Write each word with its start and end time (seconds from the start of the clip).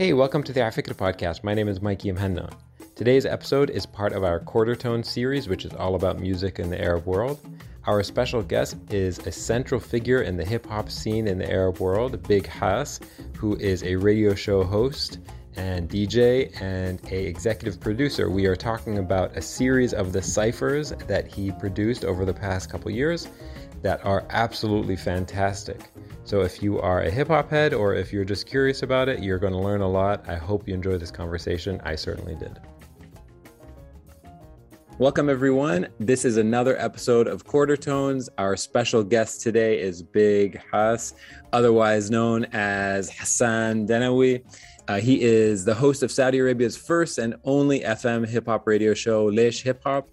Hey, 0.00 0.14
welcome 0.14 0.42
to 0.44 0.52
the 0.54 0.60
Afikra 0.60 0.94
podcast. 0.94 1.44
My 1.44 1.52
name 1.52 1.68
is 1.68 1.82
Mikey 1.82 2.10
Muhanna. 2.10 2.50
Today's 2.94 3.26
episode 3.26 3.68
is 3.68 3.84
part 3.84 4.14
of 4.14 4.24
our 4.24 4.40
Quarter 4.40 4.74
Tone 4.74 5.04
series, 5.04 5.46
which 5.46 5.66
is 5.66 5.74
all 5.74 5.94
about 5.94 6.18
music 6.18 6.58
in 6.58 6.70
the 6.70 6.80
Arab 6.80 7.04
world. 7.04 7.38
Our 7.84 8.02
special 8.02 8.40
guest 8.40 8.78
is 8.88 9.18
a 9.26 9.30
central 9.30 9.78
figure 9.78 10.22
in 10.22 10.38
the 10.38 10.44
hip 10.46 10.64
hop 10.64 10.90
scene 10.90 11.28
in 11.28 11.36
the 11.36 11.52
Arab 11.52 11.80
world, 11.80 12.26
Big 12.26 12.46
Hass, 12.46 12.98
who 13.36 13.56
is 13.56 13.82
a 13.82 13.94
radio 13.96 14.34
show 14.34 14.64
host 14.64 15.18
and 15.56 15.86
DJ 15.86 16.58
and 16.62 16.98
a 17.12 17.26
executive 17.26 17.78
producer. 17.78 18.30
We 18.30 18.46
are 18.46 18.56
talking 18.56 18.96
about 18.96 19.36
a 19.36 19.42
series 19.42 19.92
of 19.92 20.14
the 20.14 20.22
ciphers 20.22 20.94
that 21.08 21.26
he 21.26 21.52
produced 21.52 22.06
over 22.06 22.24
the 22.24 22.32
past 22.32 22.70
couple 22.70 22.90
years 22.90 23.28
that 23.82 24.04
are 24.04 24.26
absolutely 24.30 24.96
fantastic. 24.96 25.90
So 26.24 26.42
if 26.42 26.62
you 26.62 26.78
are 26.80 27.00
a 27.00 27.10
hip 27.10 27.28
hop 27.28 27.50
head 27.50 27.72
or 27.72 27.94
if 27.94 28.12
you're 28.12 28.24
just 28.24 28.46
curious 28.46 28.82
about 28.82 29.08
it, 29.08 29.22
you're 29.22 29.38
going 29.38 29.52
to 29.52 29.58
learn 29.58 29.80
a 29.80 29.88
lot. 29.88 30.28
I 30.28 30.36
hope 30.36 30.68
you 30.68 30.74
enjoy 30.74 30.98
this 30.98 31.10
conversation. 31.10 31.80
I 31.84 31.94
certainly 31.94 32.34
did. 32.34 32.60
Welcome, 34.98 35.30
everyone. 35.30 35.88
This 35.98 36.26
is 36.26 36.36
another 36.36 36.76
episode 36.78 37.26
of 37.26 37.44
Quarter 37.44 37.78
Tones. 37.78 38.28
Our 38.36 38.54
special 38.54 39.02
guest 39.02 39.40
today 39.40 39.80
is 39.80 40.02
Big 40.02 40.60
Hass, 40.70 41.14
otherwise 41.54 42.10
known 42.10 42.44
as 42.52 43.10
Hassane 43.10 43.88
Dennaoui. 43.88 44.42
Uh, 44.90 44.98
he 44.98 45.22
is 45.22 45.64
the 45.64 45.72
host 45.72 46.02
of 46.02 46.10
Saudi 46.10 46.40
Arabia's 46.40 46.76
first 46.76 47.18
and 47.18 47.36
only 47.44 47.78
FM 47.78 48.26
hip 48.26 48.46
hop 48.46 48.66
radio 48.66 48.92
show, 48.92 49.30
Laish 49.30 49.62
Hip 49.62 49.80
Hop, 49.84 50.08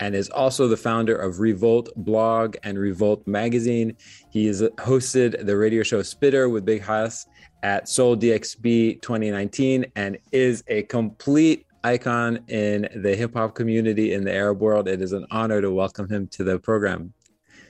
and 0.00 0.14
is 0.14 0.28
also 0.28 0.68
the 0.68 0.76
founder 0.76 1.16
of 1.16 1.40
Revolt 1.40 1.88
blog 1.96 2.54
and 2.62 2.78
Revolt 2.78 3.26
magazine. 3.26 3.96
He 4.28 4.44
has 4.44 4.60
hosted 4.60 5.46
the 5.46 5.56
radio 5.56 5.82
show 5.82 6.02
Spitter 6.02 6.50
with 6.50 6.66
Big 6.66 6.82
Hass 6.82 7.26
at 7.62 7.88
Sole 7.88 8.18
DXB 8.18 9.00
2019 9.00 9.86
and 9.96 10.18
is 10.30 10.62
a 10.68 10.82
complete 10.82 11.64
icon 11.82 12.40
in 12.48 12.86
the 12.96 13.16
hip 13.16 13.32
hop 13.32 13.54
community 13.54 14.12
in 14.12 14.24
the 14.24 14.34
Arab 14.34 14.60
world. 14.60 14.88
It 14.88 15.00
is 15.00 15.12
an 15.12 15.24
honor 15.30 15.62
to 15.62 15.70
welcome 15.70 16.06
him 16.06 16.26
to 16.32 16.44
the 16.44 16.58
program. 16.58 17.14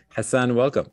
Hassan, 0.08 0.56
welcome. 0.56 0.88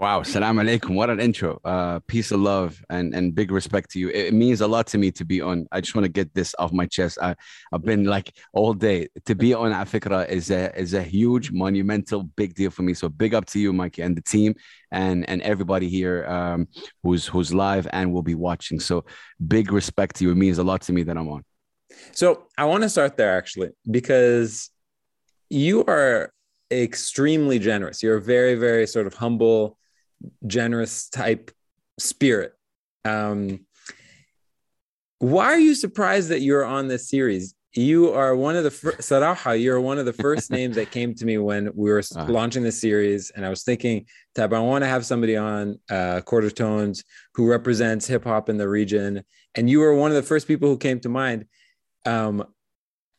Wow, 0.00 0.22
salam 0.22 0.56
alaikum. 0.56 0.94
What 0.94 1.10
an 1.10 1.20
intro. 1.20 1.60
Uh, 1.62 2.00
peace 2.06 2.30
of 2.32 2.40
love 2.40 2.82
and, 2.88 3.14
and 3.14 3.34
big 3.34 3.50
respect 3.50 3.90
to 3.90 3.98
you. 3.98 4.08
It, 4.08 4.32
means 4.32 4.62
a 4.62 4.66
lot 4.66 4.86
to 4.86 4.96
me 4.96 5.10
to 5.10 5.26
be 5.26 5.42
on. 5.42 5.66
I 5.72 5.82
just 5.82 5.94
want 5.94 6.06
to 6.06 6.08
get 6.08 6.32
this 6.32 6.54
off 6.58 6.72
my 6.72 6.86
chest. 6.86 7.18
I, 7.20 7.36
I've 7.70 7.82
been 7.82 8.04
like 8.04 8.32
all 8.54 8.72
day. 8.72 9.08
To 9.26 9.34
be 9.34 9.52
on 9.52 9.72
Afikra 9.72 10.26
is 10.26 10.50
a 10.50 10.74
is 10.74 10.94
a 10.94 11.02
huge, 11.02 11.52
monumental, 11.52 12.22
big 12.22 12.54
deal 12.54 12.70
for 12.70 12.80
me. 12.80 12.94
So 12.94 13.10
big 13.10 13.34
up 13.34 13.44
to 13.48 13.60
you, 13.60 13.74
Mikey, 13.74 14.00
and 14.00 14.16
the 14.16 14.22
team 14.22 14.54
and 14.90 15.28
and 15.28 15.42
everybody 15.42 15.90
here 15.90 16.24
um, 16.24 16.68
who's 17.02 17.26
who's 17.26 17.52
live 17.52 17.86
and 17.92 18.10
will 18.10 18.22
be 18.22 18.34
watching. 18.34 18.80
So 18.80 19.04
big 19.48 19.70
respect 19.70 20.16
to 20.16 20.24
you. 20.24 20.30
It 20.30 20.36
means 20.36 20.56
a 20.56 20.64
lot 20.64 20.80
to 20.82 20.94
me 20.94 21.02
that 21.02 21.18
I'm 21.18 21.28
on. 21.28 21.44
So 22.12 22.46
I 22.56 22.64
want 22.64 22.84
to 22.84 22.88
start 22.88 23.18
there 23.18 23.36
actually, 23.36 23.68
because 23.90 24.70
you 25.50 25.84
are 25.84 26.32
extremely 26.70 27.58
generous. 27.58 28.02
You're 28.02 28.20
very, 28.20 28.54
very 28.54 28.86
sort 28.86 29.06
of 29.06 29.12
humble, 29.12 29.76
generous 30.46 31.08
type 31.08 31.50
spirit. 31.98 32.52
Um, 33.04 33.66
why 35.18 35.46
are 35.46 35.58
you 35.58 35.74
surprised 35.74 36.30
that 36.30 36.40
you're 36.40 36.64
on 36.64 36.88
this 36.88 37.08
series? 37.08 37.54
You 37.74 38.12
are 38.12 38.34
one 38.34 38.56
of 38.56 38.64
the 38.64 38.70
first, 38.70 39.00
Saraha, 39.00 39.60
you're 39.60 39.80
one 39.80 39.98
of 39.98 40.06
the 40.06 40.12
first 40.12 40.50
names 40.58 40.76
that 40.76 40.90
came 40.90 41.14
to 41.14 41.24
me 41.24 41.38
when 41.38 41.70
we 41.74 41.90
were 41.90 42.00
uh-huh. 42.00 42.26
launching 42.28 42.62
the 42.62 42.72
series. 42.72 43.30
And 43.30 43.46
I 43.46 43.50
was 43.50 43.62
thinking, 43.62 44.06
Tab, 44.34 44.52
I 44.52 44.60
want 44.60 44.82
to 44.82 44.88
have 44.88 45.06
somebody 45.06 45.36
on 45.36 45.78
uh, 45.88 46.20
Quarter 46.22 46.50
Tones 46.50 47.04
who 47.34 47.48
represents 47.48 48.06
hip 48.06 48.24
hop 48.24 48.48
in 48.48 48.56
the 48.56 48.68
region. 48.68 49.22
And 49.54 49.70
you 49.70 49.80
were 49.80 49.94
one 49.94 50.10
of 50.10 50.16
the 50.16 50.22
first 50.22 50.48
people 50.48 50.68
who 50.68 50.78
came 50.78 51.00
to 51.00 51.08
mind. 51.08 51.44
Um, 52.06 52.44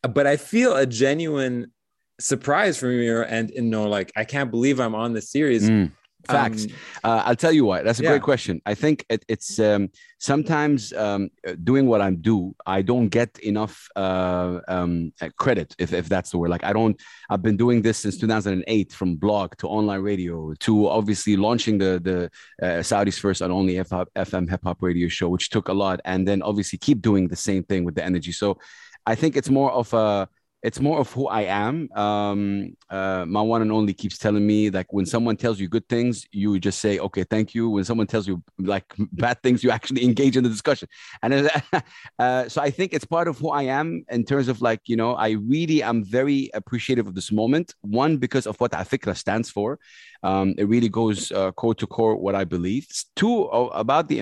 but 0.02 0.26
I 0.26 0.38
feel 0.38 0.76
a 0.76 0.86
genuine 0.86 1.72
surprise 2.20 2.78
from 2.78 2.92
you, 2.92 3.22
and 3.22 3.52
you 3.52 3.62
know, 3.62 3.88
like 3.88 4.12
I 4.16 4.24
can't 4.24 4.52
believe 4.52 4.80
I'm 4.80 4.96
on 4.96 5.14
the 5.14 5.22
series. 5.22 5.70
Mm, 5.70 5.92
facts. 6.28 6.66
Um, 6.66 6.72
uh, 7.04 7.24
I'll 7.26 7.36
tell 7.36 7.52
you 7.52 7.66
why. 7.66 7.82
That's 7.84 8.00
a 8.00 8.04
yeah. 8.04 8.10
great 8.10 8.22
question. 8.22 8.62
I 8.66 8.74
think 8.74 9.06
it, 9.10 9.26
it's 9.28 9.60
um, 9.60 9.90
sometimes 10.20 10.94
um, 10.94 11.30
doing 11.64 11.88
what 11.88 12.02
I'm 12.02 12.18
do. 12.18 12.56
I 12.66 12.82
don't 12.82 13.10
get 13.10 13.40
enough 13.40 13.88
uh, 13.96 14.60
um, 14.68 15.14
credit, 15.38 15.76
if, 15.80 15.94
if 15.94 16.08
that's 16.10 16.32
the 16.32 16.38
word. 16.38 16.50
Like 16.50 16.64
I 16.64 16.74
don't. 16.74 17.00
I've 17.30 17.42
been 17.42 17.58
doing 17.58 17.82
this 17.82 18.00
since 18.00 18.18
2008, 18.18 18.92
from 18.94 19.16
blog 19.16 19.56
to 19.58 19.68
online 19.68 20.02
radio 20.02 20.54
to 20.60 20.88
obviously 20.88 21.36
launching 21.38 21.78
the 21.78 22.00
the 22.00 22.66
uh, 22.66 22.82
Saudi's 22.82 23.18
first 23.18 23.42
and 23.42 23.52
only 23.52 23.76
FM 23.76 24.50
hip 24.50 24.62
hop 24.64 24.82
radio 24.82 25.08
show, 25.08 25.30
which 25.30 25.50
took 25.50 25.68
a 25.70 25.74
lot, 25.74 26.00
and 26.06 26.28
then 26.28 26.42
obviously 26.42 26.78
keep 26.78 27.02
doing 27.02 27.28
the 27.28 27.36
same 27.36 27.64
thing 27.64 27.84
with 27.84 27.96
the 27.96 28.04
energy. 28.04 28.32
So 28.32 28.58
I 29.06 29.16
think 29.16 29.36
it's 29.36 29.50
more 29.50 29.72
of 29.72 29.94
a 29.94 30.28
it's 30.64 30.80
more 30.80 31.00
of 31.00 31.12
who 31.12 31.28
I 31.28 31.42
am. 31.42 31.92
Um, 31.94 32.76
uh, 32.90 33.26
my 33.28 33.42
one 33.42 33.62
and 33.62 33.72
only 33.72 33.94
keeps 33.94 34.18
telling 34.18 34.46
me 34.46 34.70
like 34.70 34.94
when 34.94 35.06
someone 35.06 35.36
tells 35.36 35.60
you 35.60 35.68
good 35.68 35.88
things, 35.90 36.28
you 36.32 36.60
just 36.60 36.80
say 36.80 37.00
okay, 37.00 37.24
thank 37.24 37.56
you. 37.56 37.70
When 37.70 37.84
someone 37.84 38.08
tells 38.08 38.28
you 38.28 38.44
like 38.60 38.94
bad 39.14 39.42
things, 39.42 39.64
you 39.64 39.72
actually 39.72 40.04
engage 40.10 40.38
in 40.38 40.44
the 40.44 40.50
discussion. 40.50 40.88
And 41.24 41.50
uh, 42.20 42.48
so 42.48 42.62
I 42.62 42.70
think 42.70 42.94
it's 42.94 43.06
part 43.06 43.28
of 43.28 43.40
who 43.40 43.50
I 43.50 43.64
am 43.64 44.06
in 44.10 44.24
terms 44.24 44.48
of 44.48 44.62
like 44.62 44.82
you 44.86 44.96
know 44.96 45.16
I 45.16 45.32
really 45.32 45.82
am 45.82 46.04
very 46.04 46.52
appreciative 46.54 47.08
of 47.08 47.16
this 47.16 47.32
moment. 47.32 47.74
One 47.82 48.18
because 48.18 48.46
of 48.46 48.60
what 48.60 48.72
Afikra 48.72 49.18
stands 49.18 49.50
for. 49.50 49.80
Um, 50.24 50.54
it 50.60 50.66
really 50.66 50.90
goes 50.90 51.32
uh, 51.32 51.52
core 51.54 51.74
to 51.76 51.88
core 51.88 52.16
what 52.16 52.36
I 52.36 52.44
believe. 52.44 52.88
Two 53.16 53.46
about 53.46 54.08
the 54.08 54.22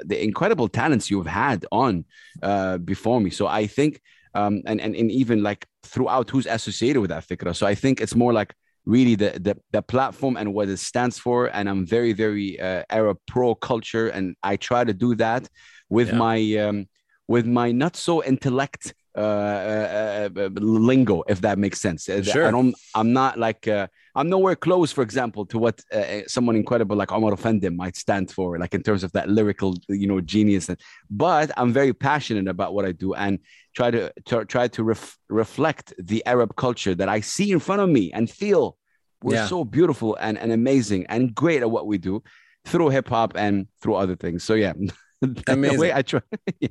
the 0.00 0.22
incredible 0.22 0.68
talents 0.68 1.10
you've 1.10 1.26
had 1.26 1.66
on 1.70 2.06
uh, 2.42 2.78
before 2.78 3.20
me. 3.20 3.28
So 3.28 3.46
I 3.46 3.66
think 3.66 4.00
um, 4.34 4.62
and, 4.66 4.80
and 4.80 4.94
and 4.96 5.10
even 5.10 5.42
like 5.42 5.66
throughout 5.84 6.30
who's 6.30 6.46
associated 6.46 7.00
with 7.00 7.10
that 7.10 7.26
fikra. 7.26 7.54
So 7.54 7.66
I 7.66 7.74
think 7.74 8.00
it's 8.00 8.14
more 8.14 8.32
like 8.32 8.54
really 8.84 9.14
the 9.14 9.38
the, 9.40 9.56
the 9.72 9.82
platform 9.82 10.36
and 10.36 10.52
what 10.52 10.68
it 10.68 10.78
stands 10.78 11.18
for. 11.18 11.46
And 11.46 11.68
I'm 11.68 11.86
very 11.86 12.12
very 12.12 12.60
uh, 12.60 12.84
Arab 12.90 13.18
pro 13.26 13.54
culture, 13.54 14.08
and 14.08 14.36
I 14.42 14.56
try 14.56 14.84
to 14.84 14.92
do 14.92 15.14
that 15.16 15.48
with 15.88 16.08
yeah. 16.08 16.16
my 16.16 16.56
um, 16.56 16.86
with 17.28 17.46
my 17.46 17.72
not 17.72 17.96
so 17.96 18.22
intellect 18.22 18.94
uh, 19.16 19.20
uh, 19.20 20.28
uh, 20.36 20.48
lingo, 20.54 21.22
if 21.28 21.40
that 21.42 21.58
makes 21.58 21.80
sense. 21.80 22.08
Uh, 22.08 22.22
sure. 22.22 22.46
I 22.46 22.50
don't. 22.50 22.74
I'm 22.94 23.12
not 23.12 23.38
like. 23.38 23.68
Uh, 23.68 23.86
I'm 24.16 24.28
nowhere 24.28 24.54
close, 24.54 24.92
for 24.92 25.02
example, 25.02 25.44
to 25.46 25.58
what 25.58 25.80
uh, 25.92 26.22
someone 26.28 26.54
incredible 26.54 26.96
like 26.96 27.10
Omar 27.10 27.32
Offendum 27.32 27.74
might 27.76 27.96
stand 27.96 28.30
for, 28.30 28.58
like 28.58 28.72
in 28.72 28.82
terms 28.82 29.02
of 29.02 29.10
that 29.12 29.28
lyrical, 29.28 29.76
you 29.88 30.06
know, 30.06 30.20
genius. 30.20 30.70
But 31.10 31.50
I'm 31.56 31.72
very 31.72 31.92
passionate 31.92 32.46
about 32.48 32.74
what 32.74 32.84
I 32.84 32.92
do 32.92 33.14
and 33.14 33.40
try 33.74 33.90
to, 33.90 34.12
to 34.26 34.44
try 34.44 34.68
to 34.68 34.84
ref, 34.84 35.18
reflect 35.28 35.94
the 35.98 36.24
Arab 36.26 36.54
culture 36.54 36.94
that 36.94 37.08
I 37.08 37.20
see 37.20 37.50
in 37.50 37.58
front 37.58 37.82
of 37.82 37.88
me 37.88 38.12
and 38.12 38.30
feel 38.30 38.76
we're 39.22 39.34
yeah. 39.34 39.46
so 39.46 39.64
beautiful 39.64 40.16
and, 40.20 40.38
and 40.38 40.52
amazing 40.52 41.06
and 41.08 41.34
great 41.34 41.62
at 41.62 41.70
what 41.70 41.86
we 41.86 41.98
do 41.98 42.22
through 42.66 42.90
hip 42.90 43.08
hop 43.08 43.32
and 43.36 43.66
through 43.82 43.94
other 43.94 44.14
things. 44.14 44.44
So 44.44 44.54
yeah. 44.54 44.74
Amazing. 45.48 45.80
way 45.80 45.92
I 45.92 46.02
try. 46.02 46.20
yeah. 46.60 46.68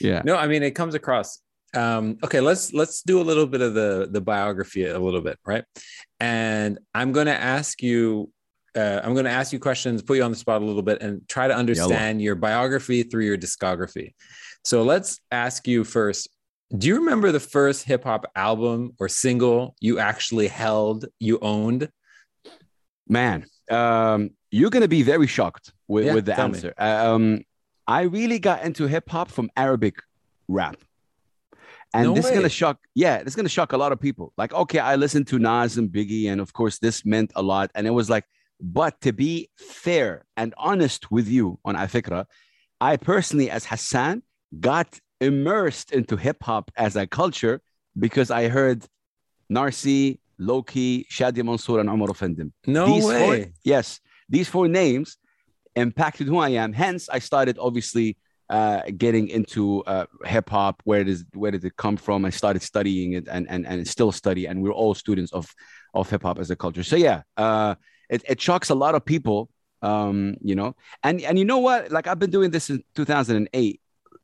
Yeah. 0.00 0.22
No, 0.24 0.36
I 0.36 0.46
mean 0.46 0.62
it 0.62 0.72
comes 0.72 0.94
across 0.94 1.40
um, 1.74 2.18
okay 2.24 2.40
let's 2.40 2.72
let's 2.72 3.02
do 3.02 3.20
a 3.20 3.22
little 3.22 3.46
bit 3.46 3.60
of 3.60 3.74
the 3.74 4.08
the 4.10 4.20
biography 4.20 4.86
a 4.86 4.98
little 4.98 5.20
bit 5.20 5.38
right? 5.44 5.64
And 6.18 6.78
i'm 6.94 7.12
going 7.12 7.26
to 7.26 7.34
ask 7.38 7.82
you 7.82 8.30
uh, 8.76 9.00
i'm 9.02 9.14
going 9.14 9.24
to 9.24 9.30
ask 9.30 9.52
you 9.52 9.58
questions 9.58 10.02
put 10.02 10.16
you 10.16 10.22
on 10.22 10.30
the 10.30 10.36
spot 10.36 10.62
a 10.62 10.64
little 10.64 10.82
bit 10.82 11.00
and 11.00 11.26
try 11.28 11.48
to 11.48 11.54
understand 11.54 12.20
Yellow. 12.20 12.24
your 12.24 12.34
biography 12.34 13.02
through 13.02 13.24
your 13.24 13.38
discography. 13.38 14.14
So 14.64 14.82
let's 14.82 15.20
ask 15.30 15.66
you 15.66 15.84
first 15.84 16.28
do 16.76 16.86
you 16.86 16.96
remember 16.96 17.32
the 17.32 17.40
first 17.40 17.84
hip 17.84 18.04
hop 18.04 18.26
album 18.36 18.92
or 19.00 19.08
single 19.08 19.74
you 19.80 19.98
actually 19.98 20.46
held 20.46 21.06
you 21.18 21.38
owned? 21.40 21.88
Man 23.08 23.46
um, 23.70 24.30
you're 24.50 24.70
going 24.70 24.82
to 24.82 24.88
be 24.88 25.02
very 25.02 25.26
shocked 25.26 25.72
with, 25.86 26.06
yeah, 26.06 26.14
with 26.14 26.26
the 26.26 26.38
answer. 26.38 26.74
Um, 26.76 27.42
i 27.86 28.02
really 28.02 28.38
got 28.38 28.62
into 28.62 28.86
hip 28.86 29.08
hop 29.08 29.30
from 29.30 29.50
arabic 29.56 29.96
rap 30.48 30.76
and 31.94 32.04
no 32.04 32.14
this 32.14 32.24
way. 32.24 32.30
is 32.30 32.36
gonna 32.36 32.48
shock, 32.48 32.78
yeah, 32.94 33.16
it's 33.16 33.34
gonna 33.34 33.48
shock 33.48 33.72
a 33.72 33.76
lot 33.76 33.92
of 33.92 34.00
people. 34.00 34.32
Like, 34.36 34.52
okay, 34.52 34.78
I 34.78 34.96
listened 34.96 35.26
to 35.28 35.38
Nas 35.38 35.76
and 35.76 35.90
Biggie, 35.90 36.30
and 36.30 36.40
of 36.40 36.52
course, 36.52 36.78
this 36.78 37.04
meant 37.04 37.32
a 37.36 37.42
lot. 37.42 37.70
And 37.74 37.86
it 37.86 37.90
was 37.90 38.08
like, 38.08 38.24
but 38.60 39.00
to 39.02 39.12
be 39.12 39.50
fair 39.56 40.24
and 40.36 40.54
honest 40.58 41.10
with 41.10 41.28
you 41.28 41.58
on 41.64 41.74
Afikra, 41.74 42.26
I 42.80 42.96
personally, 42.96 43.50
as 43.50 43.64
Hassan, 43.64 44.22
got 44.58 44.98
immersed 45.20 45.92
into 45.92 46.16
hip 46.16 46.42
hop 46.42 46.70
as 46.76 46.96
a 46.96 47.06
culture 47.06 47.60
because 47.98 48.30
I 48.30 48.48
heard 48.48 48.84
Narcy, 49.52 50.18
Lowkey, 50.40 51.06
Shadia 51.08 51.44
Mansour, 51.44 51.80
and 51.80 51.90
Omar 51.90 52.08
Offendum. 52.08 52.52
No 52.66 52.86
these 52.86 53.04
way. 53.04 53.42
Four, 53.42 53.52
yes, 53.64 54.00
these 54.28 54.48
four 54.48 54.68
names 54.68 55.18
impacted 55.76 56.26
who 56.26 56.38
I 56.38 56.50
am. 56.50 56.72
Hence, 56.72 57.08
I 57.08 57.18
started 57.18 57.58
obviously 57.58 58.16
uh, 58.50 58.82
getting 58.98 59.28
into 59.28 59.82
uh, 59.84 60.06
hip 60.24 60.50
hop. 60.50 60.82
Where 60.84 61.04
does 61.04 61.24
where 61.34 61.52
did 61.52 61.64
it 61.64 61.76
come 61.76 61.96
from? 61.96 62.24
I 62.24 62.30
started 62.30 62.62
studying 62.62 63.12
it 63.12 63.28
and 63.28 63.48
and 63.48 63.64
and 63.66 63.86
still 63.86 64.12
study. 64.12 64.46
And 64.46 64.62
we're 64.62 64.72
all 64.72 64.94
students 64.94 65.32
of 65.32 65.54
of 65.94 66.10
hip 66.10 66.22
hop 66.22 66.38
as 66.40 66.50
a 66.50 66.56
culture. 66.56 66.82
So 66.82 66.96
yeah, 66.96 67.22
uh, 67.36 67.76
it 68.10 68.22
it 68.28 68.40
shocks 68.40 68.68
a 68.70 68.74
lot 68.74 68.94
of 68.94 69.04
people. 69.04 69.48
Um, 69.82 70.34
you 70.42 70.56
know, 70.56 70.74
and 71.02 71.22
and 71.22 71.38
you 71.38 71.44
know 71.44 71.58
what? 71.58 71.90
Like 71.90 72.06
I've 72.08 72.18
been 72.18 72.30
doing 72.30 72.50
this 72.50 72.64
since 72.64 72.82
2008. 72.96 73.80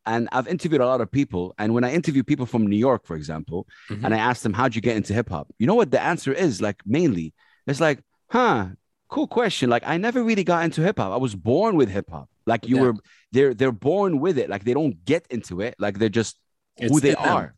and 0.08 0.28
I've 0.30 0.48
interviewed 0.48 0.80
a 0.80 0.86
lot 0.86 1.00
of 1.00 1.10
people. 1.10 1.54
And 1.58 1.72
when 1.74 1.84
I 1.84 1.92
interview 1.92 2.22
people 2.22 2.46
from 2.46 2.66
New 2.66 2.76
York, 2.76 3.06
for 3.06 3.16
example, 3.16 3.66
mm-hmm. 3.90 4.04
and 4.04 4.14
I 4.14 4.18
ask 4.18 4.42
them, 4.42 4.52
how'd 4.52 4.74
you 4.74 4.80
get 4.80 4.96
into 4.96 5.14
hip 5.14 5.28
hop? 5.28 5.48
You 5.58 5.66
know 5.66 5.74
what 5.74 5.90
the 5.90 6.00
answer 6.00 6.32
is? 6.32 6.60
Like, 6.60 6.78
mainly, 6.86 7.32
it's 7.66 7.80
like, 7.80 7.98
huh, 8.30 8.68
cool 9.08 9.26
question. 9.26 9.70
Like, 9.70 9.82
I 9.84 9.96
never 9.96 10.22
really 10.22 10.44
got 10.44 10.64
into 10.64 10.82
hip 10.82 10.98
hop. 10.98 11.12
I 11.12 11.16
was 11.16 11.34
born 11.34 11.74
with 11.76 11.88
hip 11.88 12.10
hop. 12.10 12.28
Like, 12.46 12.66
you 12.68 12.76
yeah. 12.76 12.82
were, 12.82 12.94
they're, 13.32 13.54
they're 13.54 13.72
born 13.72 14.20
with 14.20 14.38
it. 14.38 14.48
Like, 14.48 14.64
they 14.64 14.74
don't 14.74 15.04
get 15.04 15.26
into 15.30 15.60
it. 15.60 15.74
Like, 15.78 15.98
they're 15.98 16.08
just 16.08 16.38
it's 16.76 16.92
who 16.92 17.00
they 17.00 17.14
are. 17.14 17.54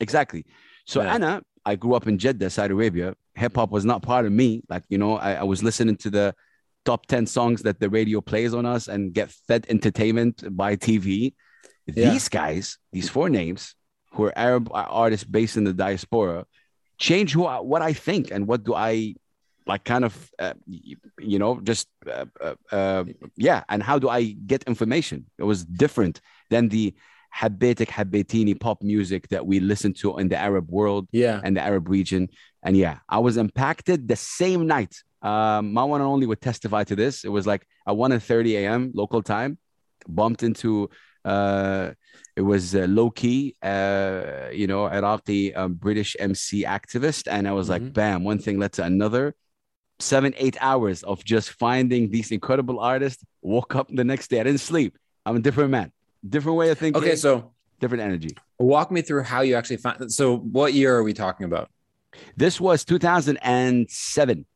Exactly. 0.00 0.44
So, 0.86 1.02
yeah. 1.02 1.14
Anna, 1.14 1.42
I 1.64 1.76
grew 1.76 1.94
up 1.94 2.06
in 2.08 2.18
Jeddah, 2.18 2.50
Saudi 2.50 2.72
Arabia. 2.72 3.14
Hip 3.34 3.54
hop 3.56 3.70
was 3.70 3.84
not 3.84 4.02
part 4.02 4.26
of 4.26 4.32
me. 4.32 4.62
Like, 4.68 4.84
you 4.88 4.98
know, 4.98 5.16
I, 5.16 5.34
I 5.34 5.42
was 5.44 5.62
listening 5.62 5.96
to 5.98 6.10
the, 6.10 6.34
top 6.84 7.06
10 7.06 7.26
songs 7.26 7.62
that 7.62 7.80
the 7.80 7.90
radio 7.90 8.20
plays 8.20 8.54
on 8.54 8.66
us 8.66 8.88
and 8.88 9.12
get 9.12 9.30
fed 9.30 9.66
entertainment 9.68 10.44
by 10.56 10.76
TV. 10.76 11.34
Yeah. 11.86 12.10
These 12.10 12.28
guys, 12.28 12.78
these 12.92 13.08
four 13.08 13.28
names, 13.28 13.74
who 14.12 14.24
are 14.24 14.38
Arab 14.38 14.70
artists 14.72 15.24
based 15.24 15.56
in 15.56 15.64
the 15.64 15.72
diaspora, 15.72 16.46
change 16.98 17.32
who 17.32 17.44
I, 17.44 17.60
what 17.60 17.82
I 17.82 17.92
think 17.92 18.30
and 18.30 18.46
what 18.46 18.64
do 18.64 18.74
I 18.74 19.14
like 19.66 19.84
kind 19.84 20.04
of 20.04 20.30
uh, 20.38 20.54
you 20.66 21.38
know 21.38 21.60
just 21.60 21.88
uh, 22.06 22.26
uh, 22.40 22.54
uh, 22.72 23.04
yeah 23.36 23.64
and 23.68 23.82
how 23.82 23.98
do 23.98 24.08
I 24.08 24.22
get 24.46 24.62
information 24.64 25.26
it 25.38 25.44
was 25.44 25.64
different 25.64 26.20
than 26.50 26.68
the 26.68 26.94
Habetik 27.34 27.88
Habetini 27.88 28.58
pop 28.58 28.82
music 28.82 29.28
that 29.28 29.44
we 29.46 29.58
listen 29.60 29.92
to 29.94 30.18
in 30.18 30.28
the 30.28 30.36
Arab 30.36 30.70
world 30.70 31.08
yeah 31.12 31.40
and 31.42 31.56
the 31.56 31.62
Arab 31.62 31.88
region 31.88 32.28
and 32.62 32.76
yeah 32.76 32.98
I 33.08 33.18
was 33.18 33.36
impacted 33.36 34.08
the 34.08 34.16
same 34.16 34.66
night 34.66 34.94
um, 35.24 35.72
my 35.72 35.82
one 35.84 36.02
and 36.02 36.08
only 36.08 36.26
would 36.26 36.42
testify 36.42 36.84
to 36.84 36.94
this. 36.94 37.24
It 37.24 37.30
was 37.30 37.46
like 37.46 37.66
at 37.88 37.96
1 37.96 38.20
30 38.20 38.56
a.m. 38.58 38.92
local 38.94 39.22
time, 39.22 39.56
bumped 40.06 40.42
into 40.42 40.90
uh, 41.24 41.92
it 42.36 42.42
was 42.42 42.74
uh, 42.74 42.80
Lowkey, 42.80 43.54
uh, 43.62 44.50
you 44.50 44.66
know, 44.66 44.86
Iraqi 44.86 45.54
um, 45.54 45.74
British 45.74 46.14
MC 46.18 46.64
activist. 46.64 47.26
And 47.30 47.48
I 47.48 47.52
was 47.52 47.70
mm-hmm. 47.70 47.84
like, 47.84 47.92
bam, 47.94 48.24
one 48.24 48.38
thing 48.38 48.58
led 48.58 48.72
to 48.74 48.84
another. 48.84 49.34
Seven, 50.04 50.34
eight 50.36 50.58
hours 50.60 51.02
of 51.02 51.24
just 51.24 51.52
finding 51.52 52.10
these 52.10 52.30
incredible 52.30 52.78
artists. 52.78 53.24
Woke 53.40 53.74
up 53.74 53.88
the 53.90 54.04
next 54.04 54.28
day. 54.28 54.38
I 54.38 54.42
didn't 54.42 54.60
sleep. 54.60 54.98
I'm 55.24 55.36
a 55.36 55.40
different 55.40 55.70
man, 55.70 55.92
different 56.28 56.58
way 56.58 56.68
of 56.68 56.78
thinking. 56.78 57.02
Okay, 57.02 57.16
so 57.16 57.52
different 57.80 58.02
energy. 58.02 58.36
Walk 58.58 58.90
me 58.90 59.00
through 59.00 59.22
how 59.22 59.40
you 59.40 59.54
actually 59.54 59.78
found. 59.78 60.12
So, 60.12 60.36
what 60.36 60.74
year 60.74 60.94
are 60.94 61.02
we 61.02 61.14
talking 61.14 61.46
about? 61.46 61.70
This 62.36 62.60
was 62.60 62.84
2007. 62.84 64.46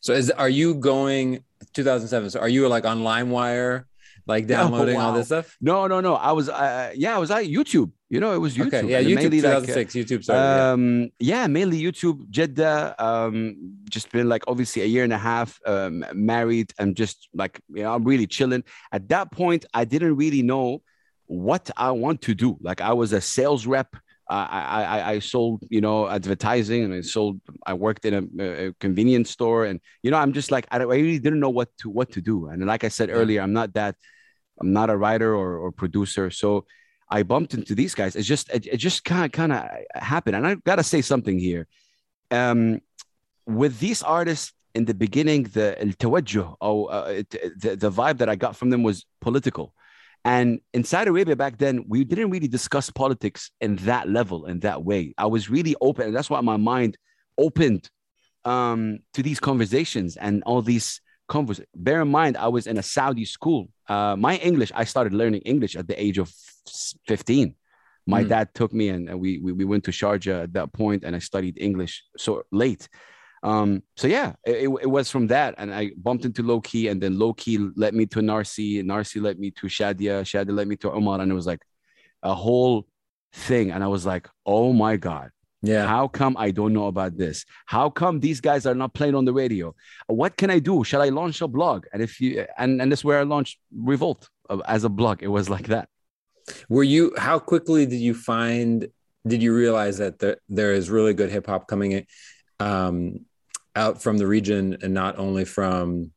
So 0.00 0.12
is 0.12 0.30
are 0.30 0.48
you 0.48 0.74
going 0.74 1.44
2007? 1.72 2.30
So 2.30 2.40
are 2.40 2.48
you 2.48 2.68
like 2.68 2.84
on 2.84 3.00
LimeWire, 3.00 3.84
like 4.26 4.44
oh, 4.48 4.48
downloading 4.48 4.96
oh, 4.96 4.98
wow. 4.98 5.06
all 5.08 5.12
this 5.14 5.26
stuff? 5.26 5.56
No, 5.60 5.86
no, 5.86 6.00
no. 6.00 6.14
I 6.14 6.32
was, 6.32 6.48
uh, 6.48 6.92
yeah, 6.94 7.14
I 7.14 7.18
was 7.18 7.30
on 7.30 7.44
YouTube. 7.44 7.90
You 8.14 8.20
know, 8.20 8.32
it 8.32 8.38
was 8.38 8.56
YouTube. 8.56 8.84
Okay, 8.84 8.86
yeah, 8.86 9.02
YouTube 9.02 9.32
2006. 9.32 9.76
Like, 9.76 9.88
YouTube 9.88 10.22
started. 10.22 10.62
Um, 10.62 11.00
yeah. 11.18 11.42
yeah. 11.42 11.46
mainly 11.48 11.82
YouTube. 11.82 12.30
Jeddah. 12.30 12.94
Um, 12.96 13.56
just 13.90 14.12
been 14.12 14.28
like 14.28 14.44
obviously 14.46 14.82
a 14.82 14.86
year 14.86 15.02
and 15.02 15.12
a 15.12 15.18
half 15.18 15.58
um, 15.66 16.04
married 16.14 16.72
and 16.78 16.96
just 16.96 17.28
like 17.34 17.60
you 17.68 17.82
know, 17.82 17.92
I'm 17.92 18.04
really 18.04 18.28
chilling. 18.28 18.62
At 18.92 19.08
that 19.08 19.32
point, 19.32 19.64
I 19.74 19.84
didn't 19.84 20.14
really 20.14 20.42
know 20.42 20.82
what 21.26 21.72
I 21.76 21.90
want 21.90 22.22
to 22.22 22.36
do. 22.36 22.56
Like 22.60 22.80
I 22.80 22.92
was 22.92 23.12
a 23.12 23.20
sales 23.20 23.66
rep 23.66 23.96
I, 24.28 24.84
I, 24.86 25.10
I 25.12 25.18
sold, 25.18 25.64
you 25.68 25.80
know, 25.80 26.08
advertising 26.08 26.84
and 26.84 26.94
I 26.94 27.02
sold, 27.02 27.40
I 27.66 27.74
worked 27.74 28.06
in 28.06 28.14
a, 28.14 28.68
a, 28.68 28.72
convenience 28.80 29.30
store 29.30 29.66
and, 29.66 29.80
you 30.02 30.10
know, 30.10 30.16
I'm 30.16 30.32
just 30.32 30.50
like, 30.50 30.66
I, 30.70 30.78
I 30.78 30.84
really 30.84 31.18
didn't 31.18 31.40
know 31.40 31.50
what 31.50 31.68
to, 31.80 31.90
what 31.90 32.12
to 32.12 32.22
do. 32.22 32.48
And 32.48 32.64
like 32.64 32.84
I 32.84 32.88
said 32.88 33.10
earlier, 33.10 33.42
I'm 33.42 33.52
not 33.52 33.74
that, 33.74 33.96
I'm 34.58 34.72
not 34.72 34.88
a 34.88 34.96
writer 34.96 35.34
or, 35.34 35.58
or 35.58 35.72
producer. 35.72 36.30
So 36.30 36.64
I 37.08 37.22
bumped 37.22 37.54
into 37.54 37.74
these 37.74 37.94
guys. 37.94 38.16
It's 38.16 38.26
just, 38.26 38.50
it, 38.50 38.66
it 38.66 38.76
just 38.78 39.04
kind 39.04 39.26
of, 39.26 39.32
kind 39.32 39.52
of 39.52 39.68
happened. 39.94 40.36
And 40.36 40.46
I 40.46 40.54
got 40.54 40.76
to 40.76 40.82
say 40.82 41.02
something 41.02 41.38
here. 41.38 41.66
Um, 42.30 42.80
with 43.46 43.78
these 43.78 44.02
artists 44.02 44.52
in 44.74 44.86
the 44.86 44.94
beginning, 44.94 45.44
the, 45.44 45.78
uh, 45.80 47.22
the, 47.60 47.76
the 47.76 47.90
vibe 47.90 48.18
that 48.18 48.28
I 48.28 48.36
got 48.36 48.56
from 48.56 48.70
them 48.70 48.82
was 48.82 49.06
political 49.20 49.74
and 50.24 50.60
in 50.72 50.84
Saudi 50.84 51.10
Arabia 51.10 51.36
back 51.36 51.58
then, 51.58 51.84
we 51.86 52.02
didn't 52.02 52.30
really 52.30 52.48
discuss 52.48 52.88
politics 52.88 53.50
in 53.60 53.76
that 53.76 54.08
level, 54.08 54.46
in 54.46 54.60
that 54.60 54.82
way. 54.82 55.12
I 55.18 55.26
was 55.26 55.50
really 55.50 55.76
open, 55.80 56.06
and 56.06 56.16
that's 56.16 56.30
why 56.30 56.40
my 56.40 56.56
mind 56.56 56.96
opened 57.36 57.90
um, 58.44 59.00
to 59.12 59.22
these 59.22 59.38
conversations 59.38 60.16
and 60.16 60.42
all 60.44 60.62
these 60.62 61.02
conversations. 61.28 61.68
Bear 61.76 62.00
in 62.00 62.08
mind, 62.08 62.38
I 62.38 62.48
was 62.48 62.66
in 62.66 62.78
a 62.78 62.82
Saudi 62.82 63.26
school. 63.26 63.68
Uh, 63.88 64.16
my 64.16 64.36
English, 64.36 64.72
I 64.74 64.84
started 64.84 65.12
learning 65.12 65.42
English 65.42 65.76
at 65.76 65.86
the 65.86 66.00
age 66.02 66.18
of 66.18 66.32
15. 67.06 67.54
My 68.06 68.24
mm. 68.24 68.28
dad 68.28 68.48
took 68.54 68.72
me 68.72 68.88
and 68.90 69.18
we, 69.18 69.38
we, 69.38 69.52
we 69.52 69.64
went 69.64 69.84
to 69.84 69.90
Sharjah 69.90 70.44
at 70.44 70.52
that 70.54 70.72
point, 70.72 71.04
and 71.04 71.16
I 71.16 71.18
studied 71.18 71.58
English 71.58 72.04
so 72.16 72.42
late. 72.52 72.88
Um, 73.42 73.82
so 73.96 74.08
yeah, 74.08 74.32
it, 74.44 74.68
it 74.82 74.90
was 74.90 75.10
from 75.10 75.26
that, 75.26 75.54
and 75.58 75.72
I 75.72 75.90
bumped 75.98 76.24
into 76.24 76.42
Lowkey, 76.42 76.90
and 76.90 77.00
then 77.00 77.16
Lowkey 77.16 77.72
led 77.76 77.92
me 77.94 78.06
to 78.06 78.20
Narcy, 78.20 78.82
Narcy 78.82 79.20
led 79.20 79.38
me 79.38 79.50
to 79.52 79.66
Shadia, 79.66 80.22
Shadia 80.22 80.54
led 80.54 80.66
me 80.66 80.76
to 80.76 80.90
Omar, 80.90 81.20
and 81.20 81.30
it 81.30 81.34
was 81.34 81.46
like 81.46 81.60
a 82.22 82.34
whole 82.34 82.86
thing, 83.34 83.70
and 83.70 83.84
I 83.84 83.88
was 83.88 84.06
like, 84.06 84.28
oh 84.46 84.72
my 84.72 84.96
god, 84.96 85.30
yeah. 85.64 85.86
How 85.86 86.08
come 86.08 86.36
I 86.38 86.50
don't 86.50 86.72
know 86.72 86.86
about 86.86 87.16
this? 87.16 87.44
How 87.66 87.90
come 87.90 88.20
these 88.20 88.40
guys 88.40 88.66
are 88.66 88.74
not 88.74 88.94
playing 88.94 89.14
on 89.14 89.24
the 89.24 89.32
radio? 89.32 89.74
What 90.06 90.36
can 90.36 90.50
I 90.50 90.58
do? 90.58 90.84
Shall 90.84 91.02
I 91.02 91.08
launch 91.08 91.40
a 91.40 91.48
blog? 91.48 91.86
And 91.92 92.02
if 92.02 92.20
you 92.20 92.46
and 92.58 92.80
and 92.80 92.90
that's 92.90 93.04
where 93.04 93.18
I 93.18 93.22
launched 93.22 93.58
Revolt 93.74 94.28
uh, 94.50 94.58
as 94.66 94.84
a 94.84 94.88
blog. 94.88 95.22
It 95.22 95.28
was 95.28 95.48
like 95.48 95.68
that. 95.68 95.88
Were 96.68 96.84
you? 96.84 97.12
How 97.16 97.38
quickly 97.38 97.86
did 97.86 98.00
you 98.00 98.14
find? 98.14 98.88
Did 99.26 99.42
you 99.42 99.54
realize 99.54 99.98
that 99.98 100.18
there, 100.18 100.36
there 100.50 100.72
is 100.74 100.90
really 100.90 101.14
good 101.14 101.30
hip 101.30 101.46
hop 101.46 101.66
coming 101.66 101.92
in? 101.92 102.06
Um, 102.60 103.24
out 103.74 104.02
from 104.02 104.18
the 104.18 104.26
region 104.26 104.76
and 104.82 104.94
not 104.94 105.18
only 105.18 105.44
from 105.44 106.12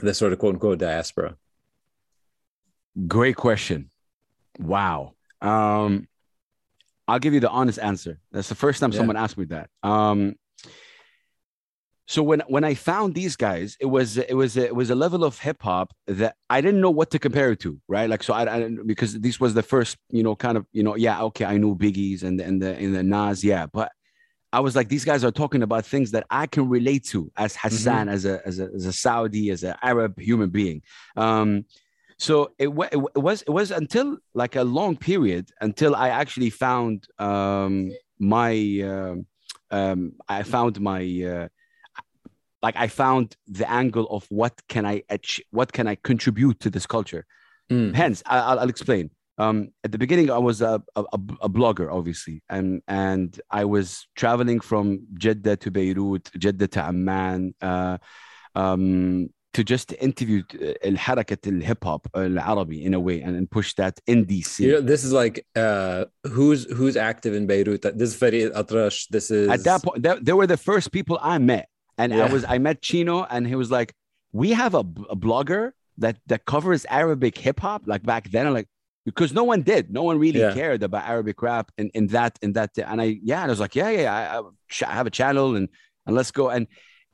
the 0.00 0.12
sort 0.12 0.32
of 0.32 0.38
quote 0.38 0.54
unquote 0.54 0.78
diaspora? 0.78 1.36
Great 3.06 3.36
question. 3.36 3.90
Wow. 4.58 5.14
Um, 5.40 6.08
I'll 7.10 7.18
give 7.18 7.34
you 7.34 7.40
the 7.40 7.50
honest 7.50 7.78
answer. 7.78 8.18
That's 8.32 8.48
the 8.48 8.54
first 8.54 8.80
time 8.80 8.92
yeah. 8.92 8.98
someone 8.98 9.16
asked 9.16 9.36
me 9.36 9.46
that. 9.46 9.68
Um, 9.82 10.36
so 12.06 12.24
when 12.24 12.40
when 12.48 12.64
I 12.64 12.74
found 12.74 13.14
these 13.14 13.36
guys, 13.36 13.76
it 13.80 13.86
was 13.86 14.16
it 14.16 14.34
was 14.34 14.56
it 14.56 14.74
was 14.74 14.90
a 14.90 14.96
level 14.96 15.22
of 15.22 15.38
hip 15.38 15.62
hop 15.62 15.92
that 16.08 16.34
I 16.48 16.60
didn't 16.60 16.80
know 16.80 16.90
what 16.90 17.10
to 17.12 17.18
compare 17.20 17.52
it 17.52 17.60
to, 17.60 17.80
right? 17.86 18.10
Like 18.10 18.24
so, 18.24 18.34
I, 18.34 18.42
I 18.52 18.68
because 18.84 19.18
this 19.20 19.38
was 19.38 19.54
the 19.54 19.62
first, 19.62 19.96
you 20.10 20.24
know, 20.24 20.34
kind 20.34 20.56
of, 20.56 20.66
you 20.72 20.82
know, 20.82 20.96
yeah, 20.96 21.22
okay, 21.22 21.44
I 21.44 21.56
knew 21.56 21.76
Biggie's 21.76 22.24
and 22.24 22.38
the 22.38 22.44
and 22.44 22.60
the 22.60 22.76
and 22.76 22.96
the 22.96 23.04
Nas, 23.04 23.44
yeah, 23.44 23.66
but 23.66 23.92
I 24.52 24.58
was 24.58 24.74
like, 24.74 24.88
these 24.88 25.04
guys 25.04 25.22
are 25.22 25.30
talking 25.30 25.62
about 25.62 25.86
things 25.86 26.10
that 26.10 26.26
I 26.30 26.48
can 26.48 26.68
relate 26.68 27.04
to 27.06 27.30
as 27.36 27.54
Hassan, 27.54 28.06
mm-hmm. 28.06 28.08
as, 28.08 28.24
a, 28.24 28.44
as 28.44 28.58
a 28.58 28.68
as 28.74 28.86
a 28.86 28.92
Saudi, 28.92 29.50
as 29.50 29.62
an 29.62 29.76
Arab 29.80 30.18
human 30.18 30.50
being. 30.50 30.82
Um, 31.16 31.64
so 32.20 32.52
it, 32.58 32.68
it, 32.68 32.92
it, 32.92 33.18
was 33.18 33.42
it 33.42 33.50
was 33.50 33.70
until 33.70 34.18
like 34.34 34.54
a 34.54 34.62
long 34.62 34.96
period 34.96 35.50
until 35.60 35.96
I 35.96 36.10
actually 36.10 36.50
found 36.50 37.06
um, 37.18 37.92
my 38.18 38.52
uh, 38.84 39.14
um, 39.70 40.12
I 40.28 40.42
found 40.42 40.80
my 40.80 41.02
uh, 41.02 41.48
like 42.62 42.76
I 42.76 42.88
found 42.88 43.36
the 43.46 43.68
angle 43.70 44.06
of 44.10 44.26
what 44.28 44.52
can 44.68 44.84
I 44.84 45.02
what 45.50 45.72
can 45.72 45.86
I 45.86 45.94
contribute 45.96 46.60
to 46.60 46.70
this 46.70 46.86
culture. 46.86 47.24
Mm. 47.70 47.94
Hence, 47.94 48.22
I, 48.26 48.54
will 48.54 48.68
explain 48.68 49.10
um, 49.40 49.72
at 49.82 49.90
the 49.90 49.96
beginning, 49.96 50.30
I 50.30 50.36
was 50.36 50.60
a, 50.60 50.82
a, 50.94 51.04
a, 51.40 51.48
blogger, 51.48 51.90
obviously, 51.90 52.42
and 52.50 52.82
and 52.86 53.40
I 53.50 53.64
was 53.64 54.06
traveling 54.14 54.60
from 54.60 55.06
Jeddah 55.14 55.56
to 55.56 55.70
Beirut, 55.70 56.30
Jeddah 56.36 56.68
to 56.68 56.84
Amman, 56.84 57.54
uh, 57.62 57.96
um, 58.54 59.30
to 59.52 59.64
just 59.64 59.92
interview 60.00 60.42
uh, 60.54 60.74
الحركة 60.84 61.48
الهيب 61.48 61.76
هوب 61.84 62.06
uh, 62.06 62.18
العربي 62.18 62.84
in 62.84 62.94
a 62.94 63.00
way 63.00 63.20
and, 63.20 63.36
and 63.36 63.50
push 63.50 63.74
that 63.74 64.00
in 64.06 64.24
DC. 64.24 64.60
You 64.60 64.72
know, 64.72 64.80
this 64.80 65.04
is 65.04 65.12
like 65.12 65.44
uh, 65.56 66.04
who's 66.24 66.70
who's 66.70 66.96
active 66.96 67.34
in 67.34 67.46
Beirut. 67.46 67.82
This 67.82 68.14
is 68.14 68.16
Fareeq 68.16 68.52
Atrash. 68.54 69.08
This 69.08 69.30
is 69.30 69.48
at 69.48 69.64
that 69.64 69.82
point. 69.82 70.02
They, 70.02 70.14
they 70.20 70.32
were 70.32 70.46
the 70.46 70.56
first 70.56 70.92
people 70.92 71.18
I 71.20 71.38
met, 71.38 71.68
and 71.98 72.12
yeah. 72.12 72.24
I 72.24 72.32
was 72.32 72.44
I 72.44 72.58
met 72.58 72.80
Chino, 72.82 73.24
and 73.24 73.46
he 73.46 73.56
was 73.56 73.70
like, 73.70 73.92
"We 74.32 74.50
have 74.52 74.74
a, 74.74 74.84
a 75.14 75.16
blogger 75.16 75.72
that 75.98 76.16
that 76.26 76.44
covers 76.44 76.86
Arabic 76.88 77.36
hip 77.36 77.58
hop." 77.60 77.82
Like 77.86 78.04
back 78.04 78.30
then, 78.30 78.46
I'm 78.46 78.54
like 78.54 78.68
because 79.04 79.32
no 79.32 79.44
one 79.44 79.62
did, 79.62 79.90
no 79.90 80.04
one 80.04 80.18
really 80.18 80.40
yeah. 80.40 80.54
cared 80.54 80.82
about 80.82 81.08
Arabic 81.08 81.42
rap 81.42 81.72
in, 81.76 81.90
in 81.94 82.06
that 82.08 82.38
in 82.42 82.52
that. 82.52 82.70
And 82.78 83.02
I 83.02 83.18
yeah, 83.22 83.42
and 83.42 83.50
I 83.50 83.52
was 83.52 83.60
like, 83.60 83.74
yeah, 83.74 83.90
yeah, 83.90 84.12
I, 84.14 84.86
I 84.86 84.92
have 84.92 85.08
a 85.08 85.10
channel 85.10 85.56
and 85.56 85.68
and 86.06 86.14
let's 86.14 86.30
go 86.30 86.50
and 86.50 86.68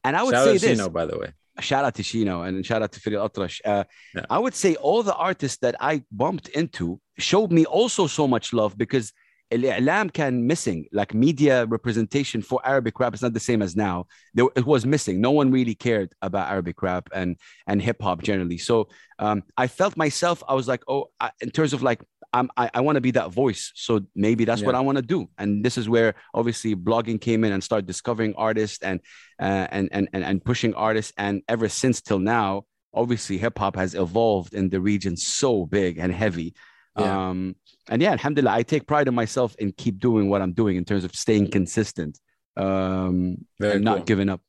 and 0.04 0.16
I 0.16 0.22
would 0.22 0.34
Shout 0.34 0.46
say 0.46 0.52
this. 0.58 0.78
Chino, 0.78 0.90
by 0.90 1.06
the 1.06 1.18
way 1.18 1.32
shout 1.60 1.84
out 1.84 1.94
to 1.94 2.02
Shino 2.02 2.46
and 2.46 2.64
shout 2.64 2.82
out 2.82 2.92
to 2.92 3.00
Fareeq 3.00 3.30
Atrash. 3.30 3.60
Uh, 3.64 3.84
yeah. 4.14 4.26
I 4.30 4.38
would 4.38 4.54
say 4.54 4.74
all 4.76 5.02
the 5.02 5.14
artists 5.14 5.58
that 5.58 5.74
I 5.80 6.02
bumped 6.10 6.48
into 6.48 7.00
showed 7.18 7.52
me 7.52 7.64
also 7.64 8.06
so 8.06 8.28
much 8.28 8.52
love 8.52 8.76
because 8.76 9.12
Al-I'lam 9.52 10.12
can 10.12 10.46
missing, 10.46 10.86
like 10.92 11.14
media 11.14 11.66
representation 11.66 12.42
for 12.42 12.60
Arabic 12.64 12.98
rap 12.98 13.14
is 13.14 13.22
not 13.22 13.32
the 13.32 13.40
same 13.40 13.62
as 13.62 13.76
now. 13.76 14.06
There, 14.34 14.48
it 14.56 14.66
was 14.66 14.84
missing. 14.84 15.20
No 15.20 15.30
one 15.30 15.52
really 15.52 15.74
cared 15.74 16.12
about 16.20 16.50
Arabic 16.50 16.82
rap 16.82 17.08
and, 17.14 17.36
and 17.68 17.80
hip 17.80 18.02
hop 18.02 18.22
generally. 18.22 18.58
So 18.58 18.88
um, 19.20 19.44
I 19.56 19.68
felt 19.68 19.96
myself, 19.96 20.42
I 20.48 20.54
was 20.54 20.66
like, 20.66 20.82
oh, 20.88 21.10
I, 21.20 21.30
in 21.40 21.50
terms 21.50 21.72
of 21.72 21.82
like 21.82 22.02
I'm, 22.36 22.50
I, 22.56 22.70
I 22.74 22.80
want 22.80 22.96
to 22.96 23.00
be 23.00 23.12
that 23.12 23.30
voice. 23.30 23.72
So 23.74 24.00
maybe 24.14 24.44
that's 24.44 24.60
yeah. 24.60 24.66
what 24.66 24.74
I 24.74 24.80
want 24.80 24.96
to 24.96 25.02
do. 25.02 25.28
And 25.38 25.64
this 25.64 25.78
is 25.78 25.88
where 25.88 26.14
obviously 26.34 26.76
blogging 26.76 27.20
came 27.20 27.44
in 27.44 27.52
and 27.52 27.64
started 27.64 27.86
discovering 27.86 28.34
artists 28.36 28.82
and, 28.82 29.00
uh, 29.40 29.66
and, 29.70 29.88
and, 29.92 30.08
and, 30.12 30.22
and 30.24 30.44
pushing 30.44 30.74
artists. 30.74 31.12
And 31.16 31.42
ever 31.48 31.68
since 31.68 32.00
till 32.00 32.18
now, 32.18 32.64
obviously 32.92 33.38
hip 33.38 33.58
hop 33.58 33.76
has 33.76 33.94
evolved 33.94 34.54
in 34.54 34.68
the 34.68 34.80
region 34.80 35.16
so 35.16 35.66
big 35.66 35.98
and 35.98 36.12
heavy. 36.12 36.54
Yeah. 36.98 37.28
Um, 37.28 37.56
and 37.88 38.02
yeah, 38.02 38.12
alhamdulillah, 38.12 38.52
I 38.52 38.62
take 38.62 38.86
pride 38.86 39.08
in 39.08 39.14
myself 39.14 39.54
and 39.60 39.76
keep 39.76 39.98
doing 39.98 40.28
what 40.28 40.42
I'm 40.42 40.52
doing 40.52 40.76
in 40.76 40.84
terms 40.84 41.04
of 41.04 41.14
staying 41.14 41.50
consistent 41.50 42.18
um, 42.56 43.44
Very 43.60 43.76
and 43.76 43.84
cool. 43.84 43.96
not 43.96 44.06
giving 44.06 44.28
up. 44.28 44.40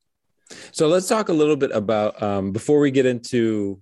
So 0.72 0.88
let's 0.88 1.08
talk 1.08 1.29
a 1.29 1.34
little 1.34 1.58
bit 1.58 1.72
about 1.72 2.22
um, 2.22 2.51
before 2.51 2.79
we 2.79 2.91
get 2.91 3.06
into. 3.06 3.82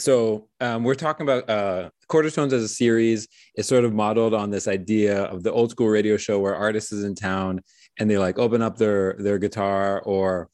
So 0.00 0.48
um, 0.60 0.84
we're 0.84 0.94
talking 0.94 1.24
about 1.24 1.48
uh, 1.48 1.90
Quarter 2.08 2.30
Tones 2.30 2.52
as 2.52 2.62
a 2.62 2.68
series 2.68 3.28
is 3.54 3.68
sort 3.68 3.84
of 3.84 3.92
modeled 3.92 4.34
on 4.34 4.50
this 4.50 4.66
idea 4.66 5.24
of 5.24 5.42
the 5.42 5.52
old 5.52 5.70
school 5.70 5.88
radio 5.88 6.16
show 6.16 6.38
where 6.38 6.54
artists 6.54 6.90
is 6.90 7.04
in 7.04 7.14
town 7.14 7.60
and 7.98 8.10
they 8.10 8.18
like 8.18 8.38
open 8.38 8.62
up 8.62 8.78
their 8.78 9.14
their 9.18 9.38
guitar 9.38 10.00
or 10.02 10.48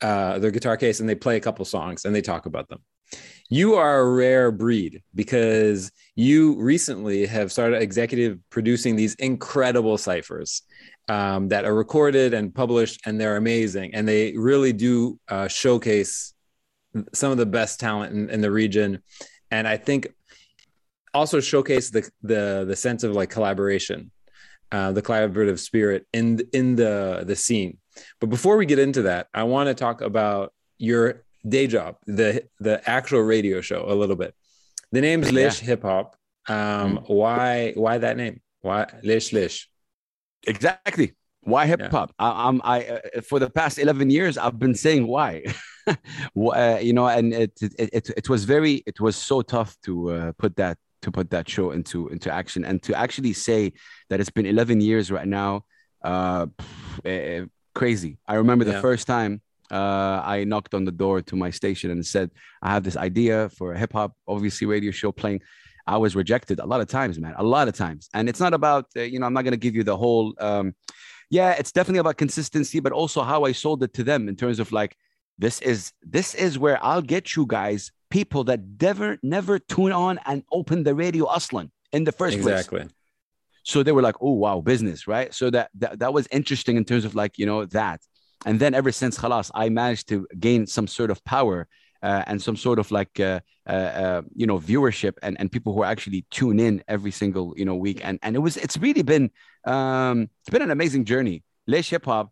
uh, 0.00 0.38
their 0.38 0.50
guitar 0.50 0.76
case 0.76 1.00
and 1.00 1.08
they 1.08 1.14
play 1.14 1.36
a 1.36 1.40
couple 1.40 1.64
songs 1.64 2.04
and 2.04 2.14
they 2.14 2.22
talk 2.22 2.46
about 2.46 2.68
them. 2.68 2.78
You 3.50 3.74
are 3.74 4.00
a 4.00 4.12
rare 4.12 4.50
breed 4.50 5.02
because 5.14 5.90
you 6.14 6.60
recently 6.60 7.26
have 7.26 7.52
started 7.52 7.82
executive 7.82 8.38
producing 8.50 8.96
these 8.96 9.14
incredible 9.16 9.98
ciphers 9.98 10.62
um, 11.08 11.48
that 11.48 11.64
are 11.64 11.74
recorded 11.74 12.32
and 12.32 12.54
published, 12.54 13.00
and 13.06 13.20
they're 13.20 13.36
amazing. 13.36 13.94
And 13.94 14.08
they 14.08 14.34
really 14.36 14.72
do 14.72 15.18
uh, 15.28 15.48
showcase 15.48 16.33
some 17.12 17.32
of 17.32 17.38
the 17.38 17.46
best 17.46 17.80
talent 17.80 18.14
in, 18.14 18.30
in 18.30 18.40
the 18.40 18.50
region. 18.50 19.02
And 19.50 19.66
I 19.66 19.76
think 19.76 20.08
also 21.12 21.40
showcase 21.40 21.90
the 21.90 22.08
the 22.22 22.64
the 22.66 22.76
sense 22.76 23.04
of 23.04 23.12
like 23.12 23.30
collaboration, 23.30 24.10
uh, 24.72 24.92
the 24.92 25.02
collaborative 25.02 25.58
spirit 25.58 26.06
in 26.12 26.40
in 26.52 26.76
the 26.76 27.24
the 27.26 27.36
scene. 27.36 27.78
But 28.20 28.30
before 28.30 28.56
we 28.56 28.66
get 28.66 28.78
into 28.78 29.02
that, 29.02 29.28
I 29.32 29.44
want 29.44 29.68
to 29.68 29.74
talk 29.74 30.00
about 30.00 30.52
your 30.78 31.24
day 31.46 31.66
job, 31.66 31.96
the 32.06 32.44
the 32.60 32.88
actual 32.88 33.20
radio 33.20 33.60
show, 33.60 33.84
a 33.86 33.94
little 33.94 34.16
bit. 34.16 34.34
The 34.92 35.00
name's 35.00 35.30
Laish 35.30 35.60
Hip 35.60 35.82
Hop. 35.82 36.16
Um, 36.48 36.98
mm. 36.98 37.08
Why 37.08 37.72
why 37.74 37.98
that 37.98 38.16
name? 38.16 38.40
Why 38.60 38.86
Lish 39.02 39.32
Lish? 39.32 39.68
Exactly. 40.46 41.14
Why 41.44 41.66
hip 41.66 41.80
hop? 41.90 42.12
Yeah. 42.18 42.26
I, 42.26 42.48
am 42.48 42.60
I 42.64 42.84
uh, 42.84 43.20
for 43.20 43.38
the 43.38 43.50
past 43.50 43.78
eleven 43.78 44.10
years 44.10 44.38
I've 44.38 44.58
been 44.58 44.74
saying 44.74 45.06
why. 45.06 45.44
uh, 45.88 46.78
you 46.80 46.92
know, 46.92 47.06
and 47.06 47.32
it, 47.32 47.52
it 47.60 47.74
it 47.78 48.10
it 48.16 48.28
was 48.28 48.44
very 48.44 48.82
it 48.86 49.00
was 49.00 49.16
so 49.16 49.42
tough 49.42 49.76
to 49.84 50.10
uh, 50.10 50.32
put 50.38 50.56
that 50.56 50.78
to 51.02 51.12
put 51.12 51.30
that 51.30 51.48
show 51.48 51.70
into 51.70 52.08
into 52.08 52.32
action 52.32 52.64
and 52.64 52.82
to 52.82 52.96
actually 52.96 53.32
say 53.32 53.72
that 54.08 54.20
it's 54.20 54.30
been 54.30 54.46
11 54.46 54.80
years 54.80 55.12
right 55.12 55.28
now 55.28 55.62
uh 56.02 56.46
eh, 57.04 57.44
crazy 57.74 58.16
i 58.26 58.34
remember 58.36 58.64
the 58.64 58.72
yeah. 58.72 58.80
first 58.80 59.06
time 59.06 59.42
uh, 59.70 60.20
I 60.24 60.44
knocked 60.44 60.74
on 60.74 60.84
the 60.84 60.92
door 60.92 61.22
to 61.22 61.36
my 61.36 61.50
station 61.50 61.90
and 61.90 62.04
said, 62.04 62.30
I 62.62 62.70
have 62.70 62.84
this 62.84 62.96
idea 62.96 63.48
for 63.48 63.72
a 63.72 63.78
hip 63.78 63.92
hop, 63.92 64.12
obviously, 64.28 64.66
radio 64.66 64.90
show 64.90 65.10
playing. 65.10 65.40
I 65.86 65.96
was 65.96 66.14
rejected 66.14 66.60
a 66.60 66.66
lot 66.66 66.80
of 66.80 66.88
times, 66.88 67.18
man, 67.18 67.34
a 67.36 67.42
lot 67.42 67.68
of 67.68 67.74
times. 67.74 68.08
And 68.14 68.28
it's 68.28 68.40
not 68.40 68.54
about, 68.54 68.86
uh, 68.96 69.02
you 69.02 69.18
know, 69.18 69.26
I'm 69.26 69.34
not 69.34 69.42
going 69.42 69.52
to 69.52 69.58
give 69.58 69.74
you 69.74 69.82
the 69.82 69.96
whole, 69.96 70.34
um, 70.38 70.74
yeah, 71.30 71.52
it's 71.52 71.72
definitely 71.72 72.00
about 72.00 72.16
consistency, 72.16 72.80
but 72.80 72.92
also 72.92 73.22
how 73.22 73.44
I 73.44 73.52
sold 73.52 73.82
it 73.82 73.92
to 73.94 74.04
them 74.04 74.28
in 74.28 74.36
terms 74.36 74.60
of 74.60 74.70
like, 74.70 74.96
this 75.38 75.60
is 75.60 75.92
this 76.02 76.34
is 76.34 76.58
where 76.58 76.82
I'll 76.84 77.02
get 77.02 77.36
you 77.36 77.46
guys 77.46 77.92
people 78.10 78.44
that 78.44 78.60
never 78.80 79.18
never 79.22 79.58
tune 79.58 79.92
on 79.92 80.20
and 80.26 80.44
open 80.52 80.84
the 80.84 80.94
radio 80.94 81.30
aslan 81.30 81.70
in 81.92 82.04
the 82.04 82.12
first 82.12 82.36
exactly. 82.36 82.78
place. 82.78 82.84
Exactly. 82.84 82.96
So 83.64 83.82
they 83.82 83.92
were 83.92 84.02
like, 84.02 84.16
"Oh 84.20 84.32
wow, 84.32 84.60
business, 84.60 85.06
right?" 85.06 85.32
So 85.32 85.50
that, 85.50 85.70
that 85.76 85.98
that 86.00 86.12
was 86.12 86.28
interesting 86.30 86.76
in 86.76 86.84
terms 86.84 87.04
of 87.04 87.14
like 87.14 87.38
you 87.38 87.46
know 87.46 87.64
that 87.66 88.00
and 88.44 88.60
then 88.60 88.74
ever 88.74 88.92
since 88.92 89.18
khalas 89.18 89.50
i 89.54 89.68
managed 89.68 90.08
to 90.08 90.26
gain 90.38 90.66
some 90.66 90.86
sort 90.86 91.10
of 91.10 91.24
power 91.24 91.66
uh, 92.02 92.22
and 92.26 92.42
some 92.42 92.54
sort 92.54 92.78
of 92.78 92.90
like 92.90 93.18
uh, 93.18 93.40
uh, 93.66 93.72
uh, 93.72 94.22
you 94.34 94.46
know 94.46 94.58
viewership 94.58 95.14
and, 95.22 95.40
and 95.40 95.50
people 95.50 95.72
who 95.72 95.82
actually 95.82 96.26
tune 96.30 96.60
in 96.60 96.84
every 96.86 97.10
single 97.10 97.54
you 97.56 97.64
know 97.64 97.74
week 97.74 98.00
and 98.04 98.18
and 98.22 98.36
it 98.36 98.40
was 98.40 98.56
it's 98.58 98.76
really 98.76 99.02
been 99.02 99.30
um, 99.64 100.28
it's 100.40 100.50
been 100.50 100.62
an 100.62 100.70
amazing 100.70 101.04
journey 101.04 101.42
Laish 101.68 101.88
hip 101.88 102.04
hop 102.04 102.30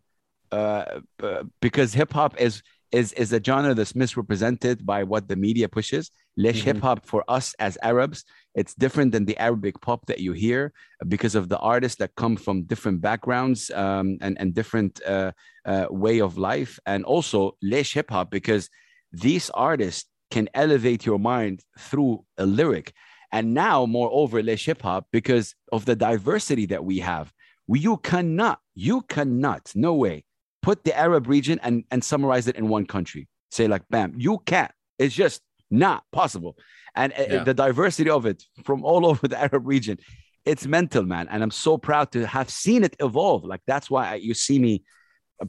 uh, 0.51 1.01
uh, 1.23 1.45
because 1.61 1.95
hip 1.95 2.13
hop 2.13 2.39
is 2.39 2.63
is 2.93 3.13
is 3.15 3.33
a 3.33 3.43
genre 3.43 3.75
that's 3.75 3.95
misrepresented 3.95 4.85
by 4.85 5.03
what 5.03 5.27
the 5.27 5.37
media 5.37 5.69
pushes. 5.69 6.11
Laish 6.39 6.57
mm-hmm. 6.57 6.67
hip 6.67 6.81
hop 6.81 7.07
for 7.07 7.25
us 7.29 7.55
as 7.59 7.77
Arabs, 7.83 8.25
it's 8.55 8.75
different 8.75 9.13
than 9.13 9.25
the 9.25 9.37
Arabic 9.39 9.81
pop 9.81 10.07
that 10.07 10.21
you 10.21 10.33
hear 10.33 10.73
because 11.09 11.35
of 11.35 11.49
the 11.49 11.59
artists 11.59 11.99
that 11.99 12.15
come 12.17 12.37
from 12.37 12.65
different 12.65 13.01
backgrounds 13.01 13.71
um, 13.71 14.19
and 14.21 14.39
and 14.39 14.55
different 14.55 15.01
uh, 15.05 15.33
uh, 15.65 15.87
way 15.91 16.21
of 16.21 16.39
life, 16.39 16.79
and 16.87 17.05
also 17.05 17.57
Laish 17.65 17.95
hip 17.95 18.11
hop 18.11 18.31
because 18.31 18.69
these 19.11 19.51
artists 19.51 20.09
can 20.31 20.49
elevate 20.55 21.05
your 21.05 21.19
mind 21.19 21.61
through 21.79 22.25
a 22.39 22.47
lyric. 22.47 22.93
And 23.31 23.55
now, 23.55 23.87
moreover, 23.87 24.43
Laish 24.43 24.67
hip 24.67 24.83
hop 24.83 25.07
because 25.11 25.55
of 25.73 25.87
the 25.87 25.97
diversity 25.97 26.67
that 26.67 26.85
we 26.85 26.99
have. 26.99 27.33
You 27.69 27.97
cannot, 27.99 28.59
you 28.75 29.03
cannot, 29.03 29.73
no 29.75 29.95
way 29.95 30.25
put 30.63 30.85
the 30.85 30.97
Arab 30.97 31.29
region 31.29 31.61
and, 31.63 31.85
and 31.91 32.03
summarize 32.03 32.49
it 32.49 32.57
in 32.57 32.69
one 32.69 32.87
country. 32.87 33.29
Say 33.51 33.69
like, 33.69 33.83
bam, 33.91 34.15
you 34.17 34.39
can't. 34.47 34.73
It's 34.99 35.15
just 35.15 35.43
not 35.71 36.05
possible. 36.13 36.57
And 36.95 37.13
uh, 37.13 37.25
yeah. 37.29 37.45
the 37.45 37.55
diversity 37.55 38.11
of 38.11 38.27
it 38.27 38.45
from 38.65 38.85
all 38.85 39.05
over 39.11 39.29
the 39.29 39.39
Arab 39.39 39.67
region, 39.67 39.99
it's 40.45 40.67
mental, 40.67 41.05
man. 41.05 41.29
And 41.31 41.43
I'm 41.43 41.51
so 41.51 41.79
proud 41.79 42.13
to 42.13 42.27
have 42.27 42.51
seen 42.51 42.85
it 42.85 42.97
evolve. 43.01 43.45
Like 43.45 43.61
that's 43.67 43.91
why 43.91 44.15
you 44.17 44.35
see 44.35 44.59
me 44.59 44.85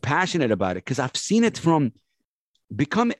passionate 0.01 0.51
about 0.51 0.71
it 0.71 0.85
because 0.85 0.99
I've 0.99 1.15
seen 1.15 1.43
it 1.43 1.57
from 1.57 1.93
become 2.75 3.11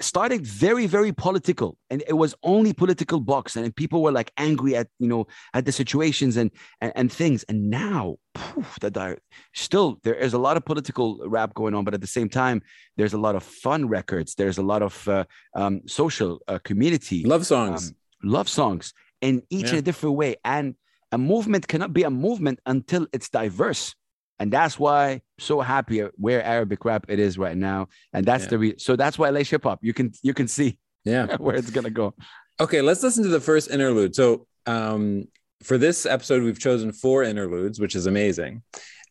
started 0.00 0.46
very 0.46 0.86
very 0.86 1.12
political. 1.12 1.76
And 1.90 2.02
it 2.06 2.14
was 2.14 2.34
only 2.42 2.72
political 2.72 3.20
box. 3.20 3.56
And 3.56 3.74
people 3.74 4.02
were 4.02 4.12
like 4.12 4.32
angry 4.36 4.76
at 4.76 4.88
you 4.98 5.08
know 5.08 5.26
at 5.54 5.64
the 5.64 5.72
situations 5.72 6.36
and 6.36 6.50
and, 6.80 6.92
and 6.96 7.12
things. 7.12 7.44
And 7.44 7.70
now 7.70 8.16
poof, 8.34 8.78
the 8.80 9.18
still 9.54 9.98
there 10.02 10.14
is 10.14 10.34
a 10.34 10.38
lot 10.38 10.56
of 10.56 10.64
political 10.64 11.20
rap 11.26 11.54
going 11.54 11.74
on. 11.74 11.84
But 11.84 11.94
at 11.94 12.00
the 12.00 12.06
same 12.06 12.28
time 12.28 12.62
there's 12.96 13.12
a 13.12 13.18
lot 13.18 13.36
of 13.36 13.42
fun 13.42 13.88
records. 13.88 14.34
There's 14.34 14.58
a 14.58 14.62
lot 14.62 14.82
of 14.82 15.08
uh, 15.08 15.24
um, 15.54 15.82
social 15.86 16.40
uh, 16.48 16.58
community 16.64 17.24
love 17.24 17.46
songs. 17.46 17.88
um, 17.88 17.96
love 18.22 18.48
songs 18.48 18.92
in 19.20 19.42
each 19.50 19.66
yeah. 19.66 19.72
in 19.72 19.76
a 19.76 19.82
different 19.82 20.16
way. 20.16 20.36
And 20.44 20.74
a 21.12 21.18
movement 21.18 21.68
cannot 21.68 21.92
be 21.92 22.02
a 22.02 22.10
movement 22.10 22.60
until 22.66 23.06
it's 23.12 23.28
diverse 23.28 23.94
and 24.38 24.52
that's 24.52 24.78
why 24.78 25.10
I'm 25.10 25.20
so 25.38 25.60
happy 25.60 26.00
where 26.16 26.42
Arabic 26.42 26.84
rap 26.84 27.06
it 27.08 27.18
is 27.18 27.38
right 27.38 27.56
now, 27.56 27.88
and 28.12 28.24
that's 28.24 28.44
yeah. 28.44 28.50
the 28.50 28.58
re- 28.58 28.78
so 28.78 28.96
that's 28.96 29.18
why 29.18 29.28
I 29.28 29.30
like 29.30 29.46
hip 29.46 29.64
hop. 29.64 29.80
You 29.82 29.92
can 29.92 30.12
you 30.22 30.34
can 30.34 30.48
see 30.48 30.78
yeah 31.04 31.36
where 31.38 31.56
it's 31.56 31.70
gonna 31.70 31.90
go. 31.90 32.14
Okay, 32.60 32.80
let's 32.82 33.02
listen 33.02 33.22
to 33.24 33.30
the 33.30 33.40
first 33.40 33.70
interlude. 33.70 34.14
So 34.14 34.46
um, 34.66 35.26
for 35.62 35.78
this 35.78 36.06
episode, 36.06 36.42
we've 36.42 36.58
chosen 36.58 36.92
four 36.92 37.22
interludes, 37.22 37.80
which 37.80 37.94
is 37.94 38.06
amazing. 38.06 38.62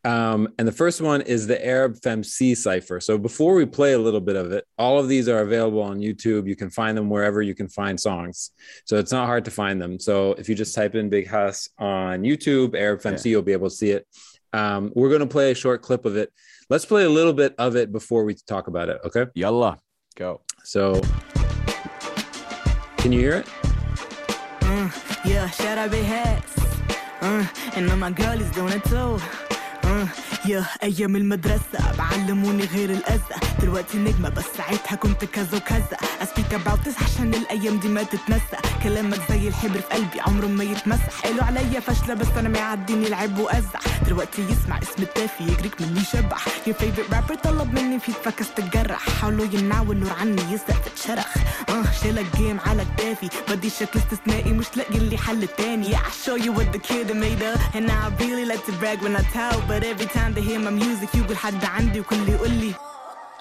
Um, 0.05 0.50
and 0.60 0.67
the 0.67 0.72
first 0.72 1.01
one 1.01 1.22
is 1.22 1.48
the 1.48 1.65
Arab 1.65 1.96
Femcee 2.00 2.55
cipher. 2.55 3.00
So 3.00 3.17
before 3.17 3.55
we 3.55 3.65
play 3.65 3.94
a 3.94 3.98
little 3.98 4.22
bit 4.22 4.36
of 4.36 4.51
it, 4.51 4.63
all 4.77 5.00
of 5.00 5.08
these 5.08 5.27
are 5.27 5.39
available 5.39 5.82
on 5.82 5.98
YouTube. 5.98 6.48
You 6.48 6.55
can 6.55 6.70
find 6.70 6.96
them 6.96 7.10
wherever 7.10 7.41
you 7.41 7.55
can 7.55 7.67
find 7.67 8.00
songs. 8.00 8.51
So 8.86 8.98
it's 8.98 9.12
not 9.12 9.25
hard 9.25 9.46
to 9.46 9.51
find 9.51 9.82
them. 9.82 10.00
So 10.00 10.34
if 10.34 10.48
you 10.48 10.53
just 10.53 10.75
type 10.75 10.94
in 10.94 11.10
Big 11.10 11.27
Hass 11.27 11.70
on 11.79 12.22
YouTube, 12.22 12.75
Arab 12.75 13.01
Femcee, 13.01 13.25
yeah. 13.25 13.32
you'll 13.32 13.41
be 13.41 13.53
able 13.53 13.70
to 13.70 13.75
see 13.75 13.89
it. 13.89 14.08
Um, 14.55 14.93
we're 14.95 15.09
going 15.09 15.19
to 15.19 15.27
play 15.27 15.51
a 15.51 15.55
short 15.55 15.81
clip 15.81 16.05
of 16.05 16.15
it. 16.15 16.31
Let's 16.69 16.85
play 16.85 17.03
a 17.03 17.09
little 17.09 17.33
bit 17.33 17.55
of 17.57 17.75
it 17.75 17.91
before 17.91 18.24
we 18.24 18.35
talk 18.35 18.67
about 18.67 18.88
it. 18.88 19.01
Okay. 19.03 19.25
Yalla. 19.35 19.77
Go. 20.15 20.41
So, 20.63 21.01
can 22.97 23.12
you 23.12 23.19
hear 23.19 23.35
it? 23.35 23.45
Mm, 24.62 25.25
yeah, 25.25 25.50
shout 25.50 25.77
out 25.77 25.91
Big 25.91 26.05
Hass. 26.05 26.57
Uh, 27.21 27.45
and 27.75 28.00
my 28.00 28.12
girl 28.12 28.39
is 28.39 28.50
doing 28.51 28.71
it 28.71 28.83
too. 28.85 29.19
يا 30.45 30.65
أيام 30.83 31.15
المدرسة 31.15 31.79
بعلموني 31.97 32.65
غير 32.65 32.89
الأذى. 32.89 33.35
دلوقتي 33.61 33.97
نجمة 33.97 34.29
بس 34.29 34.43
ساعتها 34.57 34.95
كنت 34.95 35.25
كذا 35.25 35.57
وكذا. 35.57 35.97
اسبيك 36.21 36.53
اباوت 36.53 36.79
عشان 37.03 37.33
الأيام 37.33 37.79
دي 37.79 37.87
ما 37.87 38.03
تتنسى. 38.03 38.57
كلامك 38.83 39.19
زي 39.29 39.47
الحبر 39.47 39.79
في 39.79 39.93
قلبي 39.93 40.21
عمره 40.21 40.45
ما 40.47 40.63
يتمسح. 40.63 41.21
قالوا 41.23 41.43
عليا 41.43 41.79
فاشلة 41.79 42.13
بس 42.13 42.27
أنا 42.37 42.49
معديني 42.49 43.07
العب 43.07 43.39
وأزع. 43.39 43.79
دلوقتي 44.05 44.41
يسمع 44.41 44.77
اسم 44.77 45.03
التافي 45.03 45.43
يجريك 45.43 45.81
مني 45.81 46.03
شبح 46.03 46.47
يا 46.67 46.73
فيفرت 46.73 47.13
رابر 47.13 47.35
طلب 47.35 47.73
مني 47.73 47.99
في 47.99 48.11
فكس 48.11 48.53
تتجرح. 48.55 49.09
حاولوا 49.21 49.45
يمنعوا 49.53 49.93
النور 49.93 50.13
عني 50.19 50.41
يسرق 50.41 50.81
تتشرخ 50.85 51.37
آه 51.69 51.91
شيلك 52.01 52.25
جيم 52.37 52.59
على 52.65 52.85
كتافي 52.85 53.29
بدي 53.49 53.69
شكل 53.69 53.99
استثنائي 53.99 54.53
مش 54.53 54.65
لاقي 54.75 54.99
لي 54.99 55.17
حل 55.17 55.47
تاني. 55.47 55.95
Yeah, 55.95 56.09
show 56.25 56.35
you 56.45 56.51
what 56.57 56.69
the 56.73 56.79
kid 56.79 57.07
made 57.15 57.43
up. 57.43 57.75
And 57.75 57.91
I 57.91 58.11
really 58.19 58.45
like 58.45 58.63
to 58.65 58.73
brag 58.81 59.01
when 59.01 59.15
I 59.15 59.23
tell 59.37 59.57
but 59.69 59.75
every 59.75 60.06
time 60.06 60.34
they 60.34 60.42
hear 60.42 60.58
my 60.58 60.70
music 60.70 61.14
يقول 61.14 61.37
حد 61.37 61.64
عندي 61.64 62.00
وكل 62.00 62.28
يقول 62.28 62.50
لي 62.50 62.75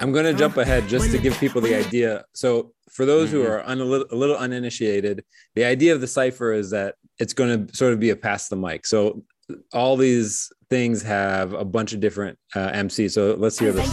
I'm 0.02 0.14
going 0.14 0.26
to 0.26 0.34
jump 0.34 0.56
ahead 0.56 0.88
just 0.88 1.12
to 1.12 1.18
give 1.18 1.38
people 1.40 1.60
the 1.60 1.76
idea. 1.76 2.24
So, 2.34 2.72
for 2.90 3.06
those 3.06 3.30
who 3.32 3.44
are 3.46 3.62
un- 3.68 3.82
a, 3.82 3.84
little, 3.84 4.08
a 4.12 4.16
little 4.16 4.38
uninitiated, 4.38 5.26
the 5.56 5.66
idea 5.66 5.94
of 5.94 6.00
the 6.00 6.08
cipher 6.08 6.54
is 6.54 6.70
that 6.72 6.96
it's 7.20 7.34
going 7.34 7.68
to 7.68 7.76
sort 7.76 7.92
of 7.92 8.00
be 8.00 8.10
a 8.10 8.16
pass 8.16 8.48
the 8.48 8.56
mic. 8.56 8.86
So, 8.86 9.26
all 9.74 9.98
these 9.98 10.52
things 10.70 11.02
have 11.02 11.54
a 11.54 11.66
bunch 11.66 11.94
of 11.94 12.00
different 12.00 12.38
uh, 12.56 12.72
MCs. 12.72 13.12
So, 13.12 13.36
let's 13.36 13.58
hear 13.58 13.72
this. 13.72 13.90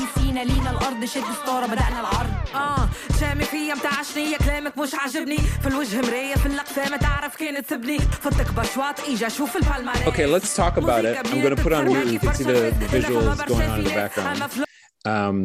شامي 3.20 3.44
فيا 3.44 3.74
متعشني 3.74 4.36
كلامك 4.36 4.78
مش 4.78 4.94
عاجبني 4.94 5.36
في 5.36 5.68
الوجه 5.68 6.00
مرايه 6.00 6.34
في 6.34 6.46
الاقسام 6.46 6.96
تعرف 6.96 7.36
كانت 7.36 7.70
تبني 7.70 7.98
فتك 7.98 8.52
بشواط 8.52 9.00
اجا 9.00 9.28
شوف 9.28 9.56
البالماريس 9.56 10.08
Okay, 10.08 10.26
let's 10.26 10.56
talk 10.56 10.76
about 10.76 11.04
it. 11.04 11.16
I'm 11.16 11.40
going 11.40 11.56
to 11.56 11.62
put 11.62 11.72
on 11.72 11.84
mute. 11.88 12.06
You 12.12 12.18
can 12.18 12.34
see 12.34 12.44
the, 12.44 12.74
the 12.82 12.88
visuals 12.96 13.46
going 13.48 13.70
on 13.70 13.78
in 13.78 13.84
the 13.84 13.96
background. 14.02 14.66
Um, 15.14 15.38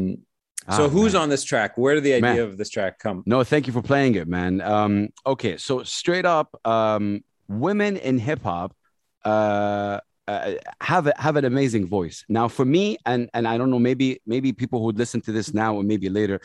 so 0.77 0.83
oh, 0.85 0.89
who's 0.89 1.13
man. 1.13 1.21
on 1.23 1.29
this 1.29 1.43
track? 1.51 1.71
Where 1.81 1.95
did 1.95 2.03
the 2.03 2.13
idea 2.19 2.35
man. 2.35 2.39
of 2.47 2.57
this 2.59 2.69
track 2.75 2.93
come? 2.99 3.17
No, 3.25 3.37
thank 3.51 3.63
you 3.67 3.73
for 3.77 3.83
playing 3.91 4.13
it, 4.21 4.27
man. 4.37 4.53
Um, 4.75 4.93
okay, 5.33 5.53
so 5.67 5.73
straight 5.83 6.27
up, 6.37 6.49
um, 6.75 7.05
women 7.47 7.93
in 8.09 8.15
hip 8.29 8.41
hop 8.49 8.69
uh, 9.26 10.00
uh, 10.28 10.52
have 10.80 11.06
a, 11.06 11.14
have 11.18 11.36
an 11.36 11.44
amazing 11.44 11.86
voice. 11.86 12.24
Now, 12.28 12.48
for 12.48 12.64
me, 12.64 12.96
and 13.04 13.28
and 13.34 13.46
I 13.46 13.58
don't 13.58 13.70
know, 13.70 13.78
maybe 13.78 14.20
maybe 14.26 14.52
people 14.52 14.80
who 14.82 14.90
listen 14.92 15.20
to 15.22 15.32
this 15.32 15.52
now 15.52 15.74
or 15.76 15.82
maybe 15.82 16.08
later, 16.08 16.40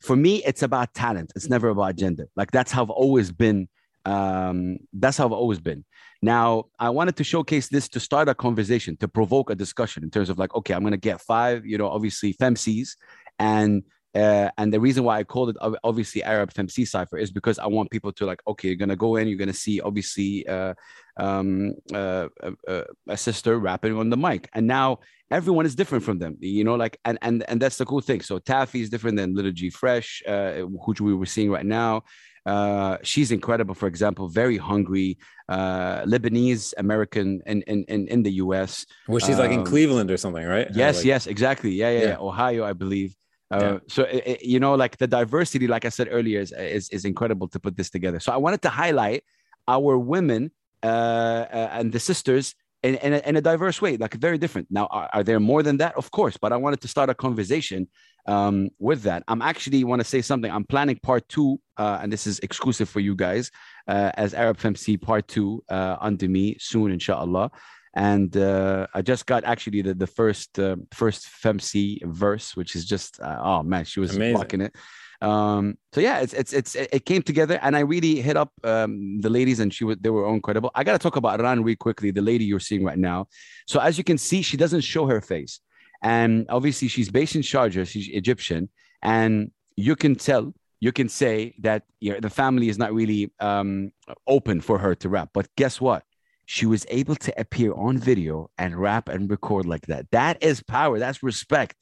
for 0.00 0.16
me, 0.16 0.42
it's 0.44 0.62
about 0.62 0.94
talent. 0.94 1.32
It's 1.36 1.48
never 1.48 1.68
about 1.68 1.96
gender. 1.96 2.26
Like 2.36 2.50
that's 2.50 2.72
how 2.72 2.82
I've 2.82 2.90
always 3.04 3.32
been. 3.32 3.68
Um, 4.04 4.78
that's 4.92 5.16
how 5.18 5.26
I've 5.26 5.32
always 5.32 5.60
been. 5.60 5.84
Now, 6.22 6.66
I 6.78 6.90
wanted 6.90 7.16
to 7.16 7.24
showcase 7.24 7.68
this 7.68 7.88
to 7.90 8.00
start 8.00 8.28
a 8.28 8.34
conversation, 8.34 8.96
to 8.98 9.08
provoke 9.08 9.50
a 9.50 9.54
discussion 9.54 10.02
in 10.02 10.10
terms 10.10 10.30
of 10.30 10.38
like, 10.38 10.54
okay, 10.54 10.74
I'm 10.74 10.82
to 10.90 10.96
get 10.96 11.20
five, 11.20 11.66
you 11.66 11.76
know, 11.76 11.88
obviously 11.88 12.32
femcs, 12.32 12.96
and 13.38 13.82
uh, 14.16 14.50
and 14.56 14.72
the 14.72 14.80
reason 14.80 15.04
why 15.04 15.18
I 15.18 15.24
called 15.24 15.50
it 15.50 15.56
obviously 15.84 16.22
Arab 16.22 16.52
Femcee 16.52 16.88
cipher 16.88 17.18
is 17.18 17.30
because 17.30 17.58
I 17.58 17.66
want 17.66 17.90
people 17.90 18.12
to 18.12 18.24
like, 18.24 18.40
okay, 18.48 18.68
you're 18.68 18.76
gonna 18.76 18.96
go 18.96 19.16
in, 19.16 19.28
you're 19.28 19.38
gonna 19.38 19.52
see 19.52 19.80
obviously 19.80 20.46
uh, 20.48 20.72
um, 21.18 21.74
uh, 21.92 22.28
uh, 22.66 22.82
a 23.08 23.16
sister 23.16 23.58
rapping 23.58 23.96
on 23.96 24.08
the 24.08 24.16
mic, 24.16 24.48
and 24.54 24.66
now 24.66 25.00
everyone 25.30 25.66
is 25.66 25.74
different 25.74 26.04
from 26.04 26.18
them, 26.18 26.36
you 26.40 26.64
know, 26.64 26.76
like, 26.76 26.98
and 27.04 27.18
and 27.20 27.44
and 27.48 27.60
that's 27.60 27.76
the 27.76 27.84
cool 27.84 28.00
thing. 28.00 28.22
So 28.22 28.38
Taffy 28.38 28.80
is 28.80 28.90
different 28.90 29.16
than 29.16 29.34
Little 29.34 29.52
G 29.52 29.70
Fresh, 29.70 30.22
uh, 30.26 30.60
which 30.62 31.00
we 31.00 31.14
were 31.14 31.26
seeing 31.26 31.50
right 31.50 31.66
now. 31.66 32.02
Uh, 32.46 32.96
she's 33.02 33.32
incredible. 33.32 33.74
For 33.74 33.88
example, 33.88 34.28
very 34.28 34.56
hungry, 34.56 35.18
uh, 35.48 36.02
Lebanese 36.04 36.72
American 36.78 37.42
in, 37.44 37.62
in 37.62 37.84
in 37.84 38.08
in 38.08 38.22
the 38.22 38.32
U.S. 38.44 38.86
Well, 39.08 39.18
she's 39.18 39.38
like 39.38 39.50
in 39.50 39.60
um, 39.60 39.66
Cleveland 39.66 40.10
or 40.10 40.16
something, 40.16 40.44
right? 40.44 40.68
Yes, 40.72 40.98
like, 40.98 41.04
yes, 41.04 41.26
exactly. 41.26 41.72
Yeah, 41.72 41.90
yeah, 41.90 42.00
yeah, 42.00 42.16
Ohio, 42.18 42.64
I 42.64 42.72
believe. 42.72 43.14
Uh, 43.50 43.58
yeah. 43.60 43.78
So 43.88 44.02
it, 44.04 44.42
you 44.42 44.60
know, 44.60 44.74
like 44.74 44.98
the 44.98 45.06
diversity, 45.06 45.66
like 45.66 45.84
I 45.84 45.88
said 45.90 46.08
earlier, 46.10 46.40
is, 46.40 46.52
is, 46.52 46.88
is 46.90 47.04
incredible 47.04 47.48
to 47.48 47.60
put 47.60 47.76
this 47.76 47.90
together. 47.90 48.20
So 48.20 48.32
I 48.32 48.36
wanted 48.36 48.62
to 48.62 48.68
highlight 48.68 49.24
our 49.68 49.96
women 49.98 50.50
uh, 50.82 50.86
uh, 50.86 51.68
and 51.72 51.92
the 51.92 52.00
sisters 52.00 52.54
in, 52.82 52.96
in 52.96 53.14
a, 53.14 53.18
in, 53.18 53.36
a, 53.36 53.40
diverse 53.40 53.80
way, 53.80 53.96
like 53.96 54.14
very 54.14 54.38
different. 54.38 54.68
Now, 54.70 54.86
are, 54.90 55.08
are, 55.12 55.24
there 55.24 55.40
more 55.40 55.62
than 55.62 55.78
that? 55.78 55.96
Of 55.96 56.10
course, 56.10 56.36
but 56.36 56.52
I 56.52 56.56
wanted 56.56 56.80
to 56.82 56.88
start 56.88 57.08
a 57.10 57.14
conversation 57.14 57.88
um, 58.26 58.68
with 58.78 59.02
that. 59.02 59.24
I'm 59.26 59.42
actually 59.42 59.82
want 59.82 60.00
to 60.00 60.04
say 60.04 60.22
something. 60.22 60.50
I'm 60.50 60.64
planning 60.64 60.98
part 61.02 61.28
two, 61.28 61.58
uh, 61.78 61.98
and 62.02 62.12
this 62.12 62.26
is 62.26 62.38
exclusive 62.40 62.88
for 62.88 63.00
you 63.00 63.16
guys 63.16 63.50
uh, 63.88 64.12
as 64.14 64.34
Arab 64.34 64.58
Femcee 64.58 65.00
part 65.00 65.26
two 65.26 65.64
uh, 65.68 65.96
under 66.00 66.28
me 66.28 66.56
soon, 66.60 66.92
inshallah 66.92 67.50
and 67.96 68.36
uh, 68.36 68.86
I 68.92 69.00
just 69.00 69.24
got 69.24 69.44
actually 69.44 69.80
the, 69.80 69.94
the 69.94 70.06
first 70.06 70.58
uh, 70.58 70.76
first 70.92 71.26
FemC 71.42 72.04
verse, 72.04 72.54
which 72.54 72.76
is 72.76 72.84
just 72.84 73.18
uh, 73.20 73.40
oh 73.42 73.62
man, 73.62 73.86
she 73.86 74.00
was 74.00 74.14
Amazing. 74.14 74.60
it. 74.60 74.76
Um, 75.22 75.78
so 75.94 76.02
yeah, 76.02 76.18
it's 76.20 76.34
it's 76.34 76.52
it's 76.52 76.74
it 76.74 77.06
came 77.06 77.22
together, 77.22 77.58
and 77.62 77.74
I 77.74 77.80
really 77.80 78.20
hit 78.20 78.36
up 78.36 78.52
um, 78.64 79.22
the 79.22 79.30
ladies, 79.30 79.60
and 79.60 79.72
she 79.72 79.84
was 79.84 79.96
they 79.98 80.10
were 80.10 80.28
incredible. 80.32 80.70
I 80.74 80.84
got 80.84 80.92
to 80.92 80.98
talk 80.98 81.16
about 81.16 81.40
Ran 81.40 81.62
really 81.62 81.74
quickly, 81.74 82.10
the 82.10 82.20
lady 82.20 82.44
you're 82.44 82.60
seeing 82.60 82.84
right 82.84 82.98
now. 82.98 83.28
So 83.66 83.80
as 83.80 83.96
you 83.96 84.04
can 84.04 84.18
see, 84.18 84.42
she 84.42 84.58
doesn't 84.58 84.82
show 84.82 85.06
her 85.06 85.22
face, 85.22 85.60
and 86.02 86.44
obviously 86.50 86.88
she's 86.88 87.10
based 87.10 87.34
in 87.34 87.40
Sharjah, 87.40 87.88
she's 87.88 88.08
Egyptian, 88.08 88.68
and 89.02 89.50
you 89.76 89.96
can 89.96 90.16
tell 90.16 90.52
you 90.80 90.92
can 90.92 91.08
say 91.08 91.54
that 91.60 91.84
you 92.00 92.12
know, 92.12 92.20
the 92.20 92.28
family 92.28 92.68
is 92.68 92.76
not 92.76 92.92
really 92.92 93.32
um, 93.40 93.90
open 94.26 94.60
for 94.60 94.76
her 94.78 94.94
to 94.96 95.08
rap. 95.08 95.30
But 95.32 95.48
guess 95.56 95.80
what? 95.80 96.04
She 96.46 96.64
was 96.64 96.86
able 96.88 97.16
to 97.16 97.38
appear 97.38 97.74
on 97.74 97.98
video 97.98 98.50
and 98.56 98.76
rap 98.76 99.08
and 99.08 99.28
record 99.30 99.66
like 99.66 99.86
that. 99.86 100.06
That 100.12 100.42
is 100.42 100.62
power. 100.62 100.98
That's 100.98 101.22
respect. 101.22 101.74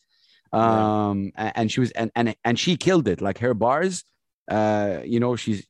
Um, 0.52 1.32
yeah. 1.36 1.52
and 1.54 1.70
she 1.70 1.80
was 1.80 1.90
and 1.92 2.10
and 2.16 2.34
and 2.44 2.58
she 2.58 2.76
killed 2.76 3.06
it. 3.06 3.20
Like 3.20 3.38
her 3.38 3.54
bars, 3.54 4.04
uh, 4.50 5.00
you 5.04 5.20
know, 5.20 5.36
she's 5.36 5.66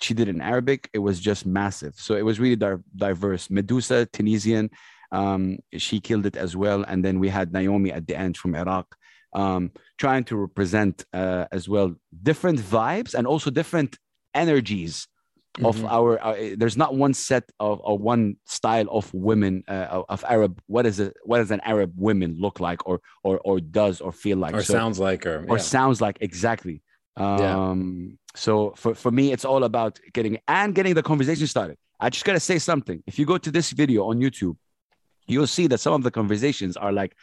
she 0.00 0.14
did 0.14 0.28
in 0.28 0.40
Arabic. 0.40 0.88
It 0.92 1.00
was 1.00 1.20
just 1.20 1.44
massive. 1.44 1.94
So 1.96 2.14
it 2.14 2.24
was 2.24 2.40
really 2.40 2.56
di- 2.56 2.84
diverse. 2.96 3.50
Medusa, 3.50 4.06
Tunisian, 4.06 4.70
um, 5.12 5.58
she 5.76 6.00
killed 6.00 6.24
it 6.24 6.36
as 6.36 6.56
well. 6.56 6.84
And 6.84 7.04
then 7.04 7.18
we 7.18 7.28
had 7.28 7.52
Naomi 7.52 7.92
at 7.92 8.06
the 8.06 8.16
end 8.16 8.36
from 8.36 8.54
Iraq, 8.54 8.96
um, 9.34 9.72
trying 9.98 10.24
to 10.24 10.36
represent 10.36 11.04
uh, 11.12 11.46
as 11.52 11.68
well 11.68 11.94
different 12.22 12.60
vibes 12.60 13.14
and 13.14 13.26
also 13.26 13.50
different 13.50 13.98
energies 14.34 15.06
of 15.61 15.75
mm-hmm. 15.75 15.85
our 15.85 16.23
uh, 16.23 16.55
there's 16.57 16.77
not 16.77 16.95
one 16.95 17.13
set 17.13 17.43
of 17.59 17.79
or 17.83 17.97
one 17.97 18.35
style 18.45 18.87
of 18.89 19.13
women 19.13 19.63
uh, 19.67 20.01
of 20.09 20.23
arab 20.27 20.59
what 20.65 20.85
is 20.85 20.99
it 20.99 21.15
what 21.25 21.37
does 21.37 21.51
an 21.51 21.61
arab 21.63 21.93
women 21.95 22.35
look 22.39 22.59
like 22.59 22.87
or 22.87 22.99
or 23.23 23.39
or 23.45 23.59
does 23.59 24.01
or 24.01 24.11
feel 24.11 24.37
like 24.37 24.55
or 24.55 24.63
so, 24.63 24.73
sounds 24.73 24.99
like 24.99 25.27
or 25.27 25.45
or 25.47 25.59
sounds 25.59 26.01
like 26.01 26.17
exactly 26.21 26.81
um 27.17 27.37
yeah. 27.39 28.15
so 28.35 28.73
for 28.75 28.95
for 28.95 29.11
me 29.11 29.31
it's 29.31 29.45
all 29.45 29.63
about 29.63 29.99
getting 30.13 30.39
and 30.47 30.73
getting 30.73 30.95
the 30.95 31.03
conversation 31.03 31.45
started 31.45 31.77
i 31.99 32.09
just 32.09 32.25
gotta 32.25 32.39
say 32.39 32.57
something 32.57 33.03
if 33.05 33.19
you 33.19 33.25
go 33.25 33.37
to 33.37 33.51
this 33.51 33.71
video 33.71 34.05
on 34.09 34.19
youtube 34.19 34.57
you'll 35.27 35.45
see 35.45 35.67
that 35.67 35.77
some 35.77 35.93
of 35.93 36.01
the 36.01 36.09
conversations 36.09 36.75
are 36.77 36.91
like 36.91 37.15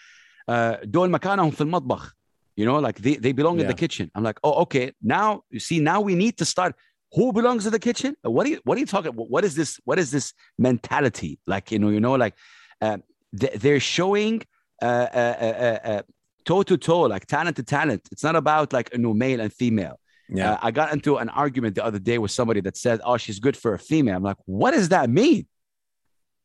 uh 0.46 0.76
دول 0.84 1.10
مكانهم 1.10 1.50
في 1.50 1.60
المطبخ 1.60 2.16
you 2.56 2.64
know 2.64 2.78
like 2.78 3.00
they, 3.00 3.16
they 3.16 3.32
belong 3.32 3.56
yeah. 3.56 3.62
in 3.62 3.66
the 3.66 3.74
kitchen 3.74 4.08
i'm 4.14 4.22
like 4.22 4.38
oh 4.44 4.62
okay 4.62 4.92
now 5.02 5.42
you 5.50 5.58
see 5.58 5.80
now 5.80 6.00
we 6.00 6.14
need 6.14 6.38
to 6.38 6.44
start 6.44 6.74
who 7.13 7.31
belongs 7.31 7.63
to 7.63 7.69
the 7.69 7.79
kitchen? 7.79 8.15
What 8.21 8.45
are 8.45 8.49
you 8.49 8.61
what 8.63 8.77
are 8.77 8.79
you 8.79 8.85
talking? 8.85 9.11
What 9.13 9.45
is 9.45 9.55
this? 9.55 9.79
What 9.85 9.99
is 9.99 10.11
this 10.11 10.33
mentality? 10.57 11.39
Like 11.47 11.71
you 11.71 11.79
know, 11.79 11.89
you 11.89 11.99
know, 11.99 12.15
like 12.15 12.35
uh, 12.81 12.97
they're 13.31 13.79
showing 13.79 14.43
uh, 14.81 14.85
uh, 14.85 15.79
uh, 15.83 16.01
toe 16.45 16.63
to 16.63 16.77
toe, 16.77 17.01
like 17.01 17.25
talent 17.25 17.57
to 17.57 17.63
talent. 17.63 18.07
It's 18.11 18.23
not 18.23 18.35
about 18.35 18.73
like 18.73 18.89
you 18.93 18.99
know 18.99 19.13
male 19.13 19.39
and 19.39 19.51
female. 19.51 19.99
Yeah, 20.29 20.53
uh, 20.53 20.59
I 20.61 20.71
got 20.71 20.91
into 20.91 21.17
an 21.17 21.29
argument 21.29 21.75
the 21.75 21.85
other 21.85 21.99
day 21.99 22.17
with 22.17 22.31
somebody 22.31 22.61
that 22.61 22.77
said, 22.77 22.99
"Oh, 23.03 23.17
she's 23.17 23.39
good 23.39 23.55
for 23.55 23.73
a 23.73 23.79
female." 23.79 24.15
I'm 24.15 24.23
like, 24.23 24.37
what 24.45 24.71
does 24.71 24.89
that 24.89 25.09
mean? 25.09 25.47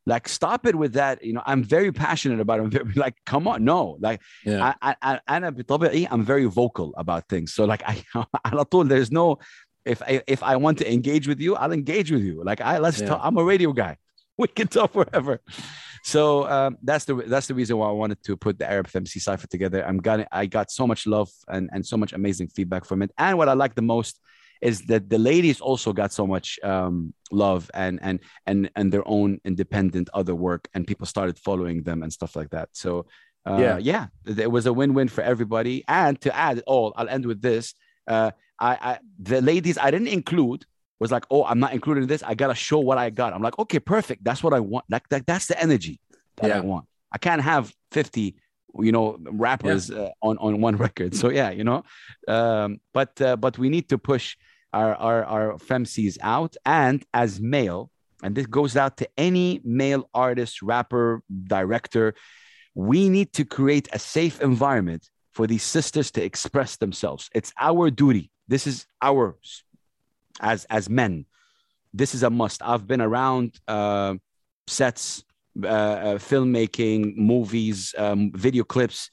Like, 0.06 0.28
stop 0.28 0.66
it 0.66 0.74
with 0.74 0.94
that. 0.94 1.22
You 1.22 1.34
know, 1.34 1.42
I'm 1.46 1.62
very 1.62 1.92
passionate 1.92 2.40
about 2.40 2.60
it. 2.60 2.80
I'm 2.80 2.92
like, 2.96 3.14
come 3.26 3.46
on, 3.46 3.64
no. 3.64 3.96
Like, 4.00 4.20
yeah. 4.44 4.74
I, 4.82 4.96
I, 5.02 5.20
I, 5.28 6.08
I'm 6.10 6.24
very 6.24 6.46
vocal 6.46 6.94
about 6.96 7.28
things. 7.28 7.52
So, 7.52 7.64
like, 7.64 7.82
I, 7.86 8.04
I 8.44 8.64
there's 8.84 9.12
no 9.12 9.38
if 9.84 10.02
I, 10.02 10.22
if 10.26 10.42
I 10.42 10.56
want 10.56 10.78
to 10.78 10.92
engage 10.92 11.26
with 11.26 11.40
you, 11.40 11.56
I'll 11.56 11.72
engage 11.72 12.10
with 12.10 12.22
you. 12.22 12.42
Like 12.44 12.60
I 12.60 12.78
let's 12.78 13.00
yeah. 13.00 13.08
talk. 13.08 13.20
I'm 13.22 13.36
a 13.36 13.44
radio 13.44 13.72
guy. 13.72 13.96
We 14.40 14.48
can 14.48 14.68
talk 14.68 14.94
forever. 14.94 15.42
So 16.02 16.48
um, 16.48 16.78
that's 16.82 17.04
the 17.04 17.14
that's 17.14 17.46
the 17.46 17.54
reason 17.54 17.76
why 17.76 17.88
I 17.88 17.92
wanted 17.92 18.22
to 18.24 18.36
put 18.36 18.58
the 18.58 18.70
Arab 18.70 18.88
Femcee 18.88 19.20
cipher 19.20 19.46
together. 19.46 19.86
I'm 19.86 19.98
got 19.98 20.26
I 20.32 20.46
got 20.46 20.70
so 20.70 20.86
much 20.86 21.06
love 21.06 21.30
and 21.48 21.68
and 21.72 21.84
so 21.84 21.98
much 21.98 22.14
amazing 22.14 22.48
feedback 22.48 22.86
from 22.86 23.02
it. 23.02 23.10
And 23.18 23.36
what 23.36 23.50
I 23.50 23.52
like 23.52 23.74
the 23.74 23.82
most 23.82 24.18
is 24.62 24.82
that 24.82 25.08
the 25.08 25.18
ladies 25.18 25.60
also 25.60 25.92
got 25.92 26.12
so 26.12 26.26
much 26.26 26.58
um, 26.62 27.12
love 27.30 27.70
and 27.74 27.98
and 28.02 28.20
and 28.46 28.70
and 28.76 28.92
their 28.92 29.06
own 29.06 29.40
independent 29.44 30.08
other 30.14 30.34
work, 30.34 30.68
and 30.74 30.86
people 30.86 31.06
started 31.06 31.38
following 31.38 31.82
them 31.82 32.02
and 32.02 32.12
stuff 32.12 32.36
like 32.36 32.50
that. 32.50 32.70
So 32.72 33.06
uh, 33.46 33.58
yeah, 33.58 33.78
yeah, 33.78 34.06
it 34.26 34.50
was 34.50 34.66
a 34.66 34.72
win-win 34.72 35.08
for 35.08 35.22
everybody. 35.22 35.84
And 35.88 36.20
to 36.22 36.34
add 36.36 36.62
all, 36.66 36.92
I'll 36.96 37.08
end 37.08 37.26
with 37.26 37.40
this. 37.40 37.74
Uh, 38.06 38.30
I, 38.58 38.78
I 38.80 38.98
the 39.18 39.40
ladies 39.40 39.78
I 39.78 39.90
didn't 39.90 40.08
include 40.08 40.66
was 40.98 41.10
like, 41.10 41.24
oh, 41.30 41.44
I'm 41.44 41.58
not 41.58 41.72
including 41.72 42.06
this. 42.06 42.22
I 42.22 42.34
gotta 42.34 42.54
show 42.54 42.78
what 42.78 42.98
I 42.98 43.10
got. 43.10 43.32
I'm 43.32 43.42
like, 43.42 43.58
okay, 43.58 43.80
perfect. 43.80 44.22
That's 44.22 44.42
what 44.42 44.52
I 44.52 44.60
want. 44.60 44.84
Like 44.90 45.08
that, 45.08 45.26
that's 45.26 45.46
the 45.46 45.60
energy 45.60 45.98
that 46.36 46.48
yeah. 46.48 46.58
I 46.58 46.60
want. 46.60 46.86
I 47.10 47.18
can't 47.18 47.42
have 47.42 47.74
50, 47.92 48.36
you 48.78 48.92
know, 48.92 49.18
rappers 49.20 49.90
yeah. 49.90 49.98
uh, 49.98 50.10
on 50.22 50.38
on 50.38 50.60
one 50.60 50.76
record. 50.86 51.14
So 51.14 51.30
yeah, 51.30 51.50
you 51.50 51.64
know, 51.64 51.84
um, 52.28 52.80
but 52.92 53.20
uh, 53.20 53.36
but 53.36 53.58
we 53.58 53.68
need 53.68 53.88
to 53.88 53.98
push 53.98 54.36
our 54.72 54.94
our 54.94 55.24
our 55.24 55.54
femcs 55.54 56.18
out. 56.20 56.56
And 56.66 57.04
as 57.14 57.40
male, 57.40 57.90
and 58.22 58.34
this 58.34 58.46
goes 58.46 58.76
out 58.76 58.98
to 58.98 59.08
any 59.16 59.60
male 59.64 60.08
artist, 60.14 60.62
rapper, 60.62 61.22
director, 61.44 62.14
we 62.74 63.08
need 63.08 63.32
to 63.32 63.44
create 63.44 63.88
a 63.92 63.98
safe 63.98 64.40
environment 64.40 65.08
for 65.32 65.46
these 65.46 65.62
sisters 65.62 66.10
to 66.12 66.22
express 66.22 66.76
themselves. 66.76 67.30
It's 67.34 67.52
our 67.58 67.90
duty 67.90 68.30
this 68.50 68.66
is 68.66 68.84
ours 69.00 69.62
as 70.40 70.64
as 70.64 70.90
men. 70.90 71.24
This 71.94 72.14
is 72.14 72.24
a 72.24 72.30
must. 72.30 72.62
I've 72.62 72.86
been 72.86 73.00
around 73.00 73.60
uh, 73.68 74.14
sets, 74.66 75.24
uh, 75.62 75.66
uh, 75.68 76.18
filmmaking, 76.18 77.16
movies, 77.16 77.94
um, 77.96 78.32
video 78.34 78.64
clips 78.64 79.08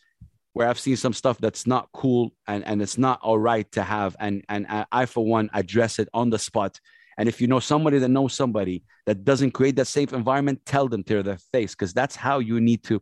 where 0.54 0.68
I've 0.68 0.80
seen 0.80 0.98
some 0.98 1.14
stuff 1.14 1.38
that's 1.38 1.68
not 1.68 1.90
cool 1.94 2.34
and, 2.48 2.66
and 2.66 2.82
it's 2.82 2.98
not 2.98 3.20
all 3.22 3.38
right 3.38 3.72
to 3.74 3.84
have. 3.84 4.16
And, 4.20 4.44
and 4.50 4.66
I, 4.92 5.06
for 5.06 5.24
one, 5.24 5.52
address 5.54 6.00
it 6.00 6.10
on 6.16 6.32
the 6.32 6.40
spot. 6.40 6.80
And 7.20 7.30
if 7.30 7.40
you 7.40 7.48
know 7.48 7.60
somebody 7.60 8.00
that 8.00 8.10
knows 8.10 8.34
somebody 8.34 8.84
that 9.06 9.24
doesn't 9.24 9.52
create 9.52 9.76
that 9.76 9.86
safe 9.86 10.14
environment, 10.14 10.62
tell 10.66 10.88
them 10.88 11.04
to 11.04 11.22
their 11.22 11.38
face 11.52 11.76
because 11.76 11.94
that's 11.94 12.16
how 12.16 12.40
you 12.40 12.60
need 12.60 12.84
to 12.86 13.02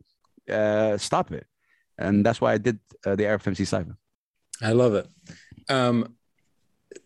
uh, 0.50 0.98
stop 0.98 1.32
it. 1.32 1.48
And 1.98 2.26
that's 2.26 2.42
why 2.42 2.54
I 2.54 2.58
did 2.58 2.80
uh, 3.06 3.16
the 3.16 3.24
RFMC 3.24 3.68
Cypher. 3.68 3.98
I 4.62 4.72
love 4.74 4.94
it. 4.94 5.08
Um, 5.70 6.16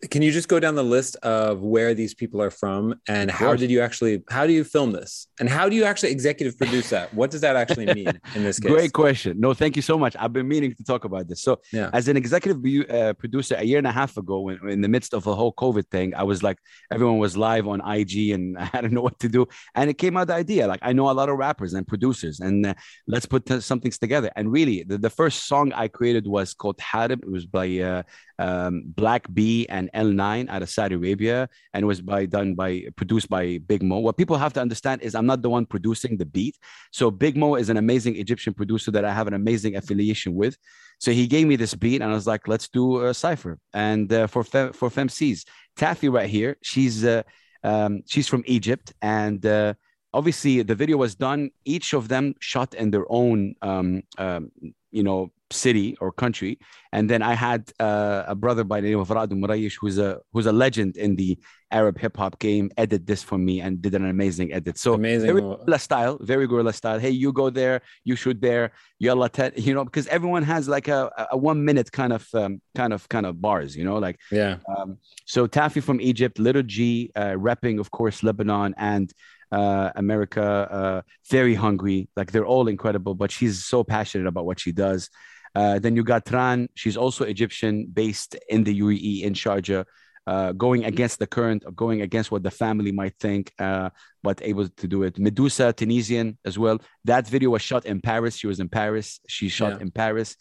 can 0.09 0.21
you 0.21 0.31
just 0.31 0.47
go 0.47 0.59
down 0.59 0.75
the 0.75 0.83
list 0.83 1.15
of 1.17 1.61
where 1.61 1.93
these 1.93 2.13
people 2.13 2.41
are 2.41 2.49
from 2.49 2.95
and 3.07 3.29
how 3.29 3.55
did 3.55 3.69
you 3.69 3.81
actually 3.81 4.23
how 4.29 4.45
do 4.47 4.53
you 4.53 4.63
film 4.63 4.91
this? 4.91 5.27
And 5.39 5.49
how 5.49 5.69
do 5.69 5.75
you 5.75 5.83
actually 5.83 6.11
executive 6.11 6.57
produce 6.57 6.89
that? 6.89 7.13
What 7.13 7.31
does 7.31 7.41
that 7.41 7.55
actually 7.55 7.85
mean 7.93 8.07
in 8.35 8.43
this 8.43 8.59
case? 8.59 8.71
Great 8.71 8.93
question. 8.93 9.39
No 9.39 9.53
thank 9.53 9.75
you 9.75 9.81
so 9.81 9.97
much. 9.97 10.15
I've 10.19 10.33
been 10.33 10.47
meaning 10.47 10.73
to 10.75 10.83
talk 10.83 11.05
about 11.05 11.27
this. 11.27 11.41
So 11.41 11.61
yeah. 11.71 11.89
as 11.93 12.07
an 12.07 12.17
executive 12.17 12.59
uh, 12.89 13.13
producer 13.13 13.55
a 13.57 13.63
year 13.63 13.77
and 13.77 13.87
a 13.87 13.91
half 13.91 14.17
ago 14.17 14.39
when, 14.39 14.59
in 14.69 14.81
the 14.81 14.87
midst 14.87 15.13
of 15.13 15.23
the 15.23 15.35
whole 15.35 15.53
covid 15.53 15.87
thing 15.89 16.13
i 16.15 16.23
was 16.23 16.43
like 16.43 16.57
everyone 16.91 17.17
was 17.17 17.35
live 17.35 17.67
on 17.67 17.81
ig 17.97 18.31
and 18.31 18.57
i 18.73 18.81
didn't 18.81 18.93
know 18.93 19.01
what 19.01 19.19
to 19.19 19.29
do. 19.29 19.47
And 19.75 19.89
it 19.89 19.95
came 19.95 20.17
out 20.17 20.27
the 20.27 20.35
idea. 20.35 20.67
Like 20.67 20.79
i 20.81 20.93
know 20.93 21.09
a 21.09 21.17
lot 21.21 21.29
of 21.29 21.37
rappers 21.37 21.73
and 21.73 21.87
producers 21.87 22.39
and 22.39 22.65
uh, 22.65 22.73
let's 23.07 23.25
put 23.25 23.45
t- 23.45 23.61
some 23.61 23.79
things 23.79 23.97
together. 23.97 24.31
And 24.35 24.51
really 24.51 24.83
the, 24.83 24.97
the 24.97 25.09
first 25.09 25.47
song 25.47 25.73
i 25.73 25.87
created 25.87 26.27
was 26.27 26.53
called 26.53 26.77
harib 26.77 27.23
it 27.23 27.31
was 27.31 27.45
by 27.45 27.67
uh, 27.79 28.03
um, 28.39 28.83
Black 28.85 29.27
B 29.31 29.67
and 29.69 29.78
L9 29.93 30.49
out 30.49 30.61
of 30.61 30.69
Saudi 30.69 30.95
Arabia, 30.95 31.47
and 31.73 31.87
was 31.87 32.01
by 32.01 32.25
done 32.25 32.55
by 32.55 32.83
produced 32.95 33.29
by 33.29 33.59
Big 33.67 33.81
Mo. 33.83 33.99
What 33.99 34.17
people 34.17 34.37
have 34.37 34.53
to 34.53 34.61
understand 34.61 35.01
is 35.01 35.15
I'm 35.15 35.25
not 35.25 35.41
the 35.41 35.49
one 35.49 35.65
producing 35.65 36.17
the 36.17 36.25
beat. 36.25 36.57
So 36.91 37.09
Big 37.11 37.37
Mo 37.37 37.55
is 37.55 37.69
an 37.69 37.77
amazing 37.77 38.17
Egyptian 38.17 38.53
producer 38.53 38.91
that 38.91 39.05
I 39.05 39.13
have 39.13 39.27
an 39.27 39.33
amazing 39.33 39.75
affiliation 39.75 40.35
with. 40.35 40.57
So 40.99 41.11
he 41.11 41.27
gave 41.27 41.47
me 41.47 41.55
this 41.55 41.73
beat, 41.73 42.01
and 42.01 42.11
I 42.11 42.13
was 42.13 42.27
like, 42.27 42.47
"Let's 42.47 42.67
do 42.67 43.05
a 43.05 43.13
cipher." 43.13 43.57
And 43.73 44.11
uh, 44.11 44.27
for 44.27 44.43
Fem- 44.43 44.73
for 44.73 44.89
FemCs, 44.89 45.45
Taffy 45.77 46.09
right 46.09 46.29
here, 46.29 46.57
she's 46.61 47.05
uh, 47.05 47.23
um, 47.63 48.01
she's 48.05 48.27
from 48.27 48.43
Egypt, 48.45 48.93
and 49.01 49.45
uh, 49.45 49.75
obviously 50.13 50.61
the 50.61 50.75
video 50.75 50.97
was 50.97 51.15
done. 51.15 51.51
Each 51.65 51.93
of 51.93 52.07
them 52.07 52.35
shot 52.39 52.73
in 52.73 52.91
their 52.91 53.05
own, 53.09 53.55
um, 53.61 54.03
um, 54.17 54.51
you 54.91 55.03
know, 55.03 55.31
city 55.51 55.97
or 55.99 56.11
country. 56.11 56.59
And 56.91 57.09
then 57.09 57.21
I 57.21 57.33
had 57.33 57.71
uh, 57.79 58.23
a 58.27 58.35
brother 58.35 58.63
by 58.63 58.81
the 58.81 58.89
name 58.89 58.99
of 58.99 59.07
Radu 59.09 59.33
Murayish, 59.33 59.77
who's 59.79 59.97
a 59.97 60.19
who's 60.31 60.45
a 60.45 60.51
legend 60.51 60.97
in 60.97 61.15
the 61.15 61.37
Arab 61.71 61.99
hip 61.99 62.17
hop 62.17 62.39
game, 62.39 62.71
edit 62.77 63.05
this 63.05 63.21
for 63.21 63.37
me 63.37 63.61
and 63.61 63.81
did 63.81 63.93
an 63.95 64.05
amazing 64.05 64.51
edit. 64.53 64.77
So 64.77 64.93
amazing 64.93 65.27
very 65.27 65.41
guerrilla 65.41 65.79
style, 65.79 66.17
very 66.21 66.47
guerrilla 66.47 66.73
style. 66.73 66.99
Hey, 66.99 67.11
you 67.11 67.31
go 67.31 67.49
there, 67.49 67.81
you 68.03 68.15
shoot 68.15 68.41
there, 68.41 68.71
yalla 68.99 69.29
tet, 69.29 69.57
you 69.57 69.73
know, 69.73 69.83
because 69.83 70.07
everyone 70.07 70.43
has 70.43 70.67
like 70.67 70.87
a, 70.87 71.27
a 71.31 71.37
one 71.37 71.63
minute 71.63 71.91
kind 71.91 72.13
of 72.13 72.27
um, 72.33 72.61
kind 72.75 72.93
of 72.93 73.07
kind 73.09 73.25
of 73.25 73.41
bars, 73.41 73.75
you 73.75 73.83
know, 73.83 73.97
like 73.97 74.19
yeah. 74.31 74.57
Um, 74.75 74.97
so 75.25 75.45
Taffy 75.47 75.79
from 75.79 76.01
Egypt, 76.01 76.39
Little 76.39 76.63
G, 76.63 77.11
uh, 77.15 77.33
repping 77.33 77.79
of 77.79 77.91
course 77.91 78.23
Lebanon 78.23 78.73
and 78.77 79.11
uh, 79.51 79.91
America, 79.95 80.43
uh, 80.43 81.01
very 81.29 81.55
hungry. 81.55 82.09
Like 82.15 82.31
they're 82.31 82.45
all 82.45 82.67
incredible, 82.67 83.15
but 83.15 83.31
she's 83.31 83.65
so 83.65 83.83
passionate 83.83 84.27
about 84.27 84.45
what 84.45 84.59
she 84.59 84.71
does. 84.71 85.09
Uh, 85.55 85.79
then 85.79 85.95
you 85.95 86.03
got 86.03 86.25
Tran. 86.25 86.67
She's 86.75 86.97
also 86.97 87.25
Egyptian, 87.25 87.87
based 87.91 88.35
in 88.49 88.63
the 88.63 88.79
UAE 88.79 89.23
in 89.23 89.33
Sharjah, 89.33 89.85
uh, 90.27 90.51
going 90.51 90.85
against 90.85 91.17
the 91.17 91.25
current, 91.25 91.63
going 91.75 92.01
against 92.01 92.31
what 92.31 92.43
the 92.43 92.51
family 92.51 92.91
might 92.91 93.15
think, 93.19 93.51
uh, 93.57 93.89
but 94.21 94.39
able 94.43 94.67
to 94.69 94.87
do 94.87 95.03
it. 95.03 95.17
Medusa, 95.17 95.73
Tunisian 95.73 96.37
as 96.45 96.59
well. 96.59 96.79
That 97.05 97.27
video 97.27 97.49
was 97.49 97.63
shot 97.63 97.85
in 97.85 97.99
Paris. 98.01 98.35
She 98.35 98.47
was 98.47 98.59
in 98.59 98.69
Paris. 98.69 99.19
She 99.27 99.49
shot 99.49 99.73
yeah. 99.73 99.81
in 99.81 99.91
Paris. 99.91 100.35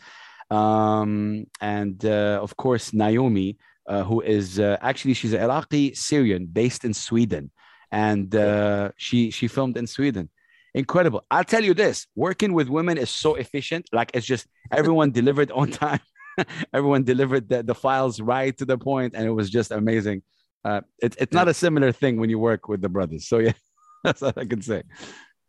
Um, 0.51 1.47
and 1.61 2.05
uh, 2.05 2.41
of 2.43 2.57
course, 2.57 2.93
Naomi, 2.93 3.59
uh, 3.87 4.05
who 4.05 4.21
is 4.21 4.59
uh, 4.61 4.77
actually 4.83 5.15
she's 5.15 5.33
an 5.33 5.43
Iraqi 5.43 5.95
Syrian 5.95 6.47
based 6.47 6.85
in 6.85 6.93
Sweden, 6.93 7.51
and 7.91 8.93
she 8.97 9.31
she 9.31 9.49
filmed 9.49 9.77
in 9.77 9.87
Sweden 9.87 10.31
incredible. 10.75 11.25
I'll 11.31 11.45
tell 11.45 11.65
you 11.65 11.75
this 11.75 12.07
working 12.15 12.53
with 12.53 12.69
women 12.69 12.99
is 12.99 13.11
so 13.11 13.35
efficient. 13.35 13.89
Like 13.93 14.11
it's 14.15 14.27
just 14.27 14.47
everyone 14.73 15.11
delivered 15.21 15.51
on 15.51 15.71
time. 15.71 16.01
everyone 16.73 17.05
delivered 17.05 17.49
the, 17.49 17.63
the 17.63 17.75
files 17.75 18.21
right 18.21 18.57
to 18.59 18.65
the 18.65 18.79
point, 18.79 19.15
and 19.15 19.27
it 19.27 19.31
was 19.31 19.51
just 19.51 19.71
amazing. 19.71 20.23
Uh, 20.65 20.81
it, 21.03 21.17
it's 21.19 21.33
not 21.33 21.49
a 21.49 21.55
similar 21.55 21.93
thing 21.93 22.19
when 22.19 22.31
you 22.31 22.39
work 22.39 22.69
with 22.69 22.81
the 22.81 22.89
brothers. 22.89 23.27
So, 23.29 23.39
yeah, 23.39 23.53
that's 24.05 24.23
all 24.23 24.33
I 24.37 24.45
can 24.45 24.63
say. 24.63 24.83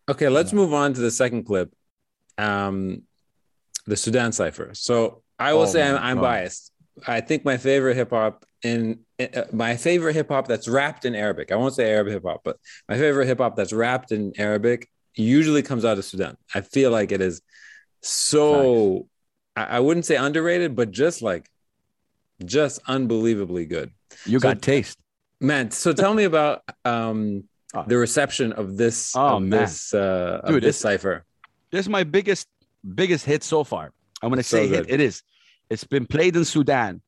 Okay, 0.07 0.29
let's 0.29 0.53
move 0.53 0.73
on 0.73 0.93
to 0.93 1.01
the 1.01 1.11
second 1.11 1.43
clip 1.43 1.73
um, 2.37 3.03
the 3.85 3.97
Sudan 3.97 4.31
Cypher. 4.31 4.71
So, 4.73 5.23
I 5.37 5.53
will 5.53 5.61
oh 5.61 5.65
say 5.65 5.87
I'm, 5.87 5.97
I'm 5.97 6.21
biased. 6.21 6.71
I 7.07 7.21
think 7.21 7.45
my 7.45 7.57
favorite 7.57 7.95
hip 7.95 8.09
hop 8.09 8.45
in 8.63 8.99
uh, 9.19 9.43
my 9.51 9.75
favorite 9.77 10.13
hip 10.13 10.29
hop 10.29 10.47
that's 10.47 10.67
wrapped 10.67 11.05
in 11.05 11.15
Arabic. 11.15 11.51
I 11.51 11.55
won't 11.55 11.73
say 11.73 11.91
Arab 11.91 12.07
hip 12.07 12.23
hop, 12.25 12.41
but 12.43 12.57
my 12.87 12.97
favorite 12.97 13.27
hip 13.27 13.39
hop 13.39 13.55
that's 13.55 13.73
wrapped 13.73 14.11
in 14.11 14.33
Arabic 14.37 14.89
usually 15.15 15.61
comes 15.61 15.85
out 15.85 15.97
of 15.97 16.05
Sudan. 16.05 16.37
I 16.53 16.61
feel 16.61 16.91
like 16.91 17.11
it 17.11 17.21
is 17.21 17.41
so 18.01 19.07
I, 19.55 19.63
I, 19.63 19.79
wouldn't 19.79 20.05
say 20.05 20.15
underrated, 20.15 20.75
but 20.75 20.91
just 20.91 21.21
like 21.21 21.49
just 22.45 22.79
unbelievably 22.87 23.65
good. 23.65 23.91
You 24.25 24.39
so, 24.39 24.49
got 24.49 24.61
taste. 24.61 24.97
Man, 25.41 25.71
so 25.71 25.93
tell 25.93 26.13
me 26.13 26.23
about 26.23 26.63
um 26.85 27.43
oh. 27.73 27.83
the 27.87 27.97
reception 27.97 28.53
of 28.53 28.77
this 28.77 29.15
oh, 29.15 29.37
of 29.37 29.43
man. 29.43 29.61
this 29.61 29.93
uh 29.93 30.41
Dude, 30.47 30.63
this 30.63 30.77
cipher. 30.77 31.25
This 31.71 31.81
is 31.81 31.89
my 31.89 32.03
biggest 32.03 32.47
biggest 32.95 33.25
hit 33.25 33.43
so 33.43 33.63
far. 33.63 33.91
I'm 34.21 34.29
gonna 34.29 34.43
say 34.43 34.67
so 34.67 34.75
hit. 34.75 34.89
It 34.89 34.99
is. 34.99 35.23
It's 35.69 35.83
been 35.83 36.05
played 36.05 36.35
in 36.35 36.45
Sudan 36.45 37.01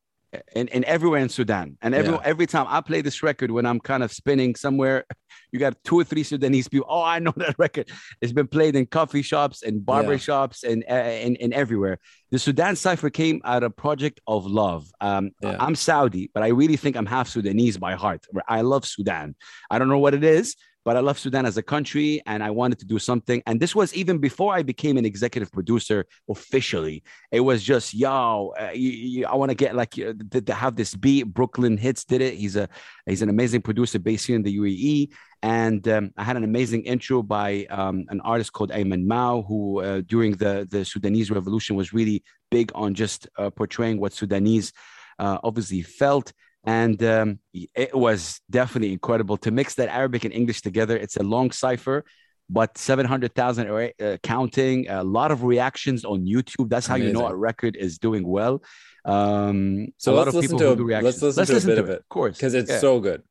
and, 0.56 0.70
and 0.70 0.84
everywhere 0.86 1.20
in 1.20 1.30
Sudan. 1.30 1.78
And 1.82 1.94
every 1.94 2.14
yeah. 2.14 2.22
every 2.24 2.48
time 2.48 2.66
I 2.70 2.82
play 2.82 3.02
this 3.02 3.24
record, 3.24 3.52
when 3.52 3.66
I'm 3.66 3.80
kind 3.80 4.04
of 4.04 4.12
spinning 4.12 4.56
somewhere, 4.56 5.06
you 5.52 5.60
got 5.60 5.76
two 5.84 6.00
or 6.00 6.04
three 6.04 6.24
Sudanese 6.24 6.68
people. 6.68 6.88
Oh, 6.90 7.04
I 7.04 7.20
know 7.20 7.34
that 7.38 7.56
record. 7.58 7.90
It's 8.22 8.34
been 8.34 8.48
played 8.48 8.76
in 8.76 8.86
coffee 8.86 9.22
shops 9.22 9.64
and 9.64 9.86
barber 9.86 10.14
yeah. 10.14 10.18
shops 10.18 10.64
and, 10.64 10.84
uh, 10.90 10.94
and 10.94 11.38
and 11.40 11.54
everywhere. 11.54 12.00
The 12.32 12.40
Sudan 12.40 12.76
cipher 12.76 13.10
came 13.10 13.42
out 13.44 13.64
of 13.64 13.76
project 13.76 14.22
of 14.26 14.46
love. 14.46 14.88
Um, 15.02 15.32
yeah. 15.42 15.58
I'm 15.60 15.76
Saudi, 15.76 16.32
but 16.34 16.44
I 16.44 16.50
really 16.50 16.78
think 16.78 16.96
I'm 16.96 17.06
half 17.06 17.28
Sudanese 17.28 17.78
by 17.78 17.96
heart. 17.96 18.26
I 18.48 18.62
love 18.62 18.86
Sudan. 18.86 19.36
I 19.70 19.80
don't 19.80 19.90
know 19.90 20.00
what 20.00 20.14
it 20.14 20.24
is, 20.24 20.56
but 20.84 20.98
I 20.98 21.00
love 21.00 21.20
Sudan 21.20 21.46
as 21.46 21.58
a 21.58 21.62
country 21.62 22.22
and 22.26 22.44
I 22.44 22.50
wanted 22.50 22.80
to 22.80 22.86
do 22.86 22.98
something. 22.98 23.42
And 23.46 23.60
this 23.60 23.76
was 23.76 23.94
even 23.94 24.18
before 24.18 24.54
I 24.54 24.64
became 24.64 24.98
an 24.98 25.06
executive 25.06 25.52
producer 25.52 26.06
officially. 26.30 27.04
It 27.32 27.42
was 27.42 27.64
just, 27.64 27.94
yo, 27.94 28.54
uh, 28.60 28.72
you, 28.74 28.90
you, 28.90 29.26
I 29.28 29.36
want 29.36 29.50
to 29.50 29.56
get 29.56 29.76
like 29.76 29.98
uh, 30.00 30.14
to, 30.32 30.54
have 30.54 30.76
this 30.76 30.96
beat. 30.96 31.24
Brooklyn 31.24 31.78
Hits 31.78 32.04
did 32.04 32.22
it. 32.22 32.36
He's 32.36 32.56
a 32.56 32.68
he's 33.06 33.22
an 33.22 33.30
amazing 33.30 33.62
producer 33.62 34.00
based 34.00 34.28
here 34.28 34.36
in 34.36 34.44
the 34.44 34.58
UAE. 34.58 35.12
And 35.44 35.88
um, 35.88 36.12
I 36.18 36.24
had 36.24 36.38
an 36.38 36.44
amazing 36.44 36.84
intro 36.84 37.24
by 37.24 37.66
um, 37.70 38.06
an 38.10 38.22
artist 38.22 38.54
called 38.54 38.72
Ayman 38.72 39.06
Mao, 39.06 39.42
who 39.42 39.82
uh, 39.82 40.02
during 40.06 40.34
the, 40.34 40.68
the 40.70 40.86
Sudanese 40.86 41.32
revolution 41.32 41.76
was 41.76 41.94
really 41.94 42.24
big 42.52 42.72
on 42.76 42.94
just 42.94 43.28
uh, 43.38 43.50
portraying 43.50 44.00
what 44.00 44.14
Sudanese 44.14 44.72
uh, 45.18 45.40
obviously 45.44 45.82
felt 45.82 46.32
and 46.64 47.02
um, 47.04 47.40
it 47.54 47.96
was 47.96 48.40
definitely 48.50 48.94
incredible 48.94 49.38
to 49.38 49.52
mix 49.52 49.76
that 49.76 49.90
Arabic 49.90 50.26
and 50.26 50.34
English 50.34 50.62
together. 50.62 50.96
It's 50.96 51.18
a 51.18 51.24
long 51.24 51.52
cipher, 51.52 52.06
but 52.50 52.78
700,000 52.78 53.94
uh, 54.00 54.18
counting, 54.22 54.88
a 54.90 55.04
lot 55.04 55.32
of 55.32 55.44
reactions 55.44 56.06
on 56.06 56.26
YouTube. 56.26 56.70
That's 56.70 56.86
how 56.86 56.96
Amazing. 56.96 57.16
you 57.16 57.22
know 57.22 57.28
a 57.28 57.36
record 57.36 57.76
is 57.76 57.98
doing 57.98 58.28
well. 58.28 58.62
Um, 59.06 59.88
so 59.98 60.14
a 60.14 60.16
lot 60.16 60.28
of 60.28 60.40
people 60.40 60.60
to 60.60 60.72
a, 60.72 60.76
do 60.76 60.84
reactions. 60.84 61.22
Let's 61.22 61.38
listen 61.38 61.40
let's 61.40 61.50
to 61.50 61.56
listen 61.56 61.72
a 61.72 61.74
bit 61.74 61.76
to 61.78 61.84
of 61.84 61.90
it, 61.90 62.00
of 62.00 62.10
course, 62.10 62.38
because 62.38 62.54
it's 62.54 62.70
yeah. 62.70 62.80
so 62.80 63.00
good. 63.00 63.24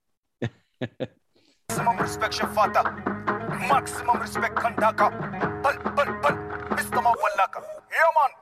Maximum 1.68 1.98
respect, 1.98 2.34
Shafata. 2.34 2.82
Maximum 3.68 4.18
respect, 4.20 4.56
Kandaka. 4.56 5.06
Mr. 6.80 6.98
Mawalaka. 7.02 7.62
Yeah, 7.92 8.10
man. 8.16 8.39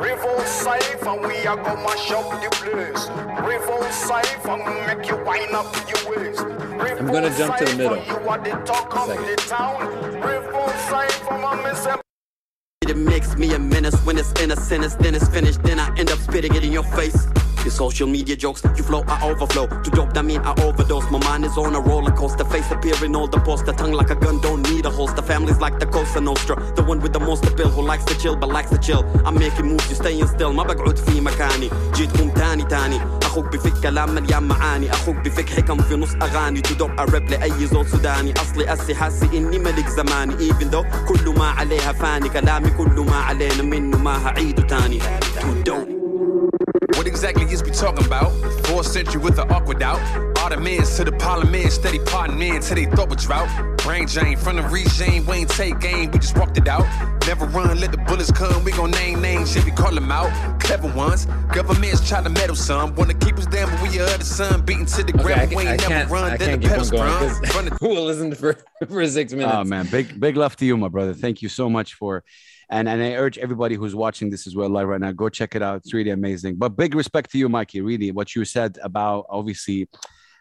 Revolt 0.00 0.46
Cypher, 0.46 1.14
we 1.14 1.46
are 1.46 1.56
gonna 1.56 1.82
mash 1.82 2.10
up 2.10 2.28
the 2.42 2.50
place. 2.50 3.08
Revolt 3.46 3.92
Cypher, 3.92 4.56
make 4.86 5.08
you 5.08 5.16
wind 5.24 5.54
up 5.54 5.74
your 5.88 6.16
waist. 6.16 6.40
I'm 6.98 7.06
gonna 7.06 7.36
jump 7.36 7.56
to 7.58 7.64
the 7.64 7.76
middle. 7.76 7.96
You 8.04 8.28
are 8.28 8.38
the 8.38 8.50
talk 8.64 8.96
of 8.96 9.08
the 9.08 9.36
town. 9.48 9.86
Revolt 10.20 10.74
Cypher, 10.88 11.38
my 11.38 12.00
It 12.82 12.96
makes 12.96 13.36
me 13.36 13.54
a 13.54 13.58
menace 13.58 13.94
when 14.04 14.18
it's 14.18 14.32
in 14.42 14.50
a 14.50 14.56
sentence, 14.56 14.96
then 14.96 15.14
it's 15.14 15.28
finished, 15.28 15.62
then 15.62 15.78
I 15.78 15.96
end 15.96 16.10
up 16.10 16.18
spitting 16.18 16.54
it 16.54 16.64
in 16.64 16.72
your 16.72 16.84
face. 16.84 17.26
Your 17.64 17.72
social 17.72 18.06
media 18.06 18.36
jokes, 18.36 18.62
you 18.76 18.84
flow, 18.84 19.02
I 19.08 19.16
overflow. 19.30 19.66
To 19.84 19.90
dope, 19.90 20.12
that 20.12 20.24
mean 20.24 20.40
I 20.40 20.52
overdose. 20.62 21.10
My 21.10 21.18
mind 21.18 21.46
is 21.46 21.56
on 21.56 21.74
a 21.74 21.80
roller 21.80 22.12
coaster. 22.12 22.44
Face 22.44 22.70
appearing 22.70 23.16
all 23.16 23.26
the 23.26 23.40
poster. 23.40 23.72
Tongue 23.72 23.92
like 23.92 24.10
a 24.10 24.14
gun, 24.14 24.38
don't 24.42 24.62
need 24.70 24.84
a 24.84 24.90
holster. 24.90 25.22
Family's 25.22 25.60
like 25.60 25.78
the 25.78 25.86
Cosa 25.86 26.20
Nostra. 26.20 26.56
The 26.76 26.82
one 26.82 27.00
with 27.00 27.14
the 27.14 27.20
most 27.20 27.42
bill 27.56 27.70
who 27.70 27.82
likes 27.82 28.04
to 28.04 28.14
chill 28.18 28.36
but 28.36 28.50
likes 28.50 28.70
to 28.70 28.78
chill. 28.78 29.02
I'm 29.24 29.36
making 29.38 29.66
moves, 29.66 29.88
you 29.88 29.96
staying 29.96 30.26
still. 30.26 30.52
ما 30.52 30.62
بقعد 30.62 30.98
في 30.98 31.20
مكاني. 31.20 31.70
جيتكم 31.94 32.30
تاني 32.30 32.64
تاني. 32.64 33.00
أخوك 33.22 33.46
بفك 33.46 33.80
كلام 33.82 34.14
مليان 34.14 34.42
معاني 34.42 34.92
أخوك 34.92 35.16
بفك 35.16 35.48
حكم 35.48 35.78
في 35.78 35.96
نص 35.96 36.14
اغاني 36.22 36.60
تدق 36.60 37.00
الراب 37.00 37.30
لاي 37.30 37.66
زول 37.66 37.86
سوداني 37.86 38.34
اصلي 38.36 38.72
اسي 38.72 38.94
حاسي 38.94 39.26
اني 39.34 39.58
ملك 39.58 39.88
زماني 39.88 40.52
even 40.52 40.64
though 40.64 41.08
كل 41.08 41.34
ما 41.38 41.50
عليها 41.50 41.92
فاني 41.92 42.28
كلامي 42.28 42.70
كل 42.70 43.00
ما 43.00 43.16
علينا 43.16 43.62
منه 43.62 43.98
ما 43.98 44.26
هعيده 44.26 44.62
تاني 44.62 44.98
What 46.96 47.08
exactly 47.08 47.44
is 47.46 47.62
we 47.64 47.72
talking 47.72 48.06
about? 48.06 48.30
Fourth 48.66 48.86
century 48.86 49.20
with 49.20 49.34
the 49.34 49.46
awkward 49.52 49.82
out. 49.82 49.98
Ottomans 50.38 50.96
to 50.96 51.04
the 51.04 51.10
parliament, 51.10 51.72
steady 51.72 51.98
parting 51.98 52.38
men 52.38 52.60
till 52.60 52.76
they 52.76 52.84
thought 52.84 53.08
was 53.08 53.24
drought. 53.24 53.48
Brain 53.78 54.06
drain 54.06 54.36
from 54.36 54.56
the 54.56 54.62
regime, 54.62 55.26
we 55.26 55.38
ain't 55.38 55.50
take 55.50 55.80
game, 55.80 56.10
we 56.12 56.18
just 56.20 56.38
walked 56.38 56.56
it 56.56 56.68
out. 56.68 56.84
Never 57.26 57.46
run, 57.46 57.80
let 57.80 57.90
the 57.90 57.98
bullets 57.98 58.30
come, 58.30 58.62
we 58.62 58.70
gon' 58.70 58.92
name 58.92 59.20
names, 59.20 59.56
yeah, 59.56 59.64
we 59.64 59.72
call 59.72 59.92
them 59.92 60.12
out. 60.12 60.30
Clever 60.60 60.88
ones, 60.94 61.26
governments 61.52 62.06
try 62.08 62.22
to 62.22 62.28
meddle 62.28 62.54
some. 62.54 62.94
Wanna 62.94 63.14
keep 63.14 63.38
us 63.38 63.46
down, 63.46 63.70
but 63.70 63.82
we 63.82 63.98
are 63.98 64.18
the 64.18 64.24
sun, 64.24 64.62
beating 64.62 64.86
to 64.86 65.02
the 65.02 65.12
ground, 65.12 65.52
okay, 65.52 65.56
we 65.56 65.66
ain't 65.66 65.84
I 65.84 65.88
never 65.88 66.14
run, 66.14 66.32
I 66.32 66.36
then 66.36 66.60
can't 66.60 66.62
the 66.62 66.68
keep 66.68 66.78
on 66.78 66.88
pedals 66.88 66.90
going 66.90 67.02
run. 67.02 67.40
because 67.40 67.78
who 67.80 67.88
will 67.94 68.04
listen 68.04 68.34
for, 68.34 68.56
for 68.86 69.08
six 69.08 69.32
oh, 69.32 69.36
minutes? 69.36 69.56
Oh 69.56 69.64
man, 69.64 69.86
big 69.86 70.20
big 70.20 70.36
love 70.36 70.54
to 70.56 70.64
you, 70.64 70.76
my 70.76 70.88
brother. 70.88 71.12
Thank 71.12 71.42
you 71.42 71.48
so 71.48 71.68
much 71.68 71.94
for 71.94 72.22
and 72.70 72.88
and 72.88 73.02
I 73.02 73.14
urge 73.14 73.38
everybody 73.38 73.74
who's 73.74 73.94
watching 73.94 74.30
this 74.30 74.46
as 74.46 74.56
well 74.56 74.68
live 74.68 74.88
right 74.88 75.00
now, 75.00 75.12
go 75.12 75.28
check 75.28 75.54
it 75.54 75.62
out. 75.62 75.78
It's 75.78 75.94
really 75.94 76.10
amazing. 76.10 76.56
But 76.56 76.70
big 76.70 76.94
respect 76.94 77.30
to 77.32 77.38
you, 77.38 77.48
Mikey. 77.48 77.80
Really, 77.80 78.10
what 78.10 78.34
you 78.34 78.44
said 78.44 78.78
about 78.82 79.26
obviously 79.28 79.88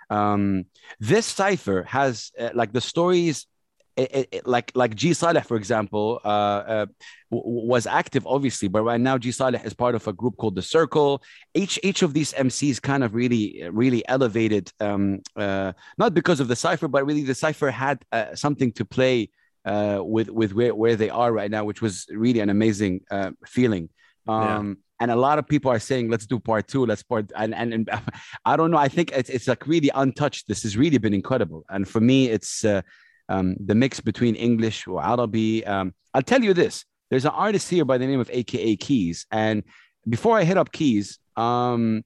um, 0.09 0.65
this 0.99 1.25
cipher 1.25 1.83
has 1.83 2.31
uh, 2.39 2.49
like 2.53 2.73
the 2.73 2.81
stories. 2.81 3.47
It, 3.95 4.27
it, 4.31 4.47
like 4.47 4.71
like 4.73 4.95
G 4.95 5.13
Saleh, 5.13 5.45
for 5.45 5.55
example, 5.55 6.19
uh, 6.25 6.27
uh, 6.27 6.85
w- 7.29 7.67
was 7.67 7.85
active 7.85 8.25
obviously, 8.25 8.67
but 8.67 8.81
right 8.81 8.99
now 8.99 9.19
G 9.19 9.31
Saleh 9.31 9.63
is 9.63 9.75
part 9.75 9.93
of 9.93 10.07
a 10.07 10.13
group 10.13 10.35
called 10.37 10.55
the 10.55 10.63
Circle. 10.63 11.21
Each 11.53 11.79
each 11.83 12.01
of 12.01 12.11
these 12.15 12.33
MCs 12.33 12.81
kind 12.81 13.03
of 13.03 13.13
really 13.13 13.63
really 13.71 14.01
elevated, 14.07 14.71
um, 14.79 15.21
uh, 15.35 15.73
not 15.99 16.15
because 16.15 16.39
of 16.39 16.47
the 16.47 16.55
cipher, 16.55 16.87
but 16.87 17.05
really 17.05 17.21
the 17.21 17.35
cipher 17.35 17.69
had 17.69 18.03
uh, 18.11 18.33
something 18.33 18.71
to 18.73 18.83
play 18.83 19.29
uh, 19.65 19.99
with 20.03 20.29
with 20.29 20.53
where, 20.53 20.75
where 20.75 20.95
they 20.95 21.09
are 21.09 21.31
right 21.31 21.51
now, 21.51 21.63
which 21.63 21.81
was 21.81 22.05
really 22.11 22.39
an 22.41 22.49
amazing 22.49 23.01
uh, 23.11 23.31
feeling. 23.45 23.89
Um, 24.27 24.77
And 24.99 25.11
a 25.11 25.15
lot 25.15 25.37
of 25.39 25.45
people 25.47 25.69
are 25.71 25.79
saying, 25.79 26.09
"Let's 26.09 26.25
do 26.25 26.39
part 26.39 26.67
two. 26.67 26.85
Let's 26.85 27.03
part." 27.03 27.31
And, 27.35 27.53
and 27.53 27.73
and 27.73 27.89
I 28.45 28.55
don't 28.55 28.71
know. 28.71 28.77
I 28.77 28.89
think 28.95 29.11
it's 29.11 29.29
it's 29.29 29.47
like 29.47 29.67
really 29.67 29.91
untouched. 29.93 30.47
This 30.47 30.63
has 30.63 30.77
really 30.77 30.99
been 30.99 31.13
incredible. 31.13 31.61
And 31.67 31.87
for 31.87 31.99
me, 31.99 32.17
it's 32.35 32.63
uh, 32.63 32.81
um, 33.27 33.55
the 33.59 33.75
mix 33.75 33.99
between 33.99 34.35
English 34.35 34.87
or 34.87 35.03
Arabi. 35.03 35.65
Um, 35.65 35.93
I'll 36.13 36.21
tell 36.31 36.43
you 36.43 36.53
this: 36.53 36.85
there's 37.09 37.25
an 37.25 37.35
artist 37.35 37.69
here 37.69 37.85
by 37.85 37.97
the 37.97 38.07
name 38.07 38.21
of 38.21 38.29
AKA 38.31 38.77
Keys, 38.77 39.25
and 39.29 39.63
before 40.07 40.39
I 40.39 40.43
hit 40.45 40.57
up 40.57 40.71
Keys, 40.71 41.19
um, 41.35 42.03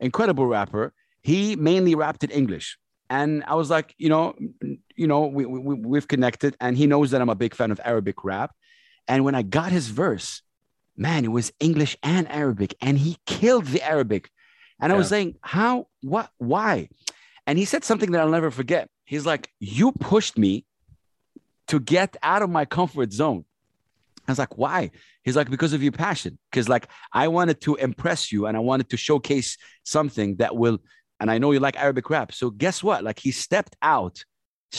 incredible 0.00 0.46
rapper. 0.46 0.92
He 1.22 1.56
mainly 1.56 1.94
rapped 1.94 2.22
in 2.24 2.30
English, 2.30 2.78
and 3.08 3.44
I 3.46 3.54
was 3.54 3.68
like, 3.70 3.94
you 3.98 4.08
know, 4.08 4.34
you 4.96 5.06
know, 5.06 5.26
we, 5.26 5.44
we 5.46 5.74
we've 5.74 6.08
connected, 6.08 6.56
and 6.60 6.76
he 6.76 6.86
knows 6.86 7.10
that 7.10 7.20
I'm 7.20 7.28
a 7.28 7.34
big 7.34 7.54
fan 7.54 7.70
of 7.70 7.80
Arabic 7.84 8.24
rap. 8.24 8.54
And 9.08 9.24
when 9.24 9.34
I 9.34 9.42
got 9.42 9.72
his 9.72 9.88
verse, 9.88 10.42
man, 10.96 11.24
it 11.24 11.32
was 11.32 11.52
English 11.60 11.96
and 12.02 12.30
Arabic, 12.30 12.74
and 12.80 12.98
he 12.98 13.18
killed 13.26 13.66
the 13.66 13.82
Arabic. 13.82 14.30
And 14.80 14.92
I 14.92 14.96
was 14.96 15.08
saying, 15.08 15.36
how, 15.40 15.86
what, 16.02 16.30
why? 16.38 16.88
And 17.46 17.58
he 17.58 17.64
said 17.64 17.84
something 17.84 18.10
that 18.12 18.20
I'll 18.20 18.28
never 18.28 18.50
forget. 18.50 18.88
He's 19.04 19.24
like, 19.24 19.50
you 19.60 19.92
pushed 19.92 20.36
me 20.36 20.64
to 21.68 21.78
get 21.78 22.16
out 22.22 22.42
of 22.42 22.50
my 22.50 22.64
comfort 22.64 23.12
zone. 23.12 23.44
I 24.26 24.32
was 24.32 24.38
like, 24.38 24.58
why? 24.58 24.90
He's 25.22 25.36
like, 25.36 25.50
because 25.50 25.72
of 25.72 25.82
your 25.82 25.92
passion. 25.92 26.38
Because 26.50 26.68
like 26.68 26.88
I 27.12 27.28
wanted 27.28 27.60
to 27.62 27.76
impress 27.76 28.32
you 28.32 28.46
and 28.46 28.56
I 28.56 28.60
wanted 28.60 28.90
to 28.90 28.96
showcase 28.96 29.58
something 29.84 30.36
that 30.36 30.56
will, 30.56 30.78
and 31.20 31.30
I 31.30 31.38
know 31.38 31.52
you 31.52 31.60
like 31.60 31.76
Arabic 31.76 32.08
rap. 32.10 32.32
So 32.32 32.50
guess 32.50 32.82
what? 32.82 33.04
Like 33.04 33.18
he 33.18 33.30
stepped 33.30 33.76
out, 33.80 34.24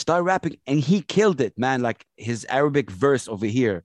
started 0.00 0.24
rapping, 0.24 0.56
and 0.66 0.80
he 0.80 1.02
killed 1.02 1.40
it, 1.40 1.58
man. 1.58 1.82
Like 1.82 2.04
his 2.16 2.46
Arabic 2.48 2.90
verse 2.90 3.28
over 3.28 3.46
here, 3.46 3.84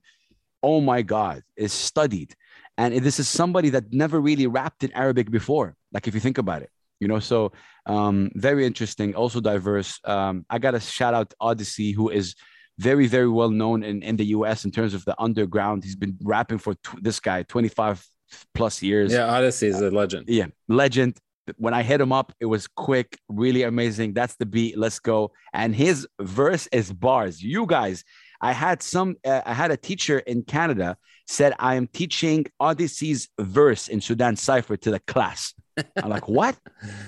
oh 0.62 0.80
my 0.80 1.02
God, 1.02 1.42
is 1.56 1.72
studied. 1.72 2.34
And 2.78 2.94
this 2.94 3.18
is 3.20 3.28
somebody 3.28 3.70
that 3.70 3.92
never 3.92 4.20
really 4.20 4.46
rapped 4.46 4.82
in 4.82 4.92
Arabic 4.92 5.30
before. 5.30 5.76
Like 5.92 6.08
if 6.08 6.14
you 6.14 6.20
think 6.20 6.38
about 6.38 6.62
it, 6.62 6.70
you 7.00 7.08
know, 7.08 7.18
so 7.18 7.52
um, 7.86 8.30
very 8.34 8.64
interesting, 8.64 9.14
also 9.14 9.40
diverse. 9.40 9.98
Um, 10.04 10.46
I 10.48 10.58
got 10.58 10.70
to 10.70 10.80
shout 10.80 11.14
out 11.14 11.34
Oddisee, 11.40 11.94
who 11.94 12.08
is 12.08 12.34
very, 12.78 13.06
very 13.06 13.28
well 13.28 13.50
known 13.50 13.82
in, 13.82 14.02
in 14.02 14.16
the 14.16 14.26
US 14.26 14.64
in 14.64 14.70
terms 14.70 14.94
of 14.94 15.04
the 15.04 15.14
underground. 15.20 15.84
He's 15.84 15.96
been 15.96 16.16
rapping 16.22 16.58
for 16.58 16.74
tw- 16.74 17.02
this 17.02 17.20
guy 17.20 17.42
25 17.42 18.06
plus 18.54 18.82
years. 18.82 19.12
Yeah, 19.12 19.26
Oddisee 19.28 19.68
is 19.68 19.80
a 19.80 19.90
legend. 19.90 20.28
Yeah, 20.28 20.46
legend. 20.68 21.18
When 21.56 21.74
I 21.74 21.82
hit 21.82 22.00
him 22.00 22.12
up, 22.12 22.32
it 22.40 22.46
was 22.46 22.66
quick, 22.66 23.18
really 23.28 23.62
amazing. 23.62 24.14
That's 24.14 24.36
the 24.36 24.46
beat. 24.46 24.78
Let's 24.78 25.00
go. 25.00 25.32
And 25.52 25.74
his 25.74 26.06
verse 26.20 26.68
is 26.72 26.92
bars. 26.92 27.42
You 27.42 27.66
guys, 27.66 28.04
I 28.40 28.52
had 28.52 28.82
some. 28.82 29.16
Uh, 29.24 29.42
I 29.44 29.54
had 29.54 29.70
a 29.70 29.76
teacher 29.76 30.18
in 30.20 30.42
Canada 30.42 30.96
said 31.26 31.54
I 31.58 31.76
am 31.76 31.86
teaching 31.86 32.46
Oddisee's 32.60 33.28
verse 33.38 33.88
in 33.88 34.00
Sudan 34.00 34.36
cipher 34.36 34.76
to 34.76 34.90
the 34.90 35.00
class. 35.00 35.54
I'm 35.96 36.10
like, 36.10 36.28
what? 36.38 36.56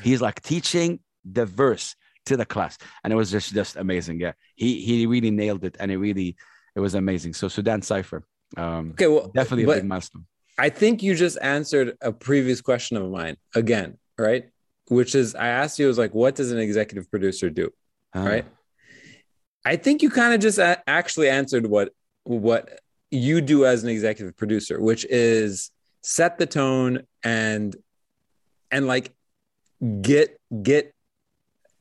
He's 0.02 0.20
like 0.20 0.40
teaching 0.42 1.00
the 1.24 1.46
verse 1.46 1.96
to 2.26 2.36
the 2.36 2.46
class, 2.46 2.78
and 3.02 3.12
it 3.12 3.16
was 3.16 3.30
just 3.30 3.52
just 3.52 3.76
amazing. 3.76 4.20
Yeah, 4.20 4.32
he 4.56 4.80
he 4.80 5.06
really 5.06 5.30
nailed 5.30 5.64
it, 5.64 5.76
and 5.78 5.90
it 5.90 5.98
really 5.98 6.36
it 6.74 6.80
was 6.80 6.94
amazing. 6.94 7.34
So 7.34 7.48
Sudan 7.48 7.82
cipher, 7.82 8.24
um, 8.56 8.90
Okay, 8.92 9.06
well, 9.06 9.30
definitely 9.34 9.64
a 9.64 9.76
big 9.76 9.84
milestone. 9.84 10.26
I 10.56 10.68
think 10.68 11.02
you 11.02 11.14
just 11.14 11.38
answered 11.42 11.96
a 12.00 12.12
previous 12.12 12.60
question 12.60 12.96
of 12.96 13.10
mine 13.10 13.36
again, 13.54 13.98
right? 14.18 14.48
Which 14.88 15.14
is, 15.14 15.34
I 15.34 15.48
asked 15.48 15.78
you, 15.78 15.86
I 15.86 15.88
was 15.88 15.98
like, 15.98 16.14
what 16.14 16.34
does 16.34 16.52
an 16.52 16.58
executive 16.58 17.10
producer 17.10 17.50
do, 17.50 17.70
Uh, 18.14 18.20
right? 18.20 18.44
I 19.64 19.76
think 19.76 20.02
you 20.02 20.10
kind 20.10 20.34
of 20.34 20.40
just 20.40 20.58
a- 20.58 20.82
actually 20.86 21.28
answered 21.30 21.66
what 21.66 21.90
what 22.24 22.80
you 23.10 23.40
do 23.40 23.64
as 23.64 23.82
an 23.82 23.88
executive 23.90 24.36
producer, 24.36 24.80
which 24.80 25.04
is 25.06 25.70
set 26.02 26.36
the 26.38 26.46
tone 26.46 27.02
and 27.22 27.74
and 28.70 28.86
like 28.86 29.12
get 30.02 30.38
get 30.62 30.94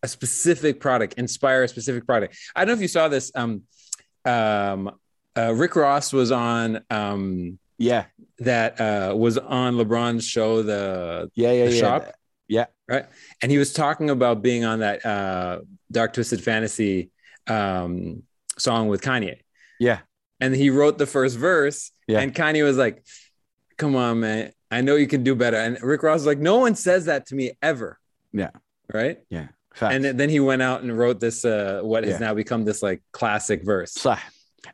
a 0.02 0.08
specific 0.08 0.80
product, 0.80 1.16
inspire 1.16 1.64
a 1.64 1.68
specific 1.68 2.06
product. 2.06 2.38
I 2.56 2.62
don't 2.64 2.70
know 2.70 2.74
if 2.76 2.82
you 2.82 2.88
saw 2.88 3.08
this. 3.10 3.32
Um, 3.36 3.64
um, 4.26 4.92
uh, 5.38 5.54
Rick 5.54 5.76
Ross 5.76 6.14
was 6.14 6.32
on 6.32 6.82
um, 6.90 7.58
Yeah, 7.78 8.06
that 8.40 8.80
uh, 8.80 9.14
was 9.16 9.38
on 9.38 9.76
LeBron's 9.76 10.26
show, 10.26 10.62
the 10.64 11.30
yeah, 11.36 11.52
yeah, 11.52 11.66
The 11.66 11.72
yeah. 11.74 11.80
shop? 11.80 12.16
Yeah, 12.48 12.66
right, 12.88 13.06
and 13.42 13.52
he 13.52 13.58
was 13.58 13.74
talking 13.74 14.10
about 14.10 14.42
being 14.42 14.66
on 14.66 14.80
that 14.80 15.06
uh, 15.06 15.62
Dark 15.92 16.14
Twisted 16.14 16.44
Fantasy 16.44 17.10
um, 17.48 18.24
song 18.58 18.88
with 18.90 19.02
Kanye, 19.02 19.40
yeah. 19.80 20.00
and 20.40 20.56
he 20.56 20.70
wrote 20.70 20.98
the 20.98 21.06
first 21.08 21.38
verse, 21.38 21.92
Yeah. 22.08 22.20
and 22.20 22.34
Kanye 22.36 22.64
was 22.64 22.78
like, 22.78 23.04
"Come 23.78 23.96
on, 23.96 24.20
man, 24.20 24.52
I 24.70 24.82
know 24.82 24.96
you 24.96 25.08
can 25.08 25.24
do 25.24 25.36
better," 25.36 25.58
and 25.58 25.82
Rick 25.82 26.04
Ross 26.04 26.16
was 26.20 26.26
like, 26.26 26.40
"No 26.40 26.58
one 26.60 26.76
says 26.76 27.06
that 27.06 27.28
to 27.28 27.36
me 27.36 27.52
ever." 27.62 27.98
Yeah. 28.34 28.52
right. 28.94 29.20
Yeah, 29.30 29.48
facts. 29.74 29.96
And 29.96 30.20
then 30.20 30.30
he 30.30 30.40
went 30.40 30.62
out 30.62 30.82
and 30.84 30.96
wrote 30.98 31.20
this, 31.20 31.46
uh, 31.46 31.80
what 31.84 32.04
has 32.04 32.14
Yeah. 32.20 32.28
now 32.28 32.34
become 32.34 32.66
this 32.66 32.84
like 32.84 33.02
classic 33.14 33.64
verse. 33.64 34.06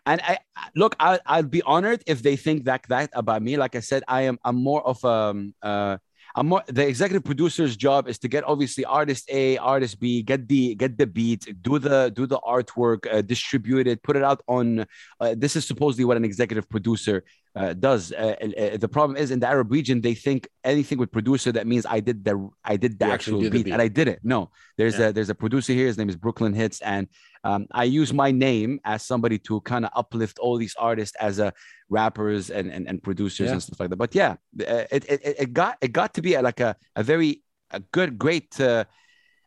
And 0.06 0.22
I 0.22 0.38
look, 0.76 0.96
I, 1.00 1.20
I'll 1.26 1.44
be 1.44 1.62
honored 1.64 2.04
if 2.08 2.22
they 2.22 2.36
think 2.36 2.66
that 2.66 2.84
that 2.90 3.10
about 3.14 3.42
me. 3.42 3.58
Like 3.58 3.76
I 3.76 3.80
said, 3.82 4.04
I 4.08 4.22
am 4.24 4.38
I'm 4.44 4.56
more 4.56 4.86
of 4.86 5.04
um 5.06 5.54
uh 5.62 5.98
more 6.38 6.64
the 6.68 6.88
executive 6.88 7.24
producer's 7.24 7.76
job 7.76 8.08
is 8.08 8.20
to 8.20 8.28
get 8.28 8.44
obviously 8.44 8.86
artist 8.86 9.30
A, 9.30 9.58
artist 9.58 10.00
B, 10.00 10.22
get 10.22 10.48
the 10.48 10.76
get 10.76 10.98
the 10.98 11.08
beat, 11.08 11.62
do 11.62 11.80
the 11.80 12.12
do 12.16 12.26
the 12.26 12.40
artwork, 12.40 13.12
uh, 13.12 13.22
distribute 13.22 13.88
it, 13.88 14.04
put 14.04 14.16
it 14.16 14.24
out 14.24 14.42
on. 14.48 14.86
Uh, 15.20 15.36
this 15.38 15.56
is 15.56 15.66
supposedly 15.66 16.06
what 16.06 16.18
an 16.18 16.26
executive 16.26 16.70
producer 16.70 17.24
uh, 17.56 17.74
does. 17.74 18.12
Uh, 18.12 18.36
uh, 18.42 18.78
the 18.78 18.88
problem 18.88 19.18
is 19.18 19.32
in 19.32 19.40
the 19.40 19.48
Arab 19.48 19.72
region, 19.72 20.02
they 20.02 20.14
think 20.14 20.48
anything 20.64 20.98
with 20.98 21.12
producer 21.12 21.52
that 21.52 21.66
means 21.68 21.86
I 21.86 22.00
did 22.00 22.24
the 22.24 22.50
I 22.64 22.78
did 22.78 23.00
the 23.00 23.08
You 23.08 23.12
actual 23.12 23.40
do 23.40 23.46
the 23.46 23.52
beat, 23.52 23.66
beat. 23.66 23.72
and 23.74 23.82
I 23.82 23.88
didn't. 23.88 24.20
No, 24.24 24.52
there's 24.78 24.98
Yeah. 25.00 25.08
a 25.08 25.14
there's 25.14 25.30
a 25.30 25.36
producer 25.36 25.74
here. 25.74 25.88
His 25.88 25.98
name 25.98 26.10
is 26.10 26.16
Brooklyn 26.16 26.54
Hits, 26.54 26.80
and 26.82 27.08
um, 27.44 27.68
I 27.72 27.86
use 27.86 28.14
my 28.14 28.32
name 28.32 28.80
as 28.86 29.04
somebody 29.04 29.38
to 29.40 29.62
kind 29.62 29.84
of 29.86 29.92
uplift 29.96 30.40
all 30.40 30.58
these 30.58 30.76
artists 30.78 31.16
as 31.20 31.40
a 31.40 31.54
rappers 31.90 32.50
and 32.52 32.72
and, 32.72 32.88
and 32.88 33.02
producers 33.02 33.48
Yeah. 33.48 33.54
and 33.54 33.64
stuff 33.64 33.80
like 33.80 33.90
that. 33.90 33.98
But 33.98 34.14
yeah, 34.16 34.32
uh, 34.62 34.86
it, 34.92 35.06
it 35.10 35.20
it- 35.24 35.38
it 35.40 35.54
got 35.54 35.78
it 35.82 35.92
got 35.92 36.14
to 36.16 36.22
be 36.22 36.38
like 36.38 36.60
a 36.60 36.76
a 36.96 37.04
very 37.04 37.42
a 37.72 37.80
good 37.92 38.18
great. 38.18 38.60
Uh, 38.60 38.86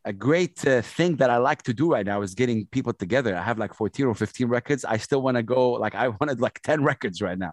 a 0.05 0.12
great 0.12 0.67
uh, 0.67 0.83
thing 0.83 1.17
that 1.17 1.31
I 1.31 1.37
like 1.38 1.62
to 1.65 1.75
do 1.75 1.91
right 1.93 2.05
now 2.07 2.23
is 2.23 2.35
getting 2.35 2.67
people 2.67 2.93
together. 2.93 3.37
I 3.37 3.43
have 3.43 3.59
like 3.59 3.75
14 3.75 4.07
or 4.07 4.15
15 4.15 4.49
records. 4.49 4.85
I 4.85 4.97
still 4.97 5.23
want 5.23 5.37
to 5.37 5.43
go 5.43 5.73
like 5.73 5.95
I 5.95 6.09
wanted 6.21 6.41
like 6.41 6.61
10 6.62 6.83
records 6.83 7.23
right 7.23 7.38
now. 7.38 7.53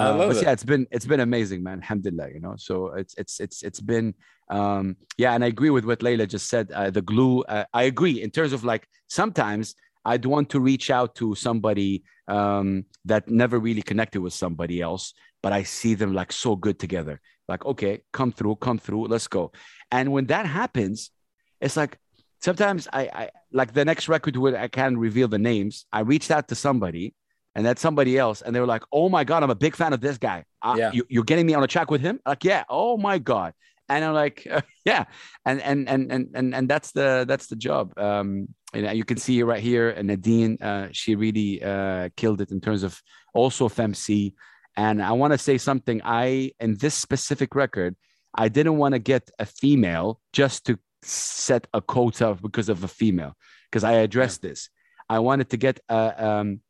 I 0.00 0.08
Uh, 0.08 0.10
love 0.10 0.30
but 0.30 0.36
it. 0.36 0.42
yeah, 0.42 0.52
it's 0.52 0.64
been 0.64 0.86
it's 0.90 1.06
been 1.06 1.20
amazing, 1.20 1.62
man. 1.62 1.78
Alhamdulillah, 1.80 2.30
you 2.32 2.40
know. 2.40 2.54
So 2.56 2.88
it's 2.94 3.14
it's 3.16 3.40
it's 3.40 3.62
it's 3.62 3.80
been 3.80 4.14
um 4.50 4.96
yeah, 5.16 5.32
and 5.34 5.42
I 5.44 5.48
agree 5.48 5.70
with 5.70 5.84
what 5.84 6.00
Layla 6.00 6.28
just 6.28 6.48
said. 6.48 6.70
Uh, 6.72 6.90
the 6.90 7.02
glue, 7.02 7.42
uh, 7.42 7.64
I 7.72 7.84
agree 7.84 8.22
in 8.22 8.30
terms 8.30 8.52
of 8.52 8.64
like 8.64 8.86
sometimes 9.08 9.74
I'd 10.04 10.24
want 10.24 10.50
to 10.50 10.60
reach 10.60 10.90
out 10.90 11.14
to 11.16 11.34
somebody 11.34 12.04
um 12.28 12.84
that 13.04 13.28
never 13.28 13.58
really 13.58 13.82
connected 13.82 14.20
with 14.20 14.32
somebody 14.34 14.80
else, 14.80 15.14
but 15.42 15.52
I 15.52 15.62
see 15.62 15.94
them 15.94 16.12
like 16.14 16.32
so 16.32 16.56
good 16.56 16.78
together. 16.78 17.20
Like, 17.48 17.64
okay, 17.64 18.02
come 18.12 18.30
through, 18.32 18.56
come 18.56 18.78
through, 18.78 19.06
let's 19.06 19.26
go. 19.26 19.52
And 19.90 20.12
when 20.12 20.26
that 20.26 20.44
happens, 20.46 21.10
it's 21.60 21.76
like 21.76 21.98
sometimes 22.40 22.88
I, 22.92 23.02
I 23.12 23.30
like 23.52 23.72
the 23.72 23.84
next 23.84 24.08
record 24.08 24.36
where 24.36 24.56
I 24.56 24.68
can't 24.68 24.98
reveal 24.98 25.28
the 25.28 25.38
names. 25.38 25.86
I 25.92 26.00
reached 26.00 26.30
out 26.30 26.48
to 26.48 26.54
somebody 26.54 27.14
and 27.54 27.66
that's 27.66 27.80
somebody 27.82 28.18
else. 28.18 28.42
And 28.42 28.54
they 28.54 28.60
were 28.60 28.66
like, 28.66 28.84
oh 28.92 29.08
my 29.08 29.24
God, 29.24 29.42
I'm 29.42 29.50
a 29.50 29.54
big 29.56 29.74
fan 29.74 29.92
of 29.92 30.00
this 30.00 30.18
guy. 30.18 30.44
Uh, 30.62 30.76
Yeah. 30.78 30.92
you, 30.92 31.20
are 31.20 31.24
getting 31.24 31.46
me 31.46 31.54
on 31.54 31.62
a 31.62 31.66
track 31.66 31.90
with 31.90 32.00
him? 32.00 32.20
Like, 32.24 32.44
yeah. 32.44 32.64
Oh 32.68 32.96
my 32.96 33.18
God. 33.18 33.52
And 33.88 34.04
I'm 34.04 34.14
like, 34.14 34.46
yeah. 34.84 35.04
And, 35.44 35.60
and, 35.62 35.88
and, 35.88 36.12
and, 36.12 36.28
and, 36.34 36.54
and 36.54 36.68
that's 36.68 36.92
the, 36.92 37.24
that's 37.26 37.46
the 37.48 37.56
job. 37.56 37.98
Um, 37.98 38.48
and 38.74 38.96
you 38.96 39.04
can 39.04 39.16
see 39.16 39.42
right 39.42 39.62
here, 39.62 39.88
and 39.90 40.08
Nadine, 40.08 40.58
uh, 40.60 40.88
she 40.92 41.14
really 41.14 41.62
uh, 41.62 42.10
killed 42.16 42.42
it 42.42 42.50
in 42.50 42.60
terms 42.60 42.82
of 42.82 43.00
also 43.32 43.68
FMC. 43.68 44.34
And 44.76 45.02
I 45.02 45.12
want 45.12 45.32
to 45.32 45.38
say 45.38 45.56
something. 45.58 46.02
I, 46.04 46.52
in 46.60 46.76
this 46.76 46.94
specific 46.94 47.54
record, 47.54 47.96
I 48.34 48.48
didn't 48.48 48.76
want 48.76 48.92
to 48.92 48.98
get 48.98 49.30
a 49.38 49.46
female 49.46 50.20
just 50.34 50.66
to 50.66 50.78
set 51.02 51.66
a 51.72 51.80
quota 51.80 52.36
because 52.40 52.68
of 52.68 52.84
a 52.84 52.88
female, 52.88 53.34
because 53.70 53.84
I 53.84 53.92
addressed 53.92 54.42
this. 54.42 54.68
I 55.08 55.18
wanted 55.20 55.48
to 55.50 55.56
get 55.56 55.80
uh, 55.88 56.12
um, 56.16 56.60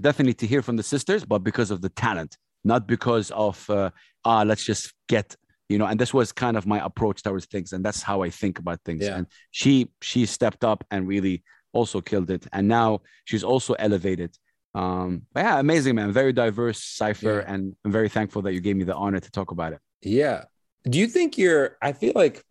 definitely 0.00 0.34
to 0.34 0.46
hear 0.46 0.62
from 0.62 0.76
the 0.76 0.82
sisters, 0.82 1.24
but 1.24 1.40
because 1.40 1.70
of 1.70 1.80
the 1.82 1.88
talent, 1.90 2.36
not 2.64 2.86
because 2.86 3.30
of 3.30 3.68
uh, 3.70 3.90
ah, 4.24 4.42
let's 4.42 4.64
just 4.64 4.92
get 5.08 5.36
you 5.68 5.78
know. 5.78 5.86
And 5.86 5.98
this 5.98 6.12
was 6.12 6.32
kind 6.32 6.56
of 6.56 6.66
my 6.66 6.84
approach 6.84 7.22
towards 7.22 7.46
things, 7.46 7.72
and 7.72 7.84
that's 7.84 8.02
how 8.02 8.22
I 8.22 8.30
think 8.30 8.58
about 8.58 8.80
things. 8.84 9.02
Yeah. 9.04 9.16
And 9.16 9.26
she 9.50 9.88
she 10.00 10.26
stepped 10.26 10.64
up 10.64 10.84
and 10.90 11.06
really 11.06 11.44
also 11.72 12.00
killed 12.00 12.30
it, 12.30 12.46
and 12.52 12.66
now 12.68 13.02
she's 13.24 13.44
also 13.44 13.74
elevated. 13.74 14.36
Um, 14.74 15.22
but 15.32 15.40
yeah, 15.44 15.58
amazing 15.58 15.94
man, 15.94 16.12
very 16.12 16.32
diverse 16.34 16.82
cipher, 16.82 17.42
Yeah. 17.46 17.54
and 17.54 17.74
I'm 17.84 17.92
very 17.92 18.10
thankful 18.10 18.42
that 18.42 18.52
you 18.52 18.60
gave 18.60 18.76
me 18.76 18.84
the 18.84 18.94
honor 18.94 19.20
to 19.20 19.30
talk 19.30 19.50
about 19.50 19.72
it. 19.72 19.80
Yeah. 20.02 20.44
Do 20.88 20.98
you 20.98 21.06
think 21.06 21.38
you're 21.38 21.76
I 21.80 21.92
feel 21.92 22.12
like 22.14 22.44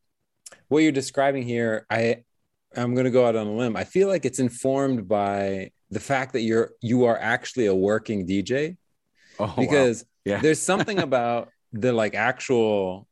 what 0.68 0.80
you're 0.84 0.92
describing 0.92 1.44
here, 1.44 1.86
I 1.90 2.24
I'm 2.76 2.94
gonna 2.96 3.12
go 3.12 3.26
out 3.26 3.36
on 3.36 3.48
a 3.48 3.54
limb. 3.54 3.76
I 3.76 3.84
feel 3.84 4.08
like 4.08 4.26
it's 4.26 4.40
informed 4.40 5.08
by 5.08 5.72
the 5.92 6.00
fact 6.00 6.34
that 6.34 6.42
you're 6.42 6.72
you 6.82 7.06
are 7.06 7.18
actually 7.18 7.68
a 7.68 7.76
working 7.76 8.28
DJ 8.28 8.78
Oh, 9.40 9.46
wow. 9.46 9.56
because 9.58 10.06
Yeah. 10.24 10.40
there's 10.42 10.62
something 10.62 11.00
about 11.10 11.50
the 11.74 11.92
like 11.94 12.16
actual 12.16 13.08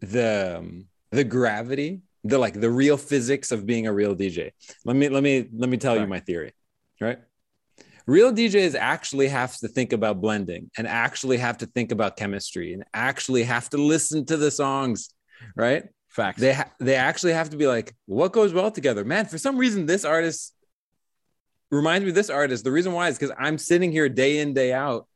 the 0.00 0.56
um, 0.58 0.86
the 1.10 1.24
gravity 1.24 2.02
the 2.24 2.38
like 2.38 2.60
the 2.60 2.70
real 2.70 2.96
physics 2.96 3.50
of 3.52 3.66
being 3.66 3.86
a 3.86 3.92
real 3.92 4.14
dj 4.14 4.50
let 4.84 4.96
me 4.96 5.08
let 5.08 5.22
me 5.22 5.48
let 5.56 5.68
me 5.70 5.76
tell 5.76 5.96
you 5.98 6.06
my 6.06 6.20
theory 6.20 6.52
right 7.00 7.18
real 8.06 8.32
djs 8.32 8.74
actually 8.74 9.28
have 9.28 9.56
to 9.56 9.68
think 9.68 9.92
about 9.92 10.20
blending 10.20 10.70
and 10.76 10.86
actually 10.86 11.38
have 11.38 11.56
to 11.58 11.66
think 11.66 11.92
about 11.92 12.16
chemistry 12.16 12.72
and 12.72 12.84
actually 12.92 13.42
have 13.44 13.70
to 13.70 13.78
listen 13.78 14.24
to 14.26 14.36
the 14.36 14.50
songs 14.50 15.10
right 15.54 15.84
facts. 16.16 16.40
they 16.40 16.54
ha- 16.54 16.70
they 16.80 16.96
actually 16.96 17.34
have 17.34 17.50
to 17.50 17.56
be 17.56 17.66
like 17.66 17.94
what 18.06 18.32
goes 18.32 18.52
well 18.52 18.70
together? 18.70 19.04
Man 19.04 19.26
for 19.26 19.38
some 19.38 19.56
reason 19.56 19.86
this 19.86 20.04
artist 20.04 20.54
reminds 21.70 22.04
me 22.04 22.10
of 22.10 22.14
this 22.14 22.30
artist. 22.30 22.64
The 22.64 22.72
reason 22.72 22.92
why 22.92 23.08
is 23.08 23.18
because 23.18 23.34
i'm 23.38 23.58
sitting 23.58 23.92
here 23.92 24.08
day 24.08 24.38
in 24.38 24.54
day 24.54 24.72
out 24.72 25.06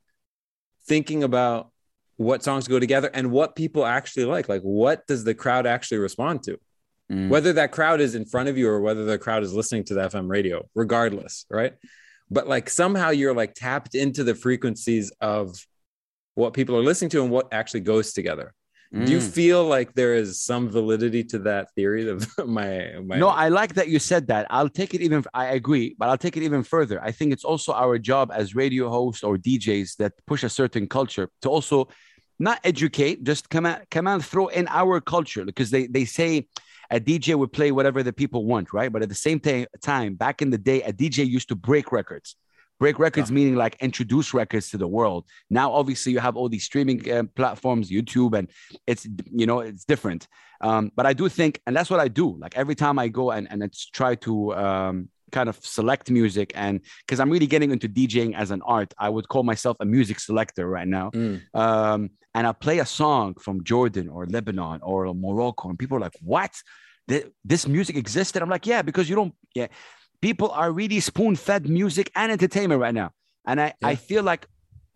thinking 0.86 1.24
about 1.24 1.70
what 2.16 2.42
songs 2.42 2.68
go 2.68 2.78
together 2.78 3.10
and 3.12 3.30
what 3.30 3.56
people 3.56 3.84
actually 3.86 4.26
like. 4.26 4.48
Like 4.48 4.62
what 4.62 5.06
does 5.06 5.24
the 5.24 5.34
crowd 5.34 5.66
actually 5.66 5.98
respond 5.98 6.42
to? 6.44 6.58
Mm. 7.10 7.28
whether 7.28 7.52
that 7.54 7.72
crowd 7.72 8.00
is 8.00 8.14
in 8.14 8.24
front 8.24 8.48
of 8.48 8.56
you 8.56 8.68
or 8.68 8.80
whether 8.80 9.04
the 9.04 9.18
crowd 9.18 9.42
is 9.42 9.52
listening 9.52 9.82
to 9.82 9.94
the 9.94 10.02
fm 10.02 10.30
radio 10.30 10.64
regardless 10.76 11.44
right? 11.50 11.72
But 12.30 12.46
like 12.46 12.70
somehow 12.70 13.10
you're 13.10 13.34
like 13.34 13.54
tapped 13.54 13.96
into 13.96 14.22
the 14.22 14.36
frequencies 14.36 15.10
of 15.20 15.56
what 16.36 16.54
people 16.54 16.76
are 16.76 16.82
listening 16.82 17.10
to 17.10 17.22
and 17.22 17.30
what 17.32 17.52
actually 17.52 17.80
goes 17.80 18.12
together 18.12 18.54
do 18.92 19.12
you 19.12 19.18
Mm. 19.18 19.30
feel 19.38 19.64
like 19.64 19.94
there 19.94 20.14
is 20.14 20.42
some 20.42 20.68
validity 20.68 21.22
to 21.32 21.38
that 21.40 21.72
theory 21.76 22.08
of 22.08 22.26
my 22.58 22.94
my 23.08 23.16
No, 23.18 23.28
I 23.28 23.48
like 23.48 23.74
that 23.74 23.88
you 23.88 23.98
said 24.00 24.26
that. 24.32 24.46
I'll 24.50 24.68
take 24.80 24.94
it 24.94 25.00
even. 25.00 25.22
I 25.32 25.46
agree, 25.60 25.94
but 25.98 26.08
I'll 26.08 26.18
take 26.18 26.36
it 26.36 26.42
even 26.42 26.62
further. 26.64 26.96
I 27.02 27.12
think 27.12 27.32
it's 27.32 27.44
also 27.44 27.72
our 27.72 27.98
job 27.98 28.26
as 28.40 28.54
radio 28.64 28.88
hosts 28.88 29.22
or 29.22 29.36
DJs 29.38 29.96
that 30.00 30.12
push 30.26 30.42
a 30.42 30.48
certain 30.48 30.88
culture 30.88 31.26
to 31.42 31.48
also 31.48 31.88
not 32.40 32.58
educate, 32.64 33.22
just 33.22 33.48
come 33.54 33.64
out, 33.66 33.80
come 33.90 34.06
out, 34.08 34.14
and 34.14 34.24
throw 34.24 34.46
in 34.48 34.66
our 34.80 35.00
culture 35.00 35.44
because 35.44 35.70
they 35.70 35.86
they 35.86 36.04
say 36.04 36.48
a 36.90 36.98
DJ 36.98 37.36
would 37.40 37.52
play 37.52 37.70
whatever 37.70 38.02
the 38.02 38.12
people 38.22 38.44
want, 38.52 38.66
right? 38.72 38.90
But 38.92 39.02
at 39.02 39.08
the 39.08 39.20
same 39.28 39.38
ta- 39.38 39.70
time, 39.92 40.10
back 40.24 40.42
in 40.42 40.50
the 40.50 40.58
day, 40.58 40.82
a 40.82 40.92
DJ 40.92 41.18
used 41.36 41.48
to 41.50 41.54
break 41.54 41.92
records. 41.92 42.34
Break 42.80 42.98
records 42.98 43.30
meaning 43.30 43.56
like 43.56 43.76
introduce 43.80 44.32
records 44.32 44.70
to 44.70 44.78
the 44.78 44.88
world. 44.88 45.26
Now, 45.50 45.70
obviously, 45.70 46.12
you 46.12 46.18
have 46.18 46.34
all 46.34 46.48
these 46.48 46.64
streaming 46.64 47.08
uh, 47.10 47.24
platforms, 47.36 47.90
YouTube, 47.90 48.36
and 48.36 48.50
it's 48.86 49.06
you 49.30 49.46
know 49.46 49.60
it's 49.60 49.84
different. 49.84 50.26
Um, 50.62 50.90
but 50.96 51.04
I 51.04 51.12
do 51.12 51.28
think, 51.28 51.60
and 51.66 51.76
that's 51.76 51.90
what 51.90 52.00
I 52.00 52.08
do. 52.08 52.38
Like 52.40 52.56
every 52.56 52.74
time 52.74 52.98
I 52.98 53.08
go 53.08 53.32
and 53.32 53.46
and 53.50 53.62
it's 53.62 53.90
try 53.90 54.14
to 54.26 54.54
um, 54.54 55.08
kind 55.30 55.50
of 55.50 55.56
select 55.62 56.10
music, 56.10 56.52
and 56.54 56.80
because 57.06 57.20
I'm 57.20 57.28
really 57.28 57.46
getting 57.46 57.70
into 57.70 57.86
DJing 57.86 58.34
as 58.34 58.50
an 58.50 58.62
art, 58.62 58.94
I 58.98 59.10
would 59.10 59.28
call 59.28 59.42
myself 59.42 59.76
a 59.80 59.84
music 59.84 60.18
selector 60.18 60.66
right 60.66 60.88
now. 60.88 61.10
Mm. 61.10 61.42
Um, 61.54 62.10
and 62.34 62.46
I 62.46 62.52
play 62.52 62.78
a 62.78 62.86
song 62.86 63.34
from 63.34 63.62
Jordan 63.62 64.08
or 64.08 64.24
Lebanon 64.24 64.80
or 64.82 65.12
Morocco, 65.14 65.68
and 65.68 65.78
people 65.78 65.98
are 65.98 66.00
like, 66.00 66.16
"What? 66.22 66.54
This 67.44 67.68
music 67.68 67.96
existed?" 67.96 68.40
I'm 68.40 68.48
like, 68.48 68.66
"Yeah, 68.66 68.80
because 68.80 69.10
you 69.10 69.16
don't. 69.16 69.34
Yeah, 69.54 69.66
people 70.20 70.50
are 70.50 70.70
really 70.72 71.00
spoon-fed 71.00 71.68
music 71.68 72.10
and 72.14 72.30
entertainment 72.32 72.80
right 72.80 72.94
now, 72.94 73.10
and 73.46 73.60
I 73.60 73.74
I 73.82 73.94
feel 73.96 74.22
like." 74.22 74.46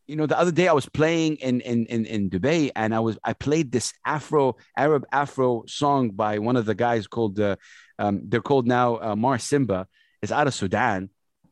You 0.07 0.17
know, 0.17 0.27
the 0.27 0.39
other 0.39 0.53
day 0.53 0.69
I 0.69 0.75
was 0.75 0.87
playing 0.87 1.37
in, 1.37 1.63
in 1.63 1.87
in 1.87 2.05
in 2.05 2.29
Dubai, 2.29 2.71
and 2.77 2.95
I 2.95 3.01
was 3.01 3.17
I 3.25 3.33
played 3.33 3.73
this 3.73 3.95
Afro 4.05 4.57
Arab 4.77 5.07
Afro 5.11 5.65
song 5.67 6.11
by 6.11 6.39
one 6.39 6.57
of 6.57 6.67
the 6.67 6.75
guys 6.75 7.07
called 7.07 7.41
uh, 7.41 7.57
um, 7.99 8.21
they're 8.29 8.43
called 8.43 8.67
now 8.67 9.01
uh, 9.01 9.17
Mar 9.17 9.39
Simba. 9.39 9.87
It's 10.21 10.31
out 10.31 10.47
of 10.47 10.53
Sudan, 10.53 11.09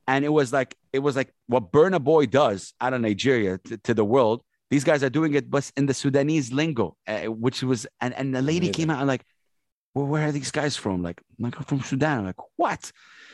and 0.07 0.23
it 0.23 0.29
was 0.29 0.53
like 0.53 0.77
it 0.93 0.99
was 0.99 1.17
like 1.17 1.33
what 1.47 1.73
Burna 1.73 2.03
Boy 2.03 2.27
does 2.27 2.75
out 2.79 2.93
of 2.93 3.01
Nigeria 3.01 3.57
to, 3.57 3.79
to 3.79 3.95
the 3.95 4.05
world. 4.05 4.43
These 4.71 4.85
guys 4.85 5.03
are 5.03 5.11
doing 5.11 5.35
it, 5.35 5.51
but 5.51 5.71
in 5.77 5.87
the 5.87 5.95
Sudanese 5.95 6.53
lingo, 6.53 6.97
uh, 7.07 7.21
which 7.23 7.63
was 7.63 7.87
and 8.01 8.13
and 8.15 8.35
the 8.35 8.43
lady 8.43 8.67
Amazing. 8.69 8.73
came 8.73 8.91
out 8.91 8.99
and 8.99 9.09
like, 9.09 9.25
well, 9.95 10.07
where 10.07 10.29
are 10.29 10.33
these 10.33 10.51
guys 10.51 10.77
from? 10.77 11.03
Like, 11.03 11.21
I'm 11.39 11.45
like 11.45 11.59
I'm 11.59 11.65
from 11.65 11.81
Sudan. 11.81 12.19
I'm 12.19 12.27
like, 12.27 12.41
what? 12.57 12.93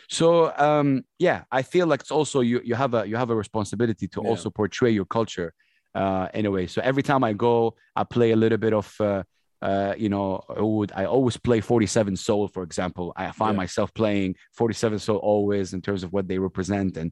So 0.09 0.53
um, 0.57 1.05
yeah, 1.19 1.45
I 1.53 1.63
feel 1.63 1.87
like 1.87 2.01
it's 2.01 2.11
also 2.11 2.41
you 2.41 2.61
you 2.65 2.75
have 2.75 2.95
a 2.95 3.07
you 3.07 3.17
have 3.17 3.31
a 3.31 3.37
responsibility 3.37 4.09
to 4.09 4.21
Yeah. 4.23 4.29
also 4.31 4.51
portray 4.51 4.91
your 4.91 5.05
culture 5.05 5.53
uh, 5.95 6.29
in 6.35 6.47
a 6.47 6.51
way. 6.51 6.67
So 6.67 6.81
every 6.83 7.03
time 7.03 7.23
I 7.25 7.35
go, 7.35 7.75
I 7.95 8.05
play 8.05 8.31
a 8.33 8.37
little 8.37 8.59
bit 8.59 8.73
of. 8.73 8.95
Uh, 9.01 9.23
uh, 9.61 9.93
you 9.99 10.09
know, 10.09 10.41
I 10.57 10.61
would 10.63 10.93
I 10.95 11.05
always 11.07 11.37
play 11.37 11.61
47 11.61 12.15
Soul, 12.17 12.47
for 12.47 12.63
example. 12.63 13.13
I 13.17 13.33
find 13.33 13.55
Yeah. 13.55 13.63
myself 13.65 13.93
playing 13.93 14.37
47 14.53 15.01
Soul 15.01 15.17
always 15.17 15.75
in 15.75 15.83
terms 15.83 16.05
of 16.05 16.13
what 16.13 16.29
they 16.29 16.39
represent 16.39 16.97
and 16.97 17.11